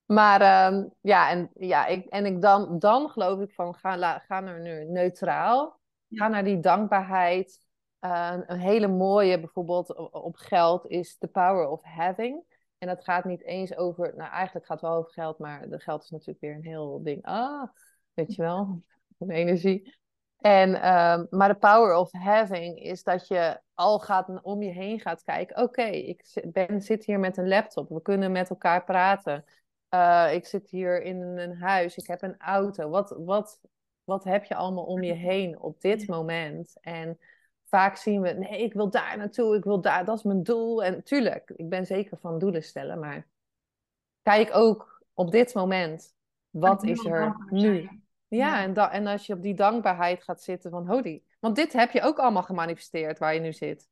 Maar 0.06 0.72
um, 0.72 0.90
ja, 1.00 1.30
en, 1.30 1.50
ja 1.54 1.86
ik, 1.86 2.06
en 2.06 2.26
ik 2.26 2.42
dan, 2.42 2.78
dan 2.78 3.10
geloof 3.10 3.40
ik 3.40 3.52
van 3.52 3.74
ga, 3.74 3.96
la, 3.96 4.18
ga 4.18 4.40
naar 4.40 4.60
nu 4.60 4.84
neutraal. 4.84 5.80
Ga 6.08 6.28
naar 6.28 6.44
die 6.44 6.60
dankbaarheid. 6.60 7.60
Uh, 8.00 8.36
een 8.46 8.58
hele 8.58 8.88
mooie, 8.88 9.40
bijvoorbeeld 9.40 10.12
op 10.12 10.36
geld, 10.36 10.86
is 10.86 11.18
The 11.18 11.28
Power 11.28 11.68
of 11.68 11.82
Having. 11.82 12.42
En 12.78 12.88
dat 12.88 13.04
gaat 13.04 13.24
niet 13.24 13.42
eens 13.42 13.76
over, 13.76 14.14
nou 14.16 14.30
eigenlijk 14.30 14.66
gaat 14.66 14.80
het 14.80 14.90
wel 14.90 14.98
over 14.98 15.12
geld, 15.12 15.38
maar 15.38 15.68
de 15.68 15.80
geld 15.80 16.02
is 16.02 16.10
natuurlijk 16.10 16.40
weer 16.40 16.54
een 16.54 16.64
heel 16.64 17.02
ding. 17.02 17.24
Ah, 17.24 17.68
weet 18.14 18.34
je 18.34 18.42
wel, 18.42 18.82
van 19.18 19.30
energie. 19.30 19.98
En, 20.40 20.82
ehm, 20.82 21.26
maar 21.30 21.48
de 21.48 21.58
power 21.58 21.96
of 21.96 22.12
having 22.12 22.82
is 22.82 23.02
dat 23.02 23.28
je 23.28 23.60
al 23.74 23.98
gaat, 23.98 24.42
om 24.42 24.62
je 24.62 24.70
heen 24.70 25.00
gaat 25.00 25.22
kijken. 25.24 25.62
Oké, 25.62 25.82
ik 25.82 26.24
ben, 26.52 26.82
zit 26.82 27.04
hier 27.04 27.20
met 27.20 27.36
een 27.36 27.48
laptop. 27.48 27.88
We 27.88 28.02
kunnen 28.02 28.32
met 28.32 28.50
elkaar 28.50 28.84
praten. 28.84 29.44
Uh, 29.94 30.34
ik 30.34 30.46
zit 30.46 30.70
hier 30.70 31.02
in 31.02 31.20
een 31.20 31.56
huis. 31.56 31.96
Ik 31.96 32.06
heb 32.06 32.22
een 32.22 32.38
auto. 32.38 32.88
Wat, 32.88 33.14
wat, 33.18 33.60
wat 34.04 34.24
heb 34.24 34.44
je 34.44 34.54
allemaal 34.54 34.84
om 34.84 35.02
je 35.02 35.12
heen 35.12 35.60
op 35.60 35.80
dit 35.80 36.08
moment? 36.08 36.76
En 36.80 37.18
vaak 37.70 37.96
zien 37.96 38.20
we, 38.20 38.28
nee, 38.28 38.62
ik 38.62 38.72
wil 38.72 38.90
daar 38.90 39.16
naartoe. 39.16 39.56
Ik 39.56 39.64
wil 39.64 39.80
daar, 39.80 40.04
dat 40.04 40.16
is 40.16 40.22
mijn 40.22 40.42
doel. 40.42 40.84
En 40.84 41.02
tuurlijk, 41.02 41.50
ik 41.56 41.68
ben 41.68 41.86
zeker 41.86 42.18
van 42.18 42.38
doelen 42.38 42.62
stellen. 42.62 42.98
Maar 42.98 43.26
kijk 44.22 44.50
ook 44.52 45.04
op 45.14 45.30
dit 45.30 45.54
moment. 45.54 46.14
Wat 46.50 46.82
is 46.82 47.04
er 47.04 47.36
nu? 47.50 48.00
Ja, 48.28 48.62
En, 48.62 48.74
en 48.74 49.06
als 49.06 49.26
je 49.26 49.32
op 49.32 49.42
die 49.42 49.54
dankbaarheid 49.54 50.22
gaat 50.22 50.42
zitten 50.42 50.70
van, 50.70 50.86
holy, 50.86 51.22
want 51.40 51.56
dit 51.56 51.72
heb 51.72 51.90
je 51.90 52.02
ook 52.02 52.18
allemaal 52.18 52.42
gemanifesteerd 52.42 53.18
waar 53.18 53.34
je 53.34 53.40
nu 53.40 53.52
zit. 53.52 53.88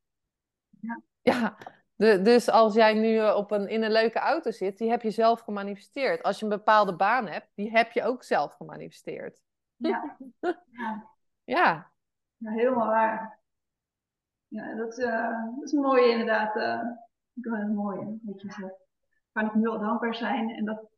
Ja. 0.80 1.02
Ja, 1.22 1.56
de, 1.94 2.22
dus 2.22 2.48
als 2.48 2.74
jij 2.74 2.94
nu 2.94 3.18
eh, 3.18 3.36
op 3.36 3.50
een, 3.50 3.68
in 3.68 3.82
een 3.82 3.92
leuke 3.92 4.18
auto 4.18 4.50
zit, 4.50 4.78
die 4.78 4.90
heb 4.90 5.02
je 5.02 5.10
zelf 5.10 5.40
gemanifesteerd. 5.40 6.22
Als 6.22 6.38
je 6.38 6.44
een 6.44 6.50
bepaalde 6.50 6.96
baan 6.96 7.26
hebt, 7.26 7.50
die 7.54 7.70
heb 7.70 7.92
je 7.92 8.02
ook 8.02 8.22
zelf 8.22 8.54
gemanifesteerd. 8.54 9.40
Ja. 9.76 10.16
ja. 10.40 10.62
ja. 10.70 11.10
ja. 11.44 11.90
helemaal 12.38 12.86
waar. 12.86 13.37
Ja, 14.48 14.74
dat, 14.74 14.98
uh, 14.98 15.44
dat 15.54 15.64
is 15.64 15.72
mooi 15.72 16.10
inderdaad. 16.10 16.56
Uh, 16.56 16.82
dat 17.32 17.58
is 17.58 17.74
mooi, 17.74 18.18
wat 18.22 18.40
je. 18.40 18.76
Kan 19.32 19.44
ik 19.44 19.66
al 19.66 19.78
dankbaar 19.78 20.14
zijn 20.14 20.50
en 20.50 20.64
dat 20.64 20.88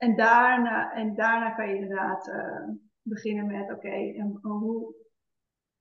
en 0.00 0.16
daarna, 0.16 0.92
en 0.92 1.14
daarna 1.14 1.50
kan 1.50 1.68
je 1.68 1.74
inderdaad 1.74 2.28
uh, 2.28 2.68
beginnen 3.02 3.46
met, 3.46 3.72
oké, 3.72 3.88
en 3.88 4.38
hoe, 4.42 4.94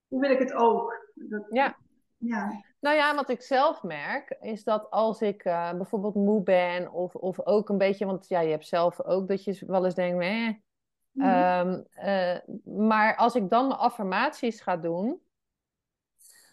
hoe 0.07 0.21
wil 0.21 0.29
ik 0.29 0.39
het 0.39 0.53
ook? 0.53 1.11
Dat, 1.13 1.45
ja. 1.49 1.77
ja. 2.17 2.63
Nou 2.79 2.95
ja, 2.95 3.15
wat 3.15 3.29
ik 3.29 3.41
zelf 3.41 3.83
merk, 3.83 4.37
is 4.41 4.63
dat 4.63 4.89
als 4.89 5.21
ik 5.21 5.45
uh, 5.45 5.73
bijvoorbeeld 5.73 6.15
moe 6.15 6.43
ben, 6.43 6.91
of, 6.91 7.15
of 7.15 7.45
ook 7.45 7.69
een 7.69 7.77
beetje, 7.77 8.05
want 8.05 8.27
ja, 8.27 8.39
je 8.39 8.49
hebt 8.49 8.67
zelf 8.67 9.01
ook 9.03 9.27
dat 9.27 9.43
je 9.43 9.63
wel 9.67 9.85
eens 9.85 9.95
denkt, 9.95 10.23
eh, 10.23 10.55
mm-hmm. 11.11 11.85
uh, 11.97 12.37
maar 12.87 13.15
als 13.15 13.35
ik 13.35 13.49
dan 13.49 13.67
mijn 13.67 13.79
affirmaties 13.79 14.61
ga 14.61 14.77
doen, 14.77 15.21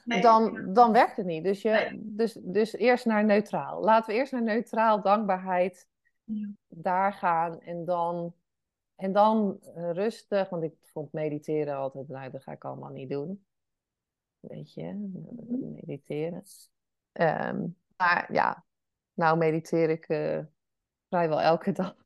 nee. 0.07 0.21
dan, 0.21 0.73
dan 0.73 0.93
werkt 0.93 1.17
het 1.17 1.27
niet. 1.27 1.45
Dus, 1.45 1.63
je, 1.63 1.71
nee. 1.71 2.01
dus, 2.03 2.39
dus 2.43 2.73
eerst 2.73 3.05
naar 3.05 3.25
neutraal. 3.25 3.81
Laten 3.85 4.11
we 4.13 4.19
eerst 4.19 4.33
naar 4.33 4.43
neutraal, 4.43 5.03
dankbaarheid, 5.03 5.89
daar 6.69 7.13
gaan 7.13 7.61
en 7.61 7.85
dan, 7.85 8.35
en 8.95 9.13
dan 9.13 9.59
rustig, 9.75 10.49
want 10.49 10.63
ik 10.63 10.75
vond 10.83 11.13
mediteren 11.13 11.77
altijd, 11.77 12.09
nou, 12.09 12.31
dat 12.31 12.43
ga 12.43 12.53
ik 12.53 12.65
allemaal 12.65 12.91
niet 12.91 13.11
doen. 13.11 13.47
Weet 14.41 14.75
je, 14.75 14.93
mhm. 14.93 15.73
mediteren. 15.73 16.43
Um, 17.13 17.77
maar 17.97 18.33
ja, 18.33 18.65
nou 19.13 19.39
mediteer 19.39 19.91
ik 19.91 20.09
uh, 20.09 20.41
vrijwel 21.09 21.41
elke 21.41 21.73
dag. 21.73 21.97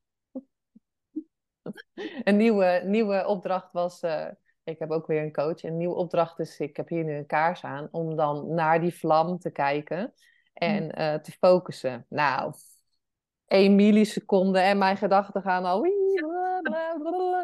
een 2.25 2.37
nieuwe, 2.37 2.83
nieuwe 2.85 3.27
opdracht 3.27 3.73
was, 3.73 4.03
uh, 4.03 4.29
ik 4.71 4.79
heb 4.79 4.91
ook 4.91 5.07
weer 5.07 5.23
een 5.23 5.33
coach, 5.33 5.63
een 5.63 5.77
nieuwe 5.77 5.95
opdracht 5.95 6.39
is, 6.39 6.61
ik 6.61 6.77
heb 6.77 6.89
hier 6.89 7.05
nu 7.05 7.15
een 7.15 7.27
kaars 7.27 7.65
aan, 7.65 7.89
om 7.91 8.17
dan 8.17 8.55
naar 8.55 8.81
die 8.81 8.95
vlam 8.95 9.39
te 9.39 9.51
kijken 9.51 10.15
en 10.53 11.01
uh, 11.01 11.15
te 11.15 11.33
focussen. 11.33 12.07
Nou, 12.09 12.53
1 13.47 13.75
milliseconde 13.75 14.59
en 14.59 14.79
mijn 14.79 14.97
gedachten 14.97 15.43
gaan 15.43 15.65
al. 15.65 15.83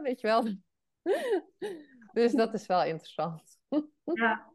Weet 0.02 0.20
je 0.20 0.26
wel. 0.26 0.44
Dus 2.12 2.32
dat 2.32 2.54
is 2.54 2.66
wel 2.66 2.84
interessant. 2.84 3.58
Ja. 4.04 4.52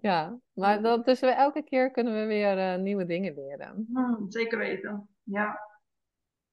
Ja, 0.00 0.38
maar 0.52 0.82
dat, 0.82 1.04
dus 1.04 1.20
we, 1.20 1.26
elke 1.26 1.62
keer 1.62 1.90
kunnen 1.90 2.14
we 2.14 2.26
weer 2.26 2.58
uh, 2.58 2.82
nieuwe 2.82 3.04
dingen 3.04 3.34
leren. 3.34 3.86
Hmm, 3.92 4.30
zeker 4.30 4.58
weten, 4.58 5.08
ja. 5.22 5.60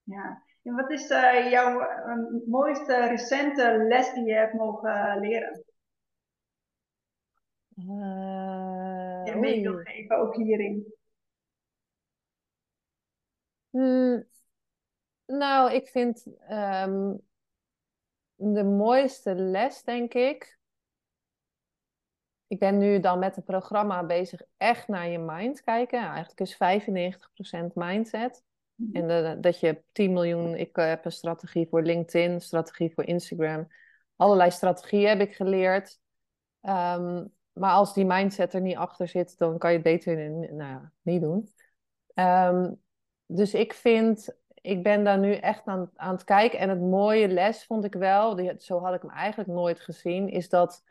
ja. 0.04 0.44
En 0.66 0.76
wat 0.76 0.91
is 0.91 1.09
uh, 1.09 1.49
jouw 1.51 1.82
uh, 1.82 2.47
mooiste 2.47 3.07
recente 3.07 3.86
les 3.88 4.13
die 4.13 4.26
je 4.26 4.34
hebt 4.34 4.53
mogen 4.53 5.20
leren? 5.20 5.63
ja, 9.26 9.36
mee 9.36 9.61
wil 9.61 9.78
geven, 9.84 10.18
ook 10.18 10.36
hierin. 10.36 10.93
Hmm, 13.70 14.28
nou, 15.26 15.74
ik 15.74 15.88
vind 15.88 16.26
um, 16.49 17.22
de 18.36 18.63
mooiste 18.63 19.36
les, 19.36 19.84
denk 19.84 20.13
ik. 20.13 20.59
Ik 22.47 22.59
ben 22.59 22.78
nu 22.78 22.99
dan 22.99 23.20
met 23.20 23.36
het 23.36 23.45
programma 23.45 24.05
bezig 24.05 24.41
echt 24.57 24.88
naar 24.88 25.07
je 25.07 25.20
mind 25.20 25.61
kijken. 25.61 25.99
Eigenlijk 25.99 26.39
is 26.39 26.53
95% 27.70 27.74
mindset. 27.74 28.43
Mhm. 28.76 28.96
En 28.96 29.08
de, 29.08 29.38
dat 29.40 29.60
je 29.60 29.84
10 29.92 30.14
miljoen, 30.14 30.56
ik 30.56 30.78
eh, 30.78 30.88
heb 30.88 31.06
een 31.06 31.12
strategie 31.12 31.68
voor 31.70 31.82
LinkedIn, 31.82 32.42
strategie 32.42 32.94
voor 32.94 33.06
Instagram. 33.06 33.68
Allerlei 34.16 34.52
strategieën 34.52 35.08
heb 35.08 35.20
ik 35.20 35.36
geleerd. 35.36 36.00
Um, 36.62 37.34
maar 37.54 37.72
als 37.72 37.94
die 37.94 38.06
mindset 38.06 38.54
er 38.54 38.62
niet 38.62 38.76
achter 38.76 39.08
zit, 39.08 39.38
dan 39.38 39.58
kan 39.58 39.70
je 39.72 39.78
het 39.78 39.86
beter 39.86 40.30
nou, 40.54 40.82
niet 41.02 41.22
doen. 41.22 41.50
Um, 42.14 42.82
dus 43.26 43.54
ik 43.54 43.74
vind, 43.74 44.36
ik 44.54 44.84
ben 44.84 45.04
daar 45.04 45.20
nu 45.20 45.34
echt 45.34 45.66
aan, 45.66 45.92
aan 45.96 46.14
het 46.14 46.24
kijken. 46.24 46.60
En 46.60 46.70
het 46.70 46.82
mooie 46.82 47.28
les 47.28 47.66
vond 47.66 47.84
ik 47.84 47.94
wel, 47.94 48.36
die, 48.36 48.54
zo 48.58 48.80
had 48.80 48.94
ik 48.94 49.02
hem 49.02 49.12
eigenlijk 49.12 49.50
nooit 49.50 49.80
gezien, 49.80 50.30
is 50.30 50.50
dat 50.50 50.84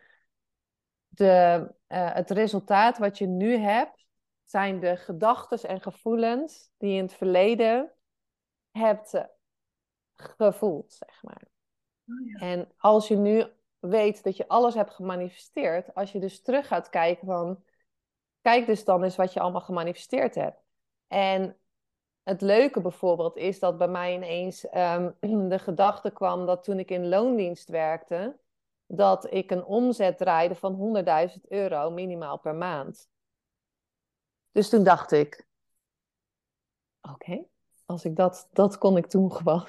de, 1.08 1.66
uh, 1.88 2.14
het 2.14 2.30
resultaat 2.30 2.98
wat 2.98 3.18
je 3.18 3.26
nu 3.26 3.56
hebt, 3.56 4.03
zijn 4.44 4.80
de 4.80 4.96
gedachten 4.96 5.68
en 5.68 5.80
gevoelens 5.80 6.70
die 6.76 6.90
je 6.90 6.96
in 6.96 7.04
het 7.04 7.14
verleden 7.14 7.92
hebt 8.70 9.14
eh, 9.14 9.24
gevoeld, 10.14 10.92
zeg 10.92 11.22
maar. 11.22 11.42
Oh 12.06 12.26
ja. 12.26 12.38
En 12.38 12.72
als 12.76 13.08
je 13.08 13.16
nu 13.16 13.46
weet 13.78 14.22
dat 14.22 14.36
je 14.36 14.48
alles 14.48 14.74
hebt 14.74 14.90
gemanifesteerd, 14.90 15.94
als 15.94 16.12
je 16.12 16.18
dus 16.18 16.42
terug 16.42 16.66
gaat 16.66 16.88
kijken 16.88 17.26
van, 17.26 17.64
kijk 18.40 18.66
dus 18.66 18.84
dan 18.84 19.02
eens 19.02 19.16
wat 19.16 19.32
je 19.32 19.40
allemaal 19.40 19.60
gemanifesteerd 19.60 20.34
hebt. 20.34 20.62
En 21.06 21.58
het 22.22 22.40
leuke 22.40 22.80
bijvoorbeeld 22.80 23.36
is 23.36 23.58
dat 23.58 23.78
bij 23.78 23.88
mij 23.88 24.14
ineens 24.14 24.66
um, 24.74 25.16
de 25.48 25.58
gedachte 25.58 26.10
kwam 26.10 26.46
dat 26.46 26.64
toen 26.64 26.78
ik 26.78 26.90
in 26.90 27.08
loondienst 27.08 27.68
werkte, 27.68 28.38
dat 28.86 29.32
ik 29.32 29.50
een 29.50 29.64
omzet 29.64 30.18
draaide 30.18 30.54
van 30.54 31.04
100.000 31.30 31.40
euro 31.48 31.90
minimaal 31.90 32.38
per 32.38 32.54
maand. 32.54 33.08
Dus 34.54 34.68
toen 34.68 34.84
dacht 34.84 35.12
ik, 35.12 35.46
oké, 37.00 37.44
als 37.84 38.04
ik 38.04 38.16
dat, 38.16 38.48
dat 38.52 38.78
kon 38.78 38.96
ik 38.96 39.06
toen 39.06 39.32
gewoon, 39.32 39.68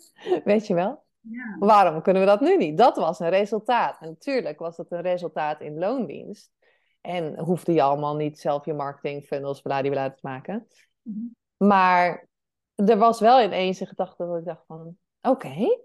weet 0.44 0.66
je 0.66 0.74
wel? 0.74 1.04
Ja. 1.20 1.56
Waarom 1.58 2.02
kunnen 2.02 2.22
we 2.22 2.28
dat 2.28 2.40
nu 2.40 2.56
niet? 2.56 2.78
Dat 2.78 2.96
was 2.96 3.18
een 3.18 3.28
resultaat. 3.28 4.00
En 4.00 4.08
natuurlijk 4.08 4.58
was 4.58 4.76
dat 4.76 4.90
een 4.90 5.00
resultaat 5.00 5.60
in 5.60 5.78
loondienst. 5.78 6.52
En 7.00 7.38
hoefde 7.38 7.72
je 7.72 7.82
allemaal 7.82 8.16
niet 8.16 8.38
zelf 8.40 8.64
je 8.64 8.74
marketing 8.74 9.24
funnels 9.24 9.60
bladibla 9.60 10.10
te 10.10 10.18
maken. 10.22 10.68
Mm 11.02 11.14
-hmm. 11.14 11.36
Maar 11.68 12.28
er 12.74 12.98
was 12.98 13.20
wel 13.20 13.42
ineens 13.42 13.80
een 13.80 13.86
gedachte 13.86 14.26
dat 14.26 14.38
ik 14.38 14.44
dacht 14.44 14.66
van... 14.66 14.98
Oké, 15.20 15.78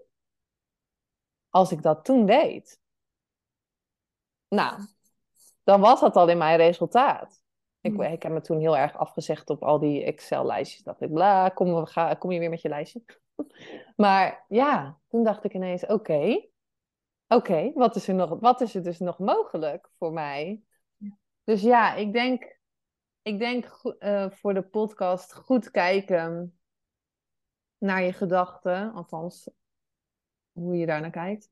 als 1.48 1.72
ik 1.72 1.82
dat 1.82 2.04
toen 2.04 2.26
deed... 2.26 2.80
Nou, 4.48 4.80
dan 5.62 5.80
was 5.80 6.00
dat 6.00 6.16
al 6.16 6.28
in 6.28 6.38
mijn 6.38 6.56
resultaat. 6.56 7.39
Ik, 7.80 7.92
Hmm. 7.92 8.02
ik 8.02 8.22
heb 8.22 8.32
me 8.32 8.40
toen 8.40 8.58
heel 8.58 8.76
erg 8.76 8.96
afgezegd 8.96 9.50
op 9.50 9.62
al 9.62 9.78
die 9.78 10.04
Excel-lijstjes. 10.04 10.82
Dacht 10.82 11.00
ik, 11.00 11.12
bla, 11.12 11.48
kom, 11.48 11.74
we 11.74 11.86
gaan, 11.86 12.18
kom 12.18 12.30
je 12.30 12.38
weer 12.38 12.50
met 12.50 12.62
je 12.62 12.68
lijstje. 12.68 13.02
maar 13.96 14.44
ja, 14.48 14.98
toen 15.08 15.24
dacht 15.24 15.44
ik 15.44 15.54
ineens, 15.54 15.86
oké. 15.86 16.48
Oké, 17.28 17.72
wat 17.74 17.96
is 17.96 18.08
er 18.08 18.14
nog, 18.14 18.40
wat 18.40 18.60
is 18.60 18.74
er 18.74 18.82
dus 18.82 18.98
nog 18.98 19.18
mogelijk 19.18 19.90
voor 19.98 20.12
mij? 20.12 20.62
Ja. 20.96 21.16
Dus 21.44 21.62
ja, 21.62 21.94
ik 21.94 22.12
denk 22.12 22.58
ik 23.22 23.38
denk 23.38 23.80
uh, 23.98 24.30
voor 24.30 24.54
de 24.54 24.62
podcast 24.62 25.34
goed 25.34 25.70
kijken 25.70 26.58
naar 27.78 28.02
je 28.02 28.12
gedachten, 28.12 28.92
althans 28.92 29.50
hoe 30.52 30.76
je 30.76 30.86
daar 30.86 31.00
naar 31.00 31.10
kijkt. 31.10 31.50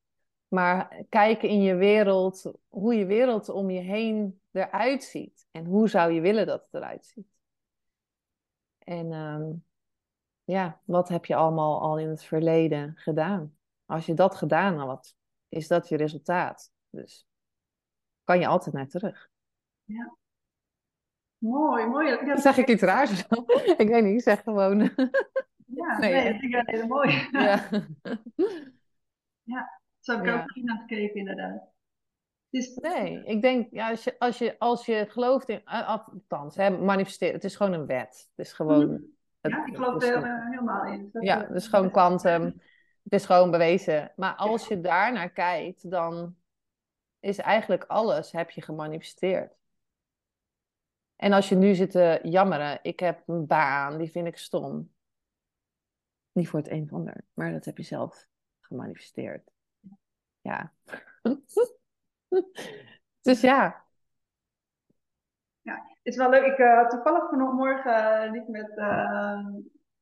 Maar 0.49 1.05
kijken 1.09 1.49
in 1.49 1.63
je 1.63 1.75
wereld, 1.75 2.53
hoe 2.69 2.95
je 2.95 3.07
wereld 3.07 3.49
om 3.49 3.71
je 3.71 3.81
heen 3.81 4.38
eruit 4.59 5.05
ziet. 5.05 5.47
En 5.51 5.65
hoe 5.67 5.89
zou 5.89 6.13
je 6.13 6.21
willen 6.21 6.47
dat 6.47 6.61
het 6.63 6.75
eruit 6.75 7.07
ziet. 7.07 7.27
En 8.79 9.13
um, 9.13 9.65
ja, 10.45 10.81
wat 10.85 11.09
heb 11.09 11.25
je 11.25 11.35
allemaal 11.35 11.81
al 11.81 11.99
in 11.99 12.09
het 12.09 12.25
verleden 12.25 12.93
gedaan? 12.97 13.57
Als 13.87 14.07
je 14.07 14.15
dat 14.15 14.35
gedaan 14.35 14.77
had, 14.79 15.17
is 15.49 15.69
dat 15.69 15.89
je 15.89 15.97
resultaat. 15.97 16.73
Dus 16.91 17.27
kan 18.25 18.41
je 18.41 18.47
altijd 18.47 18.75
naar 18.75 18.89
terug. 18.89 19.31
Ja. 19.85 20.17
Mooi, 21.39 21.87
mooi. 21.87 22.09
Ja, 22.27 22.37
zeg 22.41 22.57
ik 22.57 22.69
iets 22.69 22.83
raars? 22.83 23.27
ik 23.83 23.89
weet 23.89 24.05
niet, 24.05 24.15
ik 24.15 24.23
zeg 24.23 24.43
gewoon. 24.43 24.79
ja, 25.67 25.99
nee, 25.99 26.13
nee, 26.13 26.33
dat 26.33 26.41
vind 26.41 26.55
ik 26.55 26.63
heel 26.67 26.87
mooi. 26.87 27.29
ja. 27.33 27.69
ja, 29.55 29.81
zo 30.01 30.13
heb 30.13 30.21
ik 30.21 30.27
Ja. 30.27 30.41
ook 30.43 30.55
niet 30.55 30.65
naar 30.65 30.79
gekeken, 30.79 31.15
inderdaad. 31.17 31.63
Dus, 32.51 32.75
Nee, 32.75 33.25
ik 33.25 33.43
denk, 33.43 33.69
ja, 33.71 33.91
als, 33.91 34.05
je, 34.05 34.19
als, 34.19 34.39
je, 34.39 34.59
als 34.59 34.87
je 34.87 35.07
gelooft 35.09 35.49
in, 35.49 35.61
eh, 35.65 35.89
althans, 35.89 36.57
hè, 36.57 36.71
manifesteren, 36.71 37.35
het 37.35 37.45
is 37.45 37.57
gewoon 37.57 37.73
een 37.73 37.87
wet. 37.87 38.29
Het 38.37 38.47
is 38.47 38.53
gewoon... 38.53 38.85
Mhm. 38.87 39.01
het- 39.41 39.53
ja, 39.53 39.67
ik 39.67 39.75
geloof 39.77 40.03
er 40.03 40.23
eh, 40.23 40.51
helemaal 40.51 40.85
in. 40.85 41.09
Dat, 41.13 41.23
Ja, 41.23 41.43
eh, 41.43 41.49
het 41.49 41.57
is 41.57 41.67
gewoon 41.69 41.91
kwantum. 41.91 42.43
Het 43.03 43.13
is 43.13 43.27
gewoon 43.27 43.51
bewezen. 43.51 44.13
Maar 44.17 44.35
als 44.35 44.69
je 44.69 44.81
daar 44.81 45.13
naar 45.13 45.31
kijkt, 45.31 45.91
dan 45.91 46.37
is 47.21 47.39
eigenlijk 47.39 47.85
alles 47.85 48.33
heb 48.33 48.51
je 48.51 48.63
gemanifesteerd. 48.63 49.53
En 51.17 51.33
als 51.33 51.49
je 51.49 51.55
nu 51.55 51.75
zit 51.75 51.91
te 51.91 52.19
jammeren, 52.23 52.79
ik 52.83 53.01
heb 53.01 53.23
een 53.27 53.47
baan, 53.47 53.99
die 53.99 54.11
vind 54.11 54.27
ik 54.27 54.37
stom. 54.37 54.93
Niet 56.33 56.49
voor 56.49 56.59
het 56.59 56.71
een 56.71 56.83
of 56.83 56.93
ander, 56.93 57.25
maar 57.35 57.53
dat 57.53 57.65
heb 57.65 57.77
je 57.77 57.83
zelf 57.83 58.27
gemanifesteerd. 58.61 59.51
Ja. 60.41 60.73
Dus 63.21 63.41
ja. 63.41 63.87
Het 65.63 66.17
is 66.17 66.17
wel 66.17 66.31
leuk. 66.31 66.45
Ik 66.45 66.59
eh, 66.59 66.89
toevallig 66.89 67.29
vanmorgen 67.29 68.25
uh, 68.27 68.33
liep 68.33 68.49
met 68.49 68.77
eh, 68.77 69.41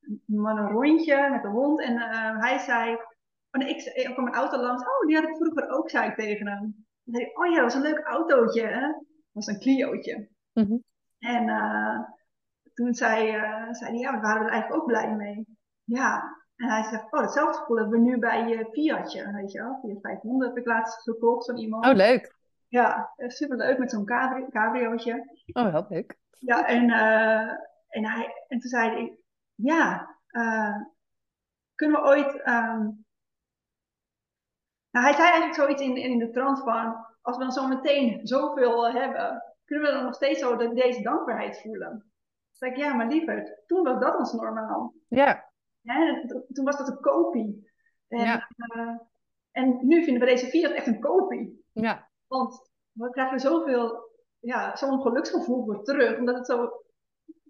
een 0.07 0.41
man 0.41 0.57
een 0.57 0.71
rondje 0.71 1.29
met 1.29 1.41
de 1.41 1.47
hond. 1.47 1.81
En 1.81 1.97
eh, 1.97 2.39
hij 2.39 2.57
zei, 2.57 2.93
oh, 2.93 3.01
nee, 3.51 3.69
ik, 3.69 3.83
ik 3.83 4.13
kwam 4.13 4.27
een 4.27 4.33
auto 4.33 4.57
langs. 4.57 4.83
Oh, 4.83 5.07
die 5.07 5.15
had 5.15 5.29
ik 5.29 5.35
vroeger 5.35 5.69
ook, 5.69 5.89
zei 5.89 6.09
ik 6.09 6.15
tegen 6.15 6.47
hem. 6.47 6.85
En 7.05 7.11
zei, 7.11 7.23
hij, 7.23 7.35
oh 7.35 7.45
ja, 7.45 7.53
dat 7.53 7.63
was 7.63 7.73
een 7.73 7.91
leuk 7.91 7.99
autootje. 7.99 8.67
Hè? 8.67 8.81
Dat 8.81 9.03
was 9.31 9.47
een 9.47 9.59
Clio'tje. 9.59 10.29
Mhm. 10.53 10.77
En 11.19 11.49
eh, 11.49 11.99
toen 12.73 12.93
zei, 12.93 13.29
eh, 13.29 13.73
zei 13.73 13.91
hij, 13.91 13.99
ja, 13.99 14.11
we 14.11 14.19
waren 14.19 14.45
er 14.45 14.51
eigenlijk 14.51 14.81
ook 14.81 14.87
blij 14.87 15.15
mee. 15.15 15.45
Ja. 15.83 16.37
En 16.57 16.69
hij 16.69 16.83
zegt, 16.83 17.13
oh, 17.13 17.21
hetzelfde 17.21 17.57
gevoel 17.59 17.77
hebben 17.77 17.99
we 17.99 18.05
nu 18.09 18.19
bij 18.19 18.47
je 18.47 18.69
Fiatje, 18.71 19.31
weet 19.31 19.51
je 19.51 19.59
wel. 19.61 19.79
Fiat 19.81 20.01
500 20.01 20.49
heb 20.49 20.59
ik 20.63 20.67
laatst 20.71 21.01
gekocht 21.01 21.45
van 21.45 21.57
iemand. 21.57 21.85
Oh, 21.85 21.93
leuk. 21.93 22.35
Ja, 22.67 23.13
super 23.17 23.57
leuk 23.57 23.77
met 23.77 23.91
zo'n 23.91 24.05
cabri 24.05 24.45
cabriootje. 24.49 25.35
Oh, 25.53 25.71
heel 25.71 25.85
leuk. 25.89 26.17
Ja, 26.39 26.67
en, 26.67 26.89
eh, 26.89 27.49
en, 27.87 28.05
hij, 28.05 28.43
en 28.47 28.59
toen 28.59 28.69
zei 28.69 28.89
hij, 28.89 29.17
ja, 29.55 30.15
eh, 30.27 30.75
kunnen 31.75 32.01
we 32.01 32.07
ooit... 32.07 32.41
ehm, 32.41 32.89
Nou, 34.91 35.05
hij 35.05 35.13
zei 35.13 35.23
eigenlijk 35.23 35.55
zoiets 35.55 35.81
in, 35.81 35.95
in 35.97 36.19
de 36.19 36.29
trant 36.29 36.59
van, 36.63 37.05
als 37.21 37.37
we 37.37 37.43
dan 37.43 37.51
zo 37.51 37.67
meteen 37.67 38.27
zoveel 38.27 38.91
hebben, 38.91 39.43
kunnen 39.65 39.85
we 39.87 39.93
dan 39.93 40.03
nog 40.03 40.15
steeds 40.15 40.39
zo 40.39 40.55
de, 40.55 40.73
deze 40.73 41.01
dankbaarheid 41.01 41.61
voelen? 41.61 41.89
Toen 41.91 42.69
zei 42.69 42.71
ik, 42.71 42.77
ja, 42.77 42.93
maar 42.93 43.07
lieverd, 43.07 43.61
toen 43.65 43.83
was 43.83 43.99
dat 43.99 44.17
ons 44.17 44.33
normaal. 44.33 44.93
Ja, 45.07 45.49
Hè? 45.87 46.27
Toen 46.53 46.65
was 46.65 46.77
dat 46.77 46.87
een 46.87 46.99
kopie. 46.99 47.71
En, 48.07 48.19
Ja. 48.25 48.47
eh, 48.57 48.95
en 49.51 49.79
nu 49.81 50.03
vinden 50.03 50.23
we 50.23 50.29
deze 50.29 50.45
Fiat 50.47 50.71
echt 50.71 50.87
een 50.87 50.99
kopie. 50.99 51.63
ja, 51.73 52.09
Want 52.27 52.69
we 52.91 53.09
krijgen 53.09 53.39
zoveel, 53.39 54.09
ja, 54.39 54.75
zo'n 54.75 55.01
geluksgevoel 55.01 55.65
voor 55.65 55.83
terug, 55.83 56.17
omdat 56.17 56.35
het 56.37 56.45
zo 56.45 56.71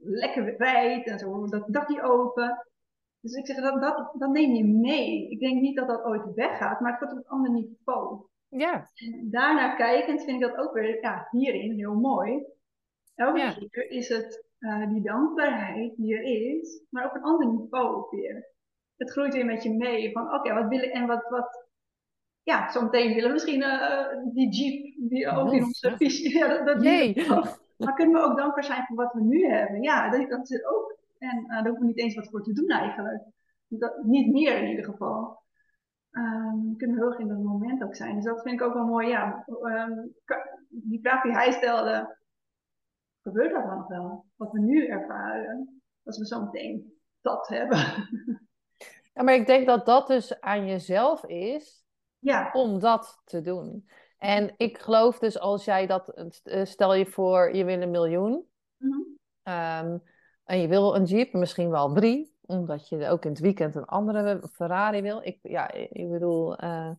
lekker 0.02 0.56
rijdt 0.58 1.08
en 1.08 1.20
zo 1.20 1.48
dat 1.48 1.64
dakje 1.68 2.02
open. 2.02 2.68
Dus 3.20 3.34
ik 3.34 3.46
zeg, 3.46 3.56
dat, 3.62 3.82
dat, 3.82 4.12
dat 4.14 4.30
neem 4.30 4.54
je 4.54 4.66
mee. 4.66 5.30
Ik 5.30 5.40
denk 5.40 5.62
niet 5.62 5.76
dat 5.76 5.88
dat 5.88 6.04
ooit 6.04 6.34
weggaat, 6.36 6.80
maar 6.80 6.92
het 6.92 7.00
wordt 7.00 7.14
op 7.16 7.20
een 7.26 7.32
ander 7.32 7.52
niveau. 7.52 8.26
ja, 8.48 8.90
En 8.96 9.28
daarnaar 9.32 9.76
kijkend 9.76 10.24
vind 10.24 10.42
ik 10.44 10.48
dat 10.50 10.58
ook 10.58 10.74
weer, 10.74 11.02
ja, 11.02 11.28
hierin 11.32 11.72
heel 11.72 11.94
mooi. 11.96 12.46
Elke 13.16 13.40
Ja. 13.40 13.54
keer 13.70 13.90
is 13.90 14.10
het 14.10 14.47
eh, 14.68 14.90
die 14.90 15.02
dankbaarheid 15.02 15.96
die 15.96 16.16
er 16.16 16.24
is, 16.24 16.82
maar 16.90 17.06
op 17.06 17.16
een 17.16 17.24
ander 17.24 17.48
niveau 17.48 17.96
ook 17.96 18.12
weer. 18.12 18.48
Het 18.96 19.12
groeit 19.12 19.34
weer 19.34 19.46
met 19.46 19.64
je 19.64 19.74
mee 19.74 20.12
van, 20.12 20.34
oké, 20.34 20.54
wat 20.54 20.68
wil 20.68 20.82
ik 20.82 20.92
en 20.92 21.08
wat, 21.08 21.30
wat, 21.30 21.68
ja, 22.44 22.72
zometeen 22.72 23.14
willen 23.14 23.28
we 23.28 23.34
misschien 23.34 23.62
eh, 23.62 24.06
die 24.34 24.50
jeep 24.50 25.10
die 25.10 25.30
ook 25.30 25.54
in 25.54 25.64
onze 25.64 25.96
visie, 25.98 26.34
ja, 26.38 26.64
dat, 26.64 26.82
willen 26.82 27.14
we 27.14 27.36
ook. 27.36 27.66
Maar 27.78 27.94
kunnen 27.94 28.22
we 28.22 28.28
ook 28.28 28.38
dankbaar 28.38 28.64
zijn 28.64 28.86
voor 28.86 28.96
wat 28.96 29.14
we 29.14 29.22
nu 29.22 29.46
hebben? 29.46 29.82
Ja, 29.82 30.10
dat, 30.10 30.30
dat 30.30 30.52
is 30.52 30.66
ook. 30.66 30.98
En 31.18 31.38
eh, 31.38 31.50
daar 31.50 31.68
hoeven 31.68 31.82
we 31.82 31.86
niet 31.86 32.00
eens 32.00 32.16
wat 32.16 32.30
voor 32.30 32.44
te 32.44 32.54
doen 32.54 32.70
eigenlijk. 32.70 33.24
Dat, 33.68 34.04
niet 34.04 34.32
meer 34.32 34.58
in 34.58 34.70
ieder 34.70 34.86
geval. 34.86 35.42
Ehm, 36.12 36.76
kunnen 36.78 36.96
we 36.96 37.02
heel 37.02 37.12
erg 37.12 37.20
in 37.20 37.28
dat 37.28 37.38
moment 37.38 37.84
ook 37.84 37.96
zijn. 37.96 38.16
Dus 38.16 38.24
dat 38.24 38.42
vind 38.42 38.62
ik 38.62 38.68
ook 38.68 38.74
wel 38.74 38.86
mooi. 38.86 39.08
Ja, 39.08 39.46
ehm, 39.64 39.92
die 40.70 41.00
vraag 41.00 41.22
die 41.22 41.32
hij 41.32 41.52
stelde, 41.52 42.18
gebeurt 43.28 43.54
dat 43.54 43.64
dan 43.64 43.78
nog 43.78 43.88
wel? 43.88 44.26
Wat 44.36 44.52
we 44.52 44.60
nu 44.60 44.88
ervaren, 44.88 45.82
als 46.04 46.18
we 46.18 46.26
zo 46.26 46.44
meteen 46.44 46.94
dat 47.22 47.48
hebben. 47.48 47.78
Ja, 49.14 49.24
maar 49.24 49.34
ik 49.34 49.48
denk 49.48 49.68
dat 49.68 49.86
dat 49.86 50.08
dus 50.08 50.42
aan 50.42 50.68
jezelf 50.68 51.26
is 51.26 51.86
ja, 52.20 52.50
om 52.54 52.80
dat 52.80 53.22
te 53.26 53.42
doen. 53.42 53.90
En 54.18 54.54
ik 54.58 54.78
geloof 54.78 55.20
dus 55.20 55.40
als 55.40 55.66
jij 55.66 55.88
dat, 55.88 56.10
eh, 56.44 56.66
stel 56.66 56.94
je 56.94 57.06
voor, 57.06 57.56
je 57.56 57.66
wil 57.66 57.82
een 57.82 57.92
miljoen. 57.92 58.46
Mhm. 58.78 59.00
ehm, 59.44 59.98
en 60.44 60.60
je 60.60 60.68
wil 60.68 60.96
een 60.96 61.04
Jeep, 61.04 61.34
misschien 61.34 61.70
wel 61.70 61.94
drie, 61.94 62.38
omdat 62.46 62.90
je 62.90 63.08
ook 63.08 63.26
in 63.26 63.32
het 63.32 63.40
weekend 63.40 63.76
een 63.76 63.86
andere 63.86 64.44
Ferrari 64.52 65.02
wil. 65.02 65.20
Ik, 65.24 65.40
ja, 65.42 65.72
ik 65.72 66.10
bedoel, 66.10 66.56
eh, 66.56 66.92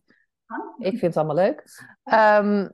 Kan. 0.45 0.75
ik 0.77 0.97
vind 0.97 1.01
het 1.01 1.17
allemaal 1.17 1.45
leuk. 1.45 1.63
Ehm, 2.03 2.69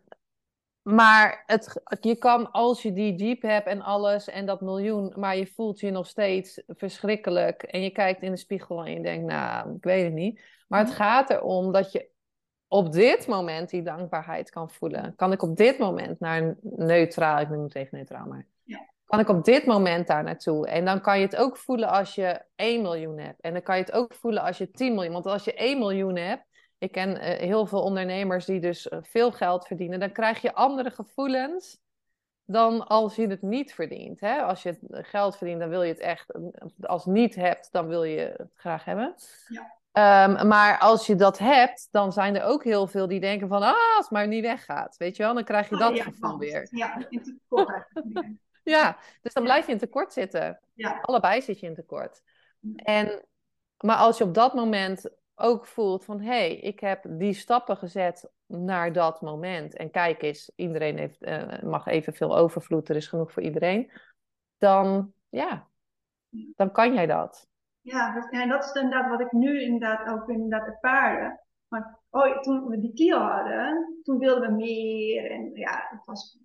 maar 0.86 1.44
het, 1.46 1.82
je 2.02 2.16
kan, 2.16 2.52
als 2.52 2.82
je 2.82 2.94
die 2.94 3.16
Jeep 3.16 3.42
hebt 3.42 3.68
en 3.68 3.82
alles 3.82 4.28
en 4.30 4.46
dat 4.46 4.62
miljoen, 4.62 5.14
maar 5.16 5.38
je 5.38 5.48
voelt 5.48 5.80
je 5.80 5.92
nog 5.92 6.08
steeds 6.08 6.62
verschrikkelijk 6.68 7.64
en 7.64 7.82
je 7.82 7.90
kijkt 7.90 8.22
in 8.22 8.32
de 8.32 8.38
spiegel 8.38 8.86
en 8.86 8.92
je 8.92 9.02
denkt, 9.02 9.26
nou, 9.26 9.76
ik 9.76 9.84
weet 9.84 10.04
het 10.04 10.14
niet. 10.14 10.42
Maar 10.68 10.80
het 10.80 10.94
gaat 10.94 11.30
erom 11.30 11.72
dat 11.72 11.92
je 11.92 12.10
op 12.68 12.92
dit 12.92 13.28
moment 13.28 13.70
die 13.70 13.82
dankbaarheid 13.82 14.50
kan 14.50 14.70
voelen. 14.70 15.16
Kan 15.16 15.32
ik 15.32 15.42
op 15.42 15.58
dit 15.58 15.78
moment 15.78 16.20
naar 16.20 16.42
een 16.42 16.58
neutraal, 16.62 17.40
ik 17.40 17.50
noem 17.50 17.64
het 17.64 17.76
even 17.76 17.98
neutraal, 17.98 18.26
maar 18.28 18.48
Ja. 18.64 18.90
kan 19.06 19.20
ik 19.20 19.30
op 19.30 19.44
dit 19.46 19.66
moment 19.66 20.08
daar 20.08 20.24
naartoe? 20.24 20.68
En 20.68 20.86
dan 20.86 21.02
kan 21.02 21.20
je 21.20 21.26
het 21.26 21.36
ook 21.36 21.58
voelen 21.58 21.90
als 21.90 22.16
je 22.16 22.42
1 22.56 22.82
miljoen 22.82 23.18
hebt. 23.18 23.42
En 23.42 23.54
dan 23.54 23.62
kan 23.62 23.78
je 23.78 23.84
het 23.84 23.92
ook 23.92 24.14
voelen 24.14 24.44
als 24.44 24.58
je 24.58 24.72
10 24.72 24.94
miljoen. 24.94 25.14
Want 25.14 25.26
als 25.26 25.44
je 25.44 25.54
1 25.54 25.80
miljoen 25.80 26.16
hebt, 26.16 26.44
ik 26.78 26.92
ken 26.92 27.18
eh, 27.18 27.40
heel 27.40 27.66
veel 27.66 27.82
ondernemers 27.82 28.46
die 28.46 28.60
dus 28.60 28.88
eh, 28.88 29.00
veel 29.02 29.32
geld 29.32 29.68
verdienen, 29.68 30.00
dan 30.00 30.12
krijg 30.12 30.42
je 30.42 30.54
andere 30.54 30.92
gevoelens 30.92 31.84
dan 32.46 32.88
als 32.88 33.16
je 33.16 33.28
het 33.28 33.42
niet 33.42 33.74
verdient. 33.74 34.20
Hè? 34.20 34.42
Als 34.42 34.64
je 34.64 34.70
het 34.70 35.08
geld 35.08 35.38
verdient, 35.38 35.60
dan 35.60 35.70
wil 35.70 35.84
je 35.84 35.92
het 35.92 36.00
echt. 36.00 36.34
Als 36.82 37.04
je 37.04 37.10
het 37.10 37.18
niet 37.18 37.36
hebt, 37.36 37.72
dan 37.72 37.88
wil 37.88 38.04
je 38.04 38.34
het 38.38 38.52
graag 38.56 38.86
hebben. 38.86 39.16
Ja. 39.48 39.74
Ehm, 39.96 40.48
maar 40.48 40.80
als 40.80 41.06
je 41.06 41.16
dat 41.16 41.38
hebt, 41.38 41.88
dan 41.92 42.14
zijn 42.14 42.36
er 42.36 42.44
ook 42.44 42.64
heel 42.64 42.88
veel 42.88 43.08
die 43.08 43.20
denken 43.20 43.48
van, 43.48 43.62
ah, 43.62 43.74
als 43.96 44.06
het 44.06 44.10
maar 44.10 44.28
niet 44.28 44.44
weggaat, 44.44 44.98
weet 44.98 45.16
je 45.16 45.24
wel, 45.24 45.34
dan 45.34 45.44
krijg 45.44 45.70
je 45.70 45.78
dat 45.78 45.90
Oh, 45.90 45.96
ja, 45.96 46.04
gevoel 46.04 46.38
weer. 46.38 46.68
Ja, 46.72 47.06
in 47.10 47.24
tekort. 47.24 47.88
Ja, 48.64 48.98
dus 49.22 49.34
dan 49.34 49.44
blijf 49.44 49.66
je 49.66 49.72
in 49.72 49.78
tekort 49.78 50.14
zitten. 50.14 50.60
Ja. 50.74 51.00
Allebei 51.02 51.42
zit 51.42 51.60
je 51.60 51.68
in 51.68 51.76
tekort. 51.76 52.22
Ja. 52.60 52.84
En, 52.84 53.26
maar 53.78 53.96
als 53.96 54.18
je 54.18 54.24
op 54.24 54.34
dat 54.34 54.54
moment 54.54 55.10
ook 55.36 55.66
voelt 55.66 56.06
van, 56.06 56.20
hé, 56.20 56.26
hey, 56.28 56.56
ik 56.56 56.80
heb 56.80 57.06
die 57.10 57.34
stappen 57.34 57.78
gezet 57.78 58.32
naar 58.46 58.94
dat 58.94 59.22
moment. 59.22 59.76
En 59.78 59.92
kijk 59.92 60.22
eens, 60.22 60.52
iedereen 60.56 60.98
heeft, 60.98 61.24
eh, 61.24 61.62
mag 61.62 61.86
evenveel 61.86 62.38
overvloed, 62.38 62.90
er 62.90 62.96
is 62.96 63.08
genoeg 63.08 63.32
voor 63.32 63.44
iedereen. 63.44 63.92
Dan, 64.58 65.14
ja, 65.30 65.68
dan 66.30 66.72
kan 66.72 66.94
jij 66.94 67.06
dat. 67.06 67.48
Ja, 67.82 68.28
en 68.30 68.50
dat 68.50 68.64
is 68.64 68.72
inderdaad 68.82 69.10
wat 69.10 69.20
ik 69.20 69.32
nu 69.32 69.62
inderdaad 69.62 70.08
ook 70.08 70.30
inderdaad 70.30 70.68
ervaarde. 70.68 71.44
Maar 71.68 72.00
oh, 72.10 72.42
toen 72.42 72.68
we 72.68 72.80
die 72.80 72.94
Clio 72.94 73.18
hadden, 73.20 74.00
toen 74.04 74.20
wilden 74.20 74.50
we 74.50 74.56
meer. 74.56 75.32
En 75.32 75.52
ja, 75.54 75.88
het 75.90 76.06
was 76.06 76.40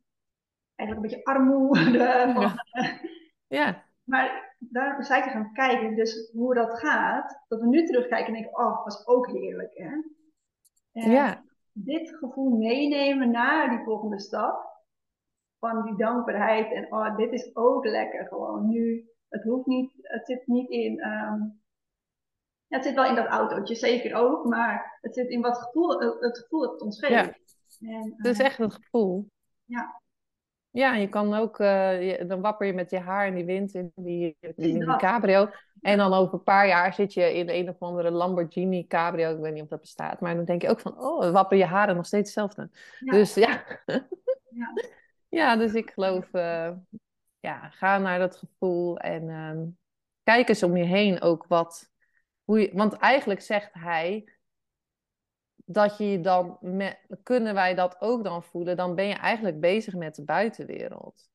eigenlijk 0.74 1.12
een 1.12 1.16
beetje 1.16 1.32
armoede. 1.32 2.30
van- 2.34 2.58
Ja, 3.46 3.84
Maar 4.04 4.49
daar 4.60 5.04
zijn 5.04 5.24
we 5.24 5.30
gaan 5.30 5.52
kijken, 5.52 5.94
dus 5.94 6.30
hoe 6.32 6.54
dat 6.54 6.78
gaat. 6.78 7.44
Dat 7.48 7.60
we 7.60 7.66
nu 7.66 7.86
terugkijken 7.86 8.26
en 8.26 8.32
denken, 8.32 8.58
oh, 8.58 8.84
was 8.84 9.06
ook 9.06 9.26
heerlijk, 9.30 9.72
hè. 9.74 9.90
En 10.92 11.10
ja, 11.10 11.42
dit 11.72 12.16
gevoel 12.16 12.56
meenemen 12.56 13.30
naar 13.30 13.70
die 13.70 13.84
volgende 13.84 14.20
stap. 14.20 14.68
Van 15.58 15.84
die 15.84 15.96
dankbaarheid 15.96 16.72
en 16.72 16.92
oh, 16.92 17.16
dit 17.16 17.32
is 17.32 17.56
ook 17.56 17.84
lekker 17.84 18.26
gewoon 18.26 18.68
nu. 18.68 19.08
Het 19.28 19.42
hoeft 19.42 19.66
niet, 19.66 19.92
het 20.02 20.26
zit 20.26 20.46
niet 20.46 20.68
in, 20.70 21.00
ehm, 21.00 21.40
ja, 22.66 22.76
het 22.76 22.84
zit 22.84 22.94
wel 22.94 23.04
in 23.04 23.14
dat 23.14 23.26
autootje, 23.26 23.74
zeker 23.74 24.14
ook, 24.14 24.44
maar 24.44 24.98
het 25.00 25.14
zit 25.14 25.28
in 25.28 25.40
wat 25.40 25.58
gevoel, 25.58 26.00
het, 26.20 26.38
gevoel 26.38 26.60
dat 26.60 26.72
het 26.72 26.80
ons 26.80 26.98
geeft. 26.98 27.12
Ja. 27.78 27.92
En, 27.92 28.14
het 28.16 28.26
is 28.26 28.38
eh, 28.38 28.46
echt 28.46 28.58
het 28.58 28.74
gevoel. 28.74 29.30
Ja. 29.64 29.99
Ja, 30.70 30.94
je 30.94 31.08
kan 31.08 31.34
ook, 31.34 31.58
eh, 31.58 32.02
je- 32.08 32.26
dan 32.26 32.40
wapper 32.40 32.66
je 32.66 32.72
met 32.72 32.90
je 32.90 32.98
haar 32.98 33.26
in 33.26 33.34
die 33.34 33.44
wind 33.44 33.74
in 33.74 33.92
die, 33.94 34.36
in 34.40 34.54
die 34.56 34.96
cabrio. 34.96 35.48
En 35.80 35.98
dan 35.98 36.12
over 36.12 36.34
een 36.34 36.42
paar 36.42 36.66
jaar 36.66 36.94
zit 36.94 37.14
je 37.14 37.34
in 37.34 37.48
een 37.48 37.68
of 37.68 37.76
andere 37.78 38.10
Lamborghini 38.10 38.86
cabrio. 38.86 39.34
Ik 39.34 39.40
weet 39.40 39.52
niet 39.52 39.62
of 39.62 39.68
dat 39.68 39.80
bestaat. 39.80 40.20
Maar 40.20 40.34
dan 40.34 40.44
denk 40.44 40.62
je 40.62 40.68
ook 40.68 40.80
van, 40.80 40.98
oh, 40.98 41.30
wapper 41.32 41.56
je 41.58 41.64
haren 41.64 41.96
nog 41.96 42.06
steeds 42.06 42.34
hetzelfde. 42.34 42.70
Ja. 42.98 43.12
Dus 43.12 43.34
ja. 43.34 43.64
Ja. 44.50 44.72
ja, 45.28 45.56
dus 45.56 45.74
ik 45.74 45.90
geloof, 45.90 46.32
eh, 46.32 46.70
ja, 47.40 47.68
ga 47.70 47.98
naar 47.98 48.18
dat 48.18 48.36
gevoel. 48.36 48.98
En 48.98 49.28
ehm, 49.30 49.66
kijk 50.22 50.48
eens 50.48 50.62
om 50.62 50.76
je 50.76 50.84
heen 50.84 51.20
ook 51.20 51.44
wat, 51.48 51.90
hoe 52.44 52.60
je, 52.60 52.70
want 52.72 52.92
eigenlijk 52.94 53.40
zegt 53.40 53.70
hij, 53.72 54.32
dat 55.72 55.98
je 55.98 56.10
je 56.10 56.20
dan, 56.20 56.58
met, 56.60 56.98
kunnen 57.22 57.54
wij 57.54 57.74
dat 57.74 58.00
ook 58.00 58.24
dan 58.24 58.42
voelen, 58.42 58.76
dan 58.76 58.94
ben 58.94 59.06
je 59.06 59.14
eigenlijk 59.14 59.60
bezig 59.60 59.94
met 59.94 60.14
de 60.14 60.24
buitenwereld. 60.24 61.30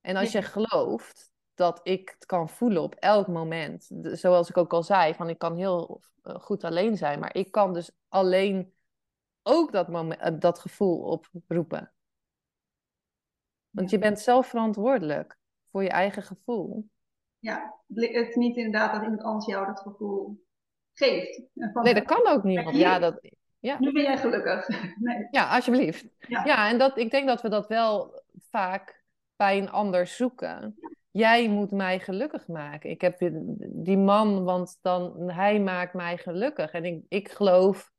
En 0.00 0.16
als 0.16 0.32
je 0.32 0.42
gelooft 0.42 1.32
dat 1.54 1.80
ik 1.82 2.10
het 2.14 2.26
kan 2.26 2.48
voelen 2.48 2.82
op 2.82 2.94
elk 2.94 3.26
moment, 3.26 3.90
zoals 4.02 4.48
ik 4.48 4.56
ook 4.56 4.72
al 4.72 4.82
zei, 4.82 5.14
van 5.14 5.28
ik 5.28 5.38
kan 5.38 5.56
heel 5.56 6.02
eh, 6.22 6.34
goed 6.34 6.64
alleen 6.64 6.96
zijn, 6.96 7.20
maar 7.20 7.36
ik 7.36 7.50
kan 7.50 7.72
dus 7.72 7.90
alleen 8.08 8.74
ook 9.42 9.72
dat, 9.72 9.88
moment, 9.88 10.20
eh, 10.20 10.38
dat 10.38 10.58
gevoel 10.58 11.00
oproepen. 11.32 11.92
Want 13.70 13.90
je 13.90 13.98
bent 13.98 14.20
zelf 14.20 14.46
verantwoordelijk 14.46 15.38
voor 15.70 15.82
je 15.82 15.90
eigen 15.90 16.22
gevoel. 16.22 16.88
Ja, 17.38 17.80
het 17.94 18.10
is 18.28 18.34
niet 18.34 18.56
inderdaad 18.56 18.92
dat 18.92 19.02
iemand 19.02 19.22
anders 19.22 19.46
jou 19.46 19.66
dat 19.66 19.80
gevoel 19.80 20.44
geeft. 20.92 21.42
Nee, 21.54 21.94
dat 21.94 22.04
kan 22.04 22.26
ook 22.26 22.42
niet. 22.42 22.70
ja, 22.70 22.98
dat, 22.98 23.20
ja. 23.62 23.76
Nu 23.78 23.92
ben 23.92 24.02
jij 24.02 24.18
gelukkig. 24.18 24.68
Nee. 24.98 25.28
Ja, 25.30 25.54
alsjeblieft. 25.54 26.04
Ja, 26.18 26.44
ja 26.44 26.68
en 26.68 26.78
dat, 26.78 26.98
ik 26.98 27.10
denk 27.10 27.26
dat 27.26 27.42
we 27.42 27.48
dat 27.48 27.68
wel 27.68 28.22
vaak 28.50 29.04
bij 29.36 29.58
een 29.58 29.70
ander 29.70 30.06
zoeken. 30.06 30.78
Jij 31.10 31.48
moet 31.48 31.70
mij 31.70 32.00
gelukkig 32.00 32.46
maken. 32.46 32.90
Ik 32.90 33.00
heb 33.00 33.18
die 33.58 33.96
man, 33.96 34.44
want 34.44 34.78
dan, 34.80 35.30
hij 35.30 35.60
maakt 35.60 35.94
mij 35.94 36.16
gelukkig. 36.16 36.70
En 36.70 36.84
ik, 36.84 37.04
ik 37.08 37.28
geloof 37.28 37.90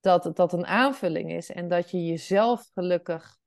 dat 0.00 0.36
dat 0.36 0.52
een 0.52 0.66
aanvulling 0.66 1.32
is 1.32 1.50
en 1.50 1.68
dat 1.68 1.90
je 1.90 2.06
jezelf 2.06 2.70
gelukkig 2.74 3.38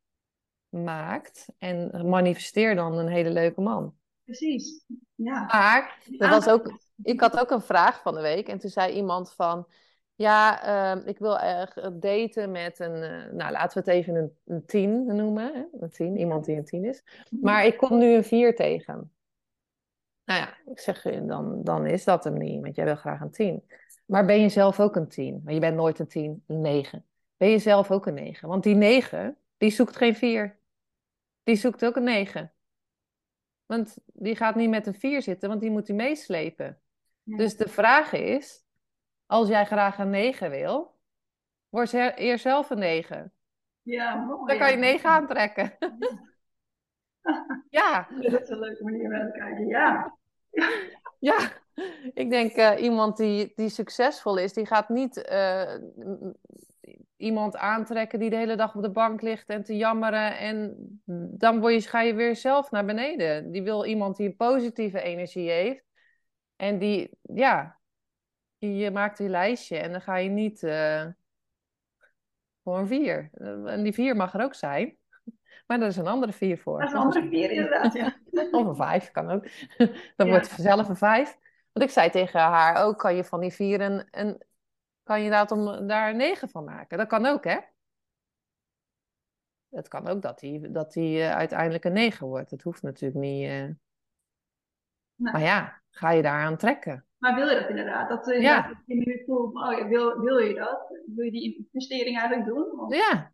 maakt 0.70 1.46
en 1.58 2.08
manifesteer 2.10 2.76
dan 2.76 2.98
een 2.98 3.08
hele 3.08 3.30
leuke 3.30 3.62
man. 3.62 3.96
Precies, 4.24 4.86
ja. 5.16 5.46
Maar 5.46 6.04
er 6.18 6.30
was 6.30 6.48
ook, 6.48 6.80
ik 7.04 7.20
had 7.20 7.40
ook 7.40 7.52
een 7.52 7.62
vraag 7.62 8.02
van 8.02 8.14
de 8.14 8.22
week 8.22 8.48
en 8.48 8.60
toen 8.60 8.70
zei 8.70 8.94
iemand 8.94 9.34
van, 9.34 9.68
ja, 10.20 10.68
uh, 10.96 11.08
ik 11.08 11.20
wil 11.20 11.40
erg 11.40 11.74
daten 11.94 12.52
met 12.52 12.80
een, 12.80 12.96
uh, 12.96 13.32
nou 13.32 13.52
laten 13.52 13.84
we 13.84 13.92
het 13.92 14.00
even 14.00 14.16
een, 14.16 14.38
een 14.46 14.66
tien 14.66 15.16
noemen, 15.16 15.54
hè? 15.54 15.64
een 15.80 15.90
tien, 15.90 16.18
iemand 16.18 16.46
die 16.46 16.58
een 16.58 16.66
tien 16.66 16.86
is. 16.86 17.04
Mhm. 17.30 17.44
Maar 17.44 17.66
ik 17.66 17.78
kom 17.78 17.98
nu 17.98 18.14
een 18.14 18.24
vier 18.24 18.56
tegen. 18.56 19.12
Nou 20.26 20.40
ja, 20.40 20.58
ik 20.72 20.80
zeg, 20.80 21.02
dan, 21.02 21.64
dan 21.64 21.86
is 21.86 22.04
dat 22.04 22.24
hem 22.24 22.38
niet, 22.38 22.62
want 22.62 22.76
jij 22.76 22.86
wil 22.86 22.96
graag 22.96 23.22
een 23.22 23.32
tien. 23.32 23.64
Maar 24.06 24.26
ben 24.26 24.42
je 24.42 24.50
zelf 24.50 24.80
ook 24.80 24.96
een 24.96 25.08
tien? 25.08 25.42
Maar 25.44 25.54
je 25.54 25.60
bent 25.60 25.76
nooit 25.76 26.00
een 26.00 26.08
tien, 26.08 26.44
een 26.48 26.62
negen. 26.62 27.06
Ben 27.38 27.50
je 27.50 27.60
zelf 27.60 27.92
ook 27.92 28.06
een 28.06 28.14
negen? 28.14 28.48
Want 28.48 28.64
die 28.64 28.76
negen, 28.76 29.38
die 29.58 29.72
zoekt 29.72 29.96
geen 29.96 30.16
vier. 30.16 30.58
Die 31.44 31.56
zoekt 31.56 31.86
ook 31.86 31.96
een 31.96 32.04
negen. 32.04 32.54
Want 33.66 33.98
die 34.06 34.36
gaat 34.36 34.56
niet 34.56 34.70
met 34.70 34.88
een 34.88 35.00
vier 35.00 35.22
zitten, 35.22 35.50
want 35.50 35.62
die 35.62 35.72
moet 35.72 35.88
hij 35.88 35.96
meeslepen. 35.96 36.82
Dus 37.24 37.58
de 37.58 37.70
vraag 37.70 38.14
is, 38.14 38.68
als 39.30 39.48
jij 39.48 39.66
graag 39.66 39.98
een 39.98 40.10
9 40.10 40.50
wil, 40.50 40.98
word 41.70 41.94
eerst 41.94 42.44
zelf 42.44 42.70
een 42.70 42.80
9. 42.80 43.34
Ja, 43.82 44.16
mooi. 44.16 44.46
Dan 44.46 44.58
kan 44.58 44.72
je 44.72 44.78
9 44.78 45.10
aantrekken. 45.10 45.78
ja. 47.70 48.08
Dat 48.20 48.42
is 48.42 48.50
een 48.50 48.60
leuke 48.60 48.84
manier 48.84 49.22
om 49.22 49.32
te 49.32 49.38
kijken, 49.38 49.68
ja. 49.68 50.18
ja, 51.30 51.52
ik 52.14 52.30
denk 52.30 52.58
uh, 52.58 52.82
iemand 52.82 53.18
die, 53.18 53.52
die 53.56 53.70
succesvol 53.70 54.38
is, 54.38 54.54
die 54.54 54.66
gaat 54.66 54.90
niet 54.90 55.30
uh, 55.32 55.76
iemand 57.18 57.58
aantrekken 57.58 58.20
die 58.20 58.30
de 58.30 58.36
hele 58.36 58.56
dag 58.56 58.76
op 58.76 58.82
de 58.82 58.92
bank 58.92 59.22
ligt 59.22 59.50
en 59.50 59.64
te 59.64 59.78
jammeren. 59.78 60.38
En 60.38 60.76
dan 61.38 61.60
word 61.60 61.74
je, 61.74 61.90
ga 61.90 62.02
je 62.02 62.14
weer 62.14 62.36
zelf 62.36 62.72
naar 62.72 62.86
beneden. 62.86 63.52
Die 63.52 63.64
wil 63.64 63.86
iemand 63.86 64.18
die 64.18 64.28
een 64.28 64.36
positieve 64.36 65.02
energie 65.02 65.50
heeft. 65.50 65.84
En 66.56 66.80
die, 66.80 67.10
ja, 67.22 67.79
je 68.60 68.92
maakt 68.92 69.20
een 69.20 69.30
lijstje 69.30 69.78
en 69.78 69.92
dan 69.92 70.02
ga 70.02 70.16
je 70.16 70.30
niet 70.30 70.64
uh, 70.64 71.06
voor 72.64 72.78
een 72.78 72.88
vier. 72.88 73.30
En 73.66 73.84
die 73.84 73.94
vier 73.94 74.16
mag 74.16 74.34
er 74.34 74.44
ook 74.44 74.54
zijn. 74.54 74.98
Maar 75.68 75.80
daar 75.80 75.88
is 75.88 75.98
een 75.98 76.08
andere 76.08 76.32
vier 76.32 76.58
voor. 76.58 76.80
Dat 76.80 76.88
is 76.88 76.94
een 76.94 77.00
andere 77.00 77.28
vier 77.36 77.52
inderdaad, 77.52 77.94
ja. 77.94 78.20
of 78.52 78.68
een 78.68 78.76
vijf, 78.76 79.12
kan 79.12 79.30
ook. 79.30 79.48
Dan 80.16 80.28
wordt 80.28 80.46
het 80.46 80.56
vanzelf 80.56 80.90
een 80.90 80.96
vijf. 80.96 81.38
Want 81.72 81.86
ik 81.86 81.92
zei 81.92 82.10
tegen 82.10 82.40
haar 82.40 82.86
ook, 82.86 82.98
kan 82.98 83.16
je 83.16 83.24
van 83.24 83.40
die 83.40 83.52
vier 83.52 83.82
een, 83.82 84.08
een 84.12 84.44
kandidaat 85.04 85.52
om 85.52 85.88
daar 85.88 86.10
een 86.10 86.18
negen 86.18 86.50
van 86.50 86.64
maken. 86.64 86.98
Dat 86.98 87.08
kan 87.08 87.26
ook, 87.26 87.44
hè? 87.44 87.58
Het 89.70 89.88
kan 89.88 90.08
ook 90.08 90.22
dat 90.22 90.40
die, 90.40 90.72
dat 90.72 90.94
die 90.94 91.18
uh, 91.18 91.32
uiteindelijk 91.36 91.84
een 91.84 91.94
negen 91.94 92.28
wordt. 92.28 92.50
Dat 92.50 92.62
hoeft 92.62 92.82
natuurlijk 92.82 93.20
niet. 93.20 93.50
Uh... 93.50 93.70
Maar 95.16 95.42
ja, 95.42 95.82
ga 95.90 96.12
je 96.12 96.22
daaraan 96.22 96.58
trekken? 96.58 97.09
Maar 97.20 97.36
wil 97.36 97.48
je 97.48 97.60
dat 97.60 97.70
inderdaad? 97.70 98.10
Dat, 98.10 98.28
uh, 98.28 98.42
ja. 98.42 98.68
dat 98.68 98.78
je 98.86 98.96
nu 98.96 99.24
voelt, 99.26 99.56
oh 99.56 99.78
ja, 99.78 99.88
wil, 99.88 100.20
wil 100.20 100.38
je 100.38 100.54
dat? 100.54 101.02
Wil 101.06 101.26
je 101.26 101.32
die 101.32 101.58
investering 101.58 102.18
eigenlijk 102.20 102.48
doen? 102.48 102.80
Of... 102.80 102.96
Ja. 102.96 103.32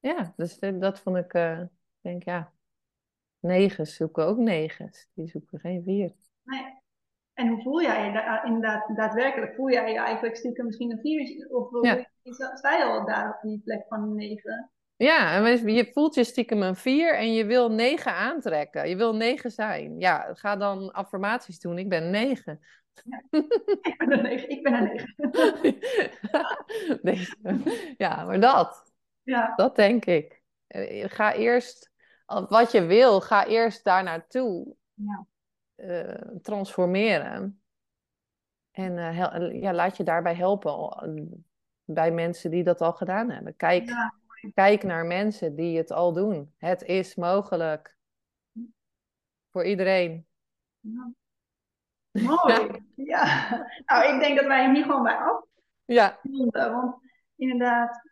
Ja, 0.00 0.32
dus 0.36 0.58
dat 0.58 1.00
vond 1.00 1.16
ik, 1.16 1.34
uh, 1.34 1.60
denk 2.00 2.22
ja, 2.22 2.52
negen 3.40 3.86
zoeken 3.86 4.26
ook 4.26 4.38
negens. 4.38 5.08
Die 5.14 5.28
zoeken 5.28 5.60
geen 5.60 5.82
vier. 5.82 6.12
Nee. 6.42 6.80
En 7.32 7.48
hoe 7.48 7.62
voel 7.62 7.82
jij 7.82 8.06
je 8.06 8.12
da 8.12 8.44
inderdaad, 8.44 8.96
daadwerkelijk? 8.96 9.54
Voel 9.54 9.70
jij 9.70 9.92
je 9.92 9.98
eigenlijk 9.98 10.36
stiekem 10.36 10.64
misschien 10.66 10.90
een 10.90 11.00
vier? 11.00 11.48
Of 11.50 11.82
ja. 11.82 12.06
sta 12.54 12.76
je 12.76 12.84
al 12.84 13.06
daar 13.06 13.28
op 13.28 13.50
die 13.50 13.60
plek 13.64 13.84
van 13.88 14.14
negen? 14.14 14.70
Ja, 15.02 15.46
en 15.46 15.72
je 15.74 15.90
voelt 15.92 16.14
je 16.14 16.24
stiekem 16.24 16.62
een 16.62 16.76
vier 16.76 17.16
en 17.16 17.32
je 17.32 17.44
wil 17.44 17.70
negen 17.70 18.14
aantrekken. 18.14 18.88
Je 18.88 18.96
wil 18.96 19.14
negen 19.14 19.50
zijn. 19.50 19.98
Ja, 19.98 20.34
ga 20.34 20.56
dan 20.56 20.92
affirmaties 20.92 21.60
doen. 21.60 21.78
Ik 21.78 21.88
ben 21.88 22.10
negen. 22.10 22.60
Ja, 23.04 23.22
ik 23.82 23.94
ben 23.98 24.12
een 24.12 24.22
negen. 24.22 24.48
Ik 24.48 24.62
ben 24.62 24.74
een 24.74 24.88
negen. 27.02 27.62
ja, 28.04 28.24
maar 28.24 28.40
dat. 28.40 28.92
Ja. 29.22 29.52
Dat 29.56 29.76
denk 29.76 30.04
ik. 30.04 30.42
Eh, 30.66 31.04
ga 31.08 31.34
eerst, 31.34 31.90
wat 32.48 32.72
je 32.72 32.86
wil, 32.86 33.20
ga 33.20 33.46
eerst 33.46 33.84
daar 33.84 34.02
naartoe. 34.02 34.74
Ja. 34.94 35.26
Uh, 35.76 36.38
transformeren. 36.42 37.62
En 38.70 38.92
uh, 38.92 39.60
ja, 39.60 39.72
laat 39.72 39.96
je 39.96 40.04
daarbij 40.04 40.34
helpen 40.34 41.46
bij 41.84 42.12
mensen 42.12 42.50
die 42.50 42.64
dat 42.64 42.80
al 42.80 42.92
gedaan 42.92 43.30
hebben. 43.30 43.56
Kijk, 43.56 43.88
ja. 43.88 44.20
Kijk 44.54 44.82
naar 44.82 45.06
mensen 45.06 45.54
die 45.56 45.76
het 45.76 45.90
al 45.90 46.12
doen. 46.12 46.54
Het 46.58 46.82
is 46.82 47.14
mogelijk. 47.14 47.96
Voor 49.50 49.64
iedereen. 49.64 50.26
Ja. 50.80 51.12
Mooi. 52.10 52.70
Ja. 52.94 53.48
Nou, 53.86 54.14
ik 54.14 54.20
denk 54.20 54.36
dat 54.36 54.46
wij 54.46 54.72
hier 54.72 54.84
gewoon 54.84 55.02
bij 55.02 55.16
af. 55.16 55.44
Ja. 55.84 56.18
Want 56.52 56.96
inderdaad, 57.36 58.02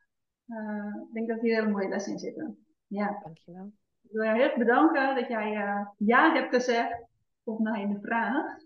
uh, 0.47 0.95
ik 1.09 1.13
denk 1.13 1.29
dat 1.29 1.41
hier 1.41 1.55
hele 1.55 1.71
mooie 1.71 1.89
lessen 1.89 2.13
in 2.13 2.19
zitten. 2.19 2.67
Ja. 2.87 3.21
Dankjewel. 3.23 3.73
Ik 4.03 4.11
wil 4.11 4.25
jou 4.25 4.39
heel 4.39 4.59
bedanken 4.59 5.15
dat 5.15 5.29
jij 5.29 5.57
uh, 5.57 5.87
ja 5.97 6.33
hebt 6.33 6.55
gezegd 6.55 7.05
op 7.43 7.59
mijn 7.59 7.99
vraag. 8.03 8.57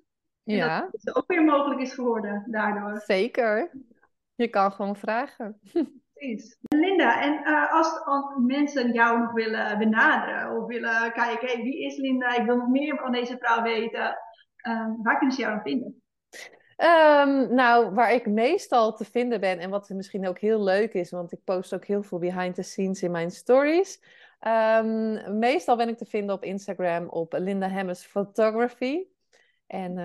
En 0.44 0.56
ja. 0.56 0.80
dat 0.80 1.02
het 1.02 1.16
ook 1.16 1.26
weer 1.26 1.44
mogelijk 1.44 1.80
is 1.80 1.94
geworden 1.94 2.44
daardoor. 2.46 3.00
Zeker. 3.00 3.70
Je 4.34 4.48
kan 4.48 4.72
gewoon 4.72 4.96
vragen. 4.96 5.60
Precies. 6.14 6.56
Linda, 6.62 7.22
en 7.22 7.40
uh, 7.44 7.72
als, 7.72 8.02
mensen 8.46 8.92
jou 8.92 9.20
nog 9.20 9.32
willen 9.32 9.78
benaderen 9.78 10.56
of 10.56 10.66
willen 10.66 11.12
kijken, 11.12 11.48
hey, 11.48 11.62
wie 11.62 11.84
is 11.84 11.96
Linda? 11.96 12.36
Ik 12.36 12.44
wil 12.44 12.56
nog 12.56 12.68
meer 12.68 12.96
van 12.96 13.12
deze 13.12 13.36
vrouw 13.38 13.62
weten. 13.62 14.18
Um, 14.68 15.02
waar 15.02 15.18
kunnen 15.18 15.34
ze 15.34 15.40
jou 15.40 15.60
vinden? 15.62 16.02
Um, 16.76 17.54
nou, 17.54 17.94
waar 17.94 18.12
ik 18.12 18.26
meestal 18.26 18.92
te 18.92 19.04
vinden 19.04 19.40
ben 19.40 19.58
en 19.58 19.70
wat 19.70 19.88
misschien 19.88 20.28
ook 20.28 20.38
heel 20.38 20.62
leuk 20.62 20.92
is, 20.92 21.10
want 21.10 21.32
ik 21.32 21.44
post 21.44 21.74
ook 21.74 21.84
heel 21.84 22.02
veel 22.02 22.18
behind 22.18 22.54
the 22.54 22.62
scenes 22.62 23.02
in 23.02 23.10
mijn 23.10 23.30
stories. 23.30 24.02
Um, 24.40 25.38
meestal 25.38 25.76
ben 25.76 25.88
ik 25.88 25.96
te 25.96 26.04
vinden 26.04 26.34
op 26.34 26.42
Instagram 26.42 27.08
op 27.08 27.32
Linda 27.32 27.68
Hemmers 27.68 28.06
Photography. 28.06 29.04
En 29.66 29.98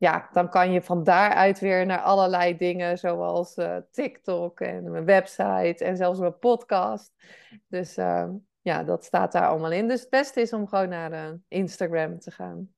ja, 0.00 0.28
dan 0.32 0.48
kan 0.48 0.72
je 0.72 0.82
van 0.82 1.04
daaruit 1.04 1.58
weer 1.58 1.86
naar 1.86 2.00
allerlei 2.00 2.56
dingen, 2.56 2.98
zoals 2.98 3.56
uh, 3.56 3.76
TikTok 3.90 4.60
en 4.60 4.90
mijn 4.90 5.04
website 5.04 5.84
en 5.84 5.96
zelfs 5.96 6.18
mijn 6.18 6.38
podcast. 6.38 7.12
Dus 7.68 7.98
uh, 7.98 8.28
ja, 8.60 8.84
dat 8.84 9.04
staat 9.04 9.32
daar 9.32 9.46
allemaal 9.46 9.72
in. 9.72 9.88
Dus 9.88 10.00
het 10.00 10.10
beste 10.10 10.40
is 10.40 10.52
om 10.52 10.68
gewoon 10.68 10.88
naar 10.88 11.12
uh, 11.12 11.32
Instagram 11.48 12.18
te 12.18 12.30
gaan. 12.30 12.74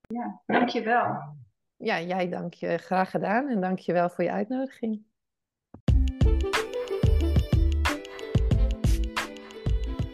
Ja, 0.00 0.40
dankjewel. 0.46 1.36
Ja, 1.76 2.00
jij 2.00 2.28
dank 2.28 2.54
je. 2.54 2.78
Graag 2.78 3.10
gedaan 3.10 3.48
en 3.48 3.60
dank 3.60 3.78
je 3.78 3.92
wel 3.92 4.08
voor 4.08 4.24
je 4.24 4.30
uitnodiging. 4.30 5.04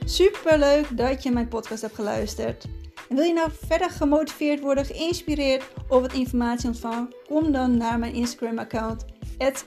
Superleuk 0.05 0.97
dat 0.97 1.23
je 1.23 1.31
mijn 1.31 1.49
podcast 1.49 1.83
hebt 1.83 1.95
geluisterd. 1.95 2.82
Wil 3.14 3.24
je 3.24 3.32
nou 3.32 3.50
verder 3.66 3.90
gemotiveerd 3.90 4.60
worden, 4.60 4.84
geïnspireerd 4.84 5.68
of 5.88 6.00
wat 6.00 6.12
informatie 6.12 6.68
ontvangen? 6.68 7.14
Kom 7.28 7.52
dan 7.52 7.76
naar 7.76 7.98
mijn 7.98 8.14
Instagram 8.14 8.58
account 8.58 9.04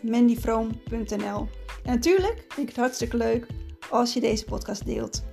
mandyvroom.nl 0.01 1.47
En 1.83 1.93
natuurlijk 1.93 2.45
vind 2.47 2.57
ik 2.57 2.67
het 2.67 2.75
hartstikke 2.75 3.17
leuk 3.17 3.47
als 3.89 4.13
je 4.13 4.19
deze 4.19 4.45
podcast 4.45 4.85
deelt. 4.85 5.23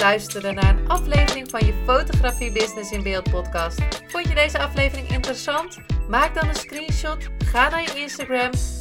Luisterde 0.00 0.52
naar 0.52 0.78
een 0.78 0.88
aflevering 0.88 1.50
van 1.50 1.66
je 1.66 1.74
Fotografie 1.86 2.52
Business 2.52 2.90
in 2.90 3.02
Beeld 3.02 3.30
podcast. 3.30 3.80
Vond 4.06 4.28
je 4.28 4.34
deze 4.34 4.58
aflevering 4.58 5.08
interessant? 5.08 5.78
Maak 6.08 6.34
dan 6.34 6.48
een 6.48 6.54
screenshot, 6.54 7.28
ga 7.44 7.68
naar 7.68 7.82
je 7.82 8.00
Instagram, 8.00 8.50